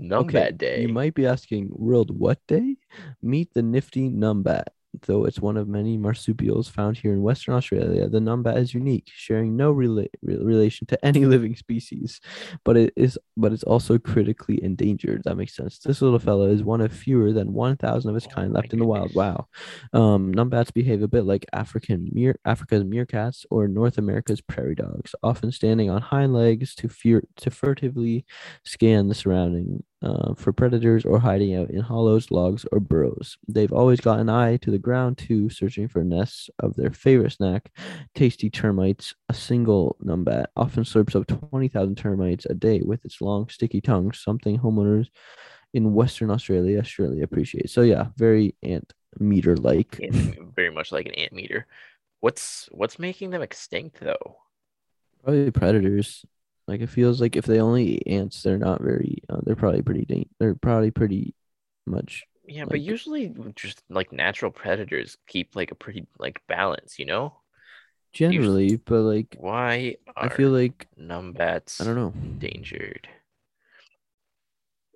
Numbat 0.01 0.29
okay. 0.29 0.53
Day. 0.53 0.81
You 0.83 0.89
might 0.89 1.15
be 1.15 1.27
asking 1.27 1.69
World 1.71 2.17
what 2.17 2.39
day? 2.47 2.77
Meet 3.23 3.55
the 3.55 3.63
nifty 3.63 4.11
Numbat. 4.11 4.76
Though 5.03 5.25
it's 5.25 5.41
one 5.41 5.57
of 5.57 5.69
many 5.69 5.97
marsupials 5.97 6.69
found 6.69 6.97
here 6.97 7.13
in 7.13 7.23
Western 7.23 7.55
Australia, 7.55 8.09
the 8.09 8.19
numbat 8.19 8.57
is 8.57 8.75
unique, 8.75 9.11
sharing 9.15 9.57
no 9.57 9.73
rela- 9.73 10.09
re- 10.23 10.37
relation 10.37 10.87
to 10.89 11.05
any 11.05 11.25
living 11.35 11.57
species, 11.57 12.21
but 12.65 12.77
it 12.77 12.93
is 12.97 13.19
but 13.37 13.53
it's 13.53 13.63
also 13.65 13.99
critically 13.99 14.63
endangered. 14.63 15.23
That 15.25 15.37
makes 15.37 15.55
sense. 15.55 15.79
This 15.79 16.03
little 16.03 16.19
fella 16.19 16.49
is 16.49 16.63
one 16.63 16.81
of 16.81 16.93
fewer 16.93 17.33
than 17.33 17.53
1,000 17.53 18.09
of 18.09 18.17
its 18.17 18.27
Oh 18.27 18.35
kind 18.35 18.53
my 18.53 18.61
left 18.61 18.73
in 18.73 18.79
the 18.79 18.87
wild. 18.87 19.15
Wow. 19.15 19.49
Um, 19.93 20.33
numbats 20.33 20.73
behave 20.73 21.03
a 21.03 21.09
bit 21.09 21.25
like 21.25 21.47
African 21.53 22.09
mere 22.13 22.39
Africa's 22.45 22.85
meerkats 22.85 23.45
or 23.51 23.69
North 23.69 23.99
America's 23.99 24.41
prairie 24.41 24.75
dogs, 24.75 25.15
often 25.23 25.53
standing 25.53 25.91
on 25.91 26.01
hind 26.01 26.33
legs 26.33 26.75
to 26.77 26.89
fear 26.89 27.23
to 27.37 27.51
furtively 27.51 28.25
scan 28.65 29.09
the 29.09 29.15
surrounding 29.15 29.83
uh, 30.03 30.35
for 30.35 30.53
predators 30.53 31.05
or 31.05 31.19
hiding 31.19 31.55
out 31.55 31.71
in 31.71 31.81
hollows, 31.81 32.31
logs, 32.31 32.67
or 32.73 32.81
burrows. 32.81 33.37
They've 33.49 33.73
always 33.73 34.01
got 34.01 34.21
an 34.21 34.29
eye 34.29 34.57
to 34.59 34.71
the 34.71 34.79
ground 34.79 35.19
too, 35.19 35.49
searching 35.49 35.89
for 35.89 36.05
nests 36.05 36.51
of 36.59 36.77
their 36.77 36.91
favorite 36.91 37.33
snack, 37.33 37.73
tasty 38.15 38.51
termites. 38.51 39.15
A 39.29 39.35
single 39.35 39.97
numbat 40.05 40.47
often 40.57 40.85
slurps 40.85 41.17
up 41.17 41.27
20,000 41.27 41.97
termites 41.97 42.47
a 42.47 42.55
day 42.55 42.83
with 42.85 43.05
its 43.05 43.21
long, 43.21 43.49
sticky 43.49 43.81
tongue, 43.81 44.13
something 44.13 44.59
homeowners 44.59 45.09
in 45.75 45.95
Western 45.95 46.31
Australia 46.31 46.83
surely 46.85 47.23
appreciate. 47.23 47.71
So, 47.71 47.83
yeah, 47.83 48.09
very 48.17 48.55
ant 48.63 48.93
meter 49.19 49.57
like. 49.57 50.01
Very 50.55 50.71
much 50.71 50.93
like 50.93 51.07
an 51.07 51.15
ant 51.15 51.33
meter. 51.33 51.67
What's 52.21 52.69
what's 52.73 52.99
making 52.99 53.31
them 53.31 53.43
extinct 53.43 54.01
though? 54.01 54.37
Probably 55.23 55.51
predators. 55.51 56.25
Like 56.69 56.81
it 56.81 56.89
feels 56.91 57.21
like 57.21 57.37
if 57.37 57.47
they 57.47 57.61
only 57.61 57.85
eat 57.97 58.03
ants, 58.07 58.43
they're 58.43 58.59
not 58.59 58.83
very. 58.83 59.23
Uh, 59.29 59.39
they're 59.45 59.57
probably 59.57 59.83
pretty. 59.83 60.05
Dan- 60.05 60.29
they're 60.41 60.55
probably 60.55 60.91
pretty 60.91 61.35
much. 61.87 62.25
Yeah, 62.49 62.65
but 62.65 62.81
usually 62.81 63.35
just 63.57 63.83
like 63.89 64.13
natural 64.13 64.51
predators 64.51 65.17
keep 65.27 65.57
like 65.57 65.71
a 65.73 65.75
pretty 65.77 66.07
like 66.19 66.41
balance, 66.47 66.99
you 66.99 67.05
know? 67.05 67.41
Generally, 68.13 68.77
but 68.77 69.01
like 69.03 69.37
Why 69.39 69.97
I 70.17 70.29
feel 70.29 70.51
like 70.51 70.87
numbats 70.99 71.81
I 71.81 71.85
don't 71.85 71.97
know. 71.97 72.13
endangered? 72.23 73.09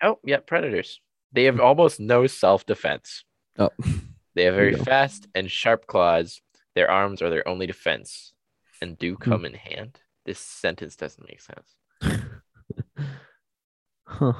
Oh, 0.03 0.18
yeah, 0.25 0.39
predators. 0.39 1.01
They 1.33 1.45
have 1.45 1.61
almost 1.61 2.01
no 2.01 2.27
self-defense. 2.27 3.25
Oh, 3.59 3.71
They 4.35 4.45
have 4.45 4.55
very 4.55 4.75
fast 4.75 5.27
and 5.35 5.51
sharp 5.51 5.87
claws. 5.87 6.41
Their 6.75 6.91
arms 6.91 7.21
are 7.21 7.31
their 7.31 7.47
only 7.47 7.66
defense 7.66 8.33
and 8.81 8.97
do 8.99 9.16
Hmm. 9.16 9.23
come 9.23 9.45
in 9.45 9.55
hand. 9.55 9.99
This 10.31 10.39
sentence 10.39 10.95
doesn't 10.95 11.26
make 11.28 11.41
sense. 11.41 11.74
huh. 14.07 14.33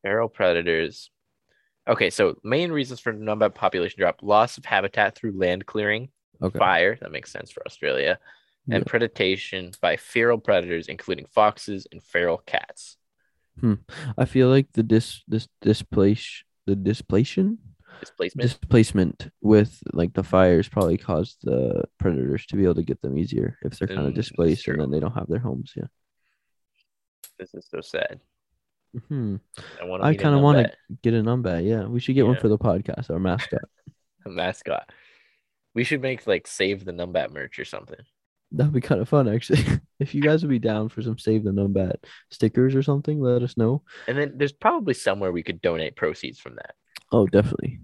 Feral 0.00 0.30
predators. 0.30 1.10
Okay, 1.86 2.08
so 2.08 2.38
main 2.42 2.72
reasons 2.72 2.98
for 2.98 3.12
numbat 3.12 3.54
population 3.54 4.00
drop: 4.00 4.20
loss 4.22 4.56
of 4.56 4.64
habitat 4.64 5.14
through 5.14 5.38
land 5.38 5.66
clearing, 5.66 6.08
Okay. 6.40 6.58
fire. 6.58 6.96
That 7.02 7.12
makes 7.12 7.30
sense 7.30 7.50
for 7.50 7.62
Australia, 7.66 8.18
and 8.70 8.86
predation 8.86 9.78
by 9.82 9.98
feral 9.98 10.38
predators, 10.38 10.88
including 10.88 11.26
foxes 11.26 11.86
and 11.92 12.02
feral 12.02 12.38
cats. 12.38 12.96
Hmm. 13.60 13.74
I 14.16 14.24
feel 14.24 14.48
like 14.48 14.72
the 14.72 14.82
dis 14.82 15.24
this 15.28 15.46
displace 15.60 16.42
the 16.64 16.74
displacement 16.74 17.58
Displacement. 18.00 18.42
displacement 18.42 19.28
with 19.40 19.80
like 19.92 20.12
the 20.14 20.22
fires 20.22 20.68
probably 20.68 20.96
caused 20.98 21.38
the 21.42 21.84
predators 21.98 22.46
to 22.46 22.56
be 22.56 22.64
able 22.64 22.74
to 22.76 22.82
get 22.82 23.00
them 23.02 23.16
easier 23.18 23.58
if 23.62 23.78
they're 23.78 23.88
kind 23.88 24.00
Mm, 24.00 24.08
of 24.08 24.14
displaced 24.14 24.66
and 24.68 24.80
then 24.80 24.90
they 24.90 25.00
don't 25.00 25.14
have 25.14 25.28
their 25.28 25.38
homes. 25.38 25.72
Yeah. 25.76 25.84
this 27.38 27.54
is 27.54 27.66
so 27.70 27.80
sad. 27.80 28.20
Hmm. 29.08 29.36
I. 29.82 30.08
I 30.08 30.14
kind 30.14 30.34
of 30.34 30.40
want 30.40 30.58
to 30.58 30.64
to 30.64 30.76
get 31.02 31.14
a 31.14 31.22
numbat. 31.22 31.66
Yeah, 31.68 31.84
we 31.86 32.00
should 32.00 32.14
get 32.14 32.26
one 32.26 32.38
for 32.38 32.48
the 32.48 32.58
podcast. 32.58 33.10
Our 33.10 33.18
mascot. 33.18 33.60
a 34.26 34.30
mascot. 34.30 34.90
We 35.74 35.84
should 35.84 36.00
make 36.00 36.26
like 36.26 36.46
save 36.46 36.84
the 36.84 36.92
numbat 36.92 37.30
merch 37.32 37.58
or 37.58 37.64
something. 37.64 38.00
That'd 38.50 38.72
be 38.72 38.80
kind 38.80 39.02
of 39.02 39.08
fun, 39.10 39.28
actually. 39.28 39.62
if 40.00 40.14
you 40.14 40.22
guys 40.22 40.42
would 40.42 40.48
be 40.48 40.58
down 40.58 40.88
for 40.88 41.02
some 41.02 41.18
save 41.18 41.44
the 41.44 41.50
numbat 41.50 41.96
stickers 42.30 42.74
or 42.74 42.82
something, 42.82 43.20
let 43.20 43.42
us 43.42 43.58
know. 43.58 43.82
And 44.08 44.16
then 44.16 44.32
there's 44.36 44.52
probably 44.52 44.94
somewhere 44.94 45.30
we 45.32 45.42
could 45.42 45.60
donate 45.60 45.96
proceeds 45.96 46.38
from 46.38 46.54
that. 46.56 46.74
Oh, 47.12 47.26
definitely. 47.26 47.80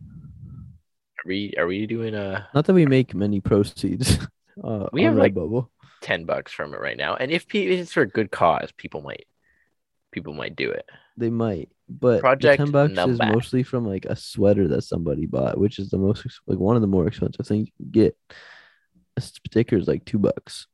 Are 1.18 1.26
we 1.28 1.54
are 1.58 1.66
we 1.66 1.86
doing 1.86 2.14
a 2.14 2.48
Not 2.54 2.66
that 2.66 2.74
we 2.74 2.86
make 2.86 3.14
many 3.14 3.40
proceeds. 3.40 4.18
Uh, 4.62 4.86
We 4.92 5.02
have, 5.02 5.16
like- 5.16 5.34
Redbubble. 5.34 5.66
ten 6.00 6.26
bucks 6.26 6.52
from 6.52 6.74
it 6.74 6.80
right 6.80 6.96
now? 6.96 7.16
And 7.16 7.32
if 7.32 7.48
pe- 7.48 7.66
if 7.66 7.80
it's 7.80 7.92
for 7.92 8.02
a 8.02 8.08
good 8.08 8.30
cause, 8.30 8.70
people 8.76 9.02
might 9.02 9.26
people 10.12 10.32
might 10.32 10.54
do 10.54 10.70
it. 10.70 10.88
They 11.16 11.28
might, 11.28 11.70
but 11.88 12.20
Project 12.20 12.58
the 12.58 12.64
ten 12.66 12.70
bucks 12.72 13.10
is 13.10 13.18
mostly 13.18 13.64
from 13.64 13.84
like 13.84 14.04
a 14.04 14.14
sweater 14.14 14.68
that 14.68 14.82
somebody 14.82 15.26
bought, 15.26 15.58
which 15.58 15.80
is 15.80 15.90
the 15.90 15.98
most 15.98 16.24
like 16.46 16.58
one 16.60 16.76
of 16.76 16.82
the 16.82 16.86
more 16.86 17.08
expensive 17.08 17.44
things 17.48 17.66
you 17.66 17.72
can 17.84 17.90
get. 17.90 18.16
A 19.16 19.20
sticker 19.20 19.74
is 19.76 19.88
like 19.88 20.04
two 20.04 20.20
bucks. 20.20 20.68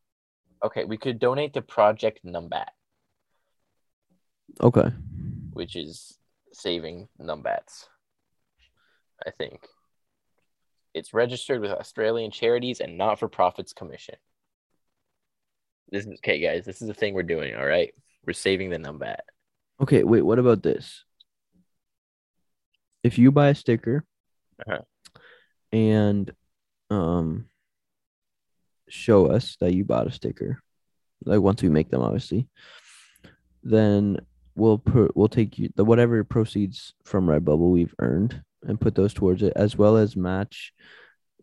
Okay, 0.63 0.85
we 0.85 0.99
could 0.99 1.19
donate 1.19 1.55
to 1.55 1.63
Project 1.63 2.21
Numbat, 2.23 2.69
Okay, 4.61 4.91
which 5.55 5.75
is 5.75 6.19
saving 6.53 7.09
numbats. 7.19 7.87
I 9.27 9.31
think 9.31 9.61
it's 10.95 11.13
registered 11.15 11.61
with 11.61 11.71
Australian 11.71 12.31
Charities 12.31 12.81
and 12.81 12.97
Not 12.99 13.19
for 13.19 13.29
Profits 13.29 13.73
Commission. 13.73 14.17
This 15.91 16.07
is 16.07 16.15
okay, 16.19 16.41
guys. 16.41 16.65
This 16.65 16.81
is 16.83 16.89
the 16.89 16.95
thing 16.95 17.15
we're 17.15 17.23
doing. 17.23 17.55
All 17.55 17.67
right, 17.67 17.93
we're 18.27 18.33
saving 18.33 18.71
the 18.71 18.79
numbat. 18.79 19.19
okay. 19.83 20.05
Wait, 20.05 20.23
what 20.23 20.39
about 20.39 20.63
this? 20.63 21.05
If 23.03 23.19
you 23.19 23.31
buy 23.33 23.49
a 23.49 23.55
sticker, 23.55 24.05
Uh-huh. 24.67 24.83
and 25.73 26.31
um, 26.91 27.47
show 28.89 29.27
us 29.27 29.57
that 29.61 29.73
you 29.75 29.85
bought 29.85 30.07
a 30.07 30.13
sticker, 30.13 30.61
like 31.25 31.41
once 31.41 31.63
we 31.63 31.69
make 31.71 31.91
them, 31.91 32.03
obviously, 32.03 32.49
then 33.63 34.19
we'll 34.55 34.79
put 34.79 35.17
we'll 35.17 35.29
take 35.29 35.59
you 35.59 35.71
the 35.77 35.85
whatever 35.85 36.23
proceeds 36.25 36.95
from 37.05 37.27
Redbubble 37.27 37.71
we've 37.71 37.95
earned 38.01 38.43
and 38.63 38.81
put 38.81 38.95
those 38.95 39.15
towards 39.15 39.43
it, 39.43 39.53
as 39.57 39.77
well 39.77 39.97
as 39.97 40.17
match 40.17 40.73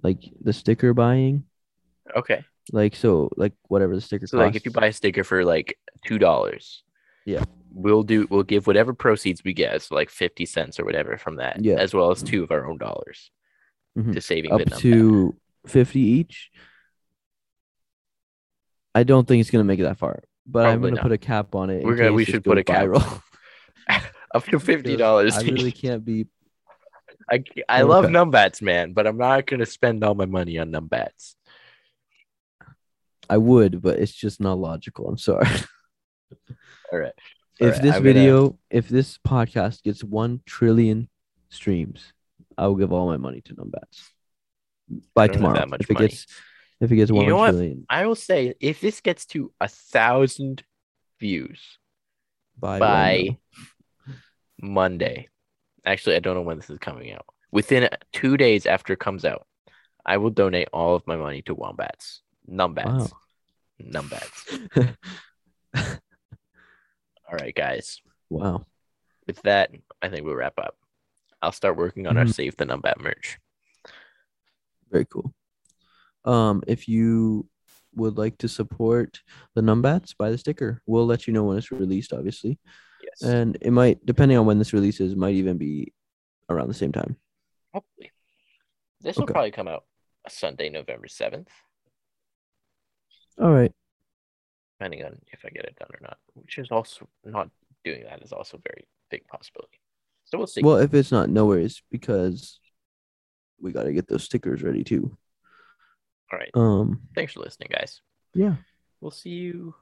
like 0.04 0.24
the 0.42 0.54
sticker 0.54 0.94
buying. 0.94 1.44
Okay, 2.16 2.44
Like 2.72 2.96
so, 2.96 3.30
like 3.36 3.54
whatever 3.68 3.96
the 3.96 4.02
sticker 4.02 4.28
so 4.28 4.38
costs. 4.38 4.46
like 4.48 4.56
if 4.56 4.66
you 4.66 4.72
buy 4.72 4.88
a 4.88 4.94
sticker 4.94 5.24
for 5.24 5.44
like 5.44 5.78
two 6.06 6.18
dollars, 6.20 6.84
Yeah. 7.26 7.44
we'll 7.74 8.04
do 8.04 8.28
we'll 8.30 8.44
give 8.44 8.68
whatever 8.68 8.94
proceeds 8.94 9.44
we 9.44 9.54
get, 9.54 9.82
so 9.82 9.96
like 9.96 10.10
fifty 10.10 10.46
cents 10.46 10.80
or 10.80 10.86
whatever 10.86 11.18
from 11.18 11.38
that, 11.38 11.64
Yeah. 11.64 11.76
as 11.76 11.94
well 11.94 12.12
as 12.12 12.22
two 12.24 12.44
of 12.44 12.52
our 12.52 12.66
own 12.68 12.78
dollars 12.78 13.32
Mhm. 13.98 14.14
to 14.14 14.22
saving 14.22 14.52
up 14.54 14.62
to 14.80 15.36
fifty 15.66 16.00
each. 16.00 16.52
I 18.96 19.04
don't 19.04 19.28
think 19.28 19.42
it's 19.42 19.50
gonna 19.52 19.64
make 19.64 19.80
it 19.80 19.84
that 19.84 19.98
far, 19.98 20.24
but 20.46 20.66
I'm 20.66 20.82
gonna 20.82 20.96
not. 20.96 21.04
put 21.04 21.12
a 21.12 21.18
cap 21.18 21.56
on 21.56 21.70
it. 21.70 21.84
We're 21.84 21.96
gonna- 21.96 22.14
we 22.14 22.26
should 22.26 22.44
put 22.44 22.58
a 22.58 22.64
cap 22.64 22.86
viral. 22.86 23.22
up 24.34 24.46
to 24.46 24.60
fifty 24.60 24.96
dollars. 24.96 25.36
I 25.38 25.42
really 25.44 25.72
can't 25.72 26.04
be. 26.06 26.28
I, 27.30 27.44
I 27.68 27.82
love 27.82 28.06
Okay. 28.06 28.14
numbats, 28.14 28.62
man, 28.62 28.94
but 28.94 29.06
I'm 29.08 29.18
not 29.18 29.46
gonna 29.48 29.66
spend 29.66 30.04
all 30.04 30.16
my 30.16 30.26
money 30.26 30.58
on 30.60 30.72
numbats. 30.72 31.36
I 33.30 33.38
would, 33.38 33.82
but 33.82 34.00
it's 34.00 34.14
just 34.14 34.40
not 34.40 34.58
logical. 34.58 35.08
I'm 35.10 35.18
sorry. 35.18 35.48
All 36.94 37.00
right. 37.00 37.12
if 37.60 37.66
Alright, 37.68 37.82
this 37.82 37.96
I'm 37.96 38.02
gonna- 38.04 38.14
video, 38.14 38.60
if 38.70 38.88
this 38.88 39.18
podcast 39.18 39.84
gets 39.84 40.02
one 40.04 40.40
trillion 40.46 41.10
streams, 41.50 42.14
I 42.58 42.68
will 42.68 42.76
give 42.76 42.94
all 42.94 43.08
my 43.08 43.18
money 43.18 43.42
to 43.42 43.54
Numbats 43.56 44.10
by 45.14 45.28
tomorrow. 45.28 45.66
if 45.80 45.90
it 45.90 45.94
money. 45.94 46.08
gets, 46.08 46.26
if 46.80 46.92
it 46.92 46.96
gets 46.96 47.10
You 47.10 47.16
one 47.18 47.28
know 47.28 47.36
what? 47.38 47.50
trillion 47.52 47.86
I 47.90 48.06
will 48.08 48.16
say 48.16 48.54
if 48.62 48.80
this 48.80 49.02
gets 49.02 49.26
to 49.28 49.52
a 49.60 49.68
thousand 49.68 50.64
views 51.20 51.60
by, 52.58 52.80
by 52.80 53.38
Monday, 54.62 55.28
actually, 55.88 56.16
I 56.16 56.20
don't 56.20 56.36
know 56.36 56.42
when 56.42 56.58
this 56.58 56.70
is 56.70 56.78
coming 56.80 57.12
out. 57.14 57.26
Within 57.52 57.90
two 58.14 58.38
days 58.38 58.66
after 58.66 58.94
it 58.94 59.00
comes 59.00 59.26
out, 59.26 59.48
I 60.06 60.18
will 60.18 60.30
donate 60.30 60.68
all 60.74 60.96
of 60.96 61.06
my 61.08 61.16
money 61.16 61.42
to 61.44 61.56
wombats, 61.56 62.22
numbats, 62.50 62.86
Wow. 62.86 63.08
numbats. 63.82 64.96
All 67.30 67.36
right, 67.40 67.54
guys. 67.56 68.02
wow. 68.30 68.66
With 69.26 69.42
that, 69.42 69.72
I 70.02 70.08
think 70.10 70.26
we'll 70.26 70.36
wrap 70.36 70.58
up. 70.58 70.76
I'll 71.42 71.52
start 71.52 71.76
working 71.78 72.08
on 72.08 72.18
our 72.18 72.24
Mhm. 72.26 72.34
save 72.34 72.56
the 72.58 72.66
numbat 72.66 73.00
merch. 73.00 73.38
Very 74.90 75.06
cool. 75.06 75.34
Um, 76.24 76.64
if 76.68 76.88
you 76.88 77.50
would 77.94 78.18
like 78.18 78.38
to 78.40 78.48
support 78.48 79.22
the 79.56 79.62
Numbats, 79.62 80.14
buy 80.18 80.30
the 80.30 80.38
sticker. 80.38 80.82
We'll 80.86 81.06
let 81.06 81.28
you 81.28 81.34
know 81.34 81.44
when 81.44 81.58
it's 81.58 81.72
released, 81.72 82.14
obviously, 82.14 82.60
and 83.22 83.58
it 83.62 83.72
might, 83.72 84.06
depending 84.06 84.38
on 84.38 84.46
when 84.46 84.60
this 84.60 84.74
releases, 84.74 85.16
might 85.16 85.36
even 85.36 85.58
be 85.58 85.94
around 86.50 86.68
the 86.68 86.74
same 86.74 86.92
time. 86.92 87.16
probably. 87.72 88.12
This 89.02 89.16
will 89.18 89.24
Okay. 89.24 89.34
probably 89.34 89.52
come 89.52 89.68
out 89.68 89.86
Sunday, 90.30 90.70
November 90.70 91.08
seventh, 91.08 91.50
All 93.40 93.52
right. 93.52 93.72
depending 94.80 95.06
on 95.06 95.20
if 95.32 95.46
I 95.46 95.50
get 95.50 95.66
it 95.66 95.76
done 95.78 95.90
or 95.94 96.00
not. 96.02 96.18
Which 96.34 96.58
is 96.58 96.72
also 96.72 97.08
not 97.24 97.50
doing 97.84 98.04
that 98.04 98.22
is 98.24 98.32
also 98.34 98.58
a 98.58 98.62
very 98.68 98.88
big 99.12 99.28
possibility. 99.28 99.80
So 100.26 100.38
we'll 100.38 100.48
see. 100.48 100.62
Well, 100.62 100.78
if 100.78 100.94
it's 100.94 101.12
not, 101.12 101.30
no 101.30 101.46
worries, 101.46 101.82
because 101.92 102.60
we 103.60 103.72
got 103.72 103.84
to 103.84 103.94
get 103.94 104.08
those 104.08 104.24
stickers 104.24 104.64
ready 104.64 104.84
too. 104.84 105.16
All 106.32 106.40
right. 106.40 106.52
Um, 106.54 107.02
Thanks 107.16 107.34
for 107.34 107.40
listening, 107.42 107.70
guys. 107.72 108.02
yeah. 108.34 108.56
We'll 109.00 109.12
see 109.12 109.30
you 109.30 109.76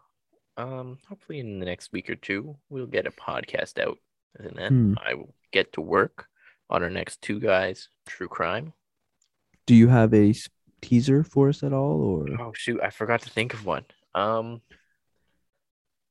um 0.57 0.97
hopefully 1.09 1.39
in 1.39 1.59
the 1.59 1.65
next 1.65 1.91
week 1.91 2.09
or 2.09 2.15
two. 2.15 2.55
We'll 2.69 2.85
get 2.87 3.07
a 3.07 3.11
podcast 3.11 3.79
out. 3.79 3.97
And 4.39 4.55
then 4.57 4.69
Hmm. 4.69 4.93
I 5.05 5.13
will 5.15 5.33
get 5.51 5.73
to 5.73 5.81
work 5.81 6.27
on 6.69 6.83
our 6.83 6.89
next 6.89 7.21
two 7.21 7.39
guys, 7.39 7.89
true 8.07 8.27
crime. 8.27 8.73
Do 9.65 9.75
you 9.75 9.87
have 9.87 10.13
a 10.13 10.33
teaser 10.81 11.23
for 11.23 11.49
us 11.49 11.63
at 11.63 11.73
all, 11.73 12.01
or 12.01 12.41
Oh 12.41 12.53
shoot, 12.53 12.79
I 12.81 12.89
forgot 12.89 13.21
to 13.23 13.29
think 13.29 13.53
of 13.53 13.65
one. 13.65 13.85
Um 14.13 14.61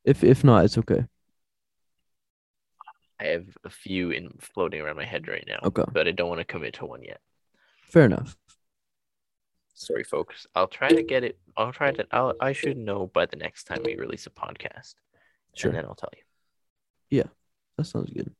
if 0.05 0.22
if 0.24 0.45
not, 0.45 0.64
it's 0.64 0.78
okay. 0.78 1.05
I 3.20 3.26
have 3.26 3.47
a 3.64 3.70
few 3.70 4.11
in 4.11 4.30
floating 4.40 4.80
around 4.80 4.97
my 4.97 5.05
head 5.05 5.28
right 5.28 5.45
now. 5.47 5.61
Okay. 5.62 5.84
But 5.92 6.09
I 6.09 6.11
don't 6.11 6.28
want 6.28 6.40
to 6.40 6.45
commit 6.45 6.74
to 6.74 6.86
one 6.86 7.03
yet. 7.03 7.20
Fair 7.82 8.05
enough. 8.05 8.36
Sorry, 9.75 10.05
folks. 10.05 10.47
I'll 10.55 10.68
try 10.68 10.89
to 10.89 11.03
get 11.03 11.25
it. 11.25 11.37
I'll 11.57 11.72
try 11.72 11.91
to. 11.93 12.07
I'll, 12.12 12.35
I 12.41 12.53
should 12.53 12.77
know 12.77 13.09
by 13.09 13.27
the 13.27 13.37
next 13.37 13.64
time 13.64 13.83
we 13.85 13.97
release 13.97 14.27
a 14.27 14.31
podcast. 14.31 14.95
Sure. 15.55 15.70
And 15.70 15.79
then 15.79 15.85
I'll 15.85 15.95
tell 15.95 16.11
you. 16.16 16.22
Yeah, 17.11 17.29
that 17.77 17.85
sounds 17.85 18.11
good. 18.11 18.33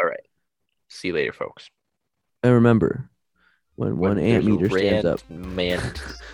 All 0.00 0.06
right. 0.06 0.20
See 0.88 1.08
you 1.08 1.14
later, 1.14 1.32
folks. 1.32 1.70
And 2.42 2.52
remember, 2.54 3.08
when 3.76 3.96
When 3.98 4.16
one 4.16 4.18
ant 4.18 4.44
meter 4.44 4.68
stands 4.68 5.04
up, 5.06 5.20
Man 5.30 5.80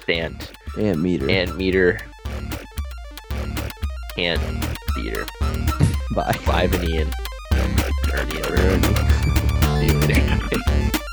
stand. 0.02 0.50
ant 0.78 1.00
meter. 1.00 1.28
Ant 1.30 1.56
meter. 1.56 2.00
Ant 4.16 4.40
beater. 4.94 5.26
Bye. 6.14 6.32
Five 6.44 6.72
and 6.74 6.88
Ian. 6.88 7.10
Ernie 8.14 8.36
and 8.36 8.46
Ernie. 8.58 8.94
See 9.78 9.86
you 9.86 10.00
later. 10.00 10.90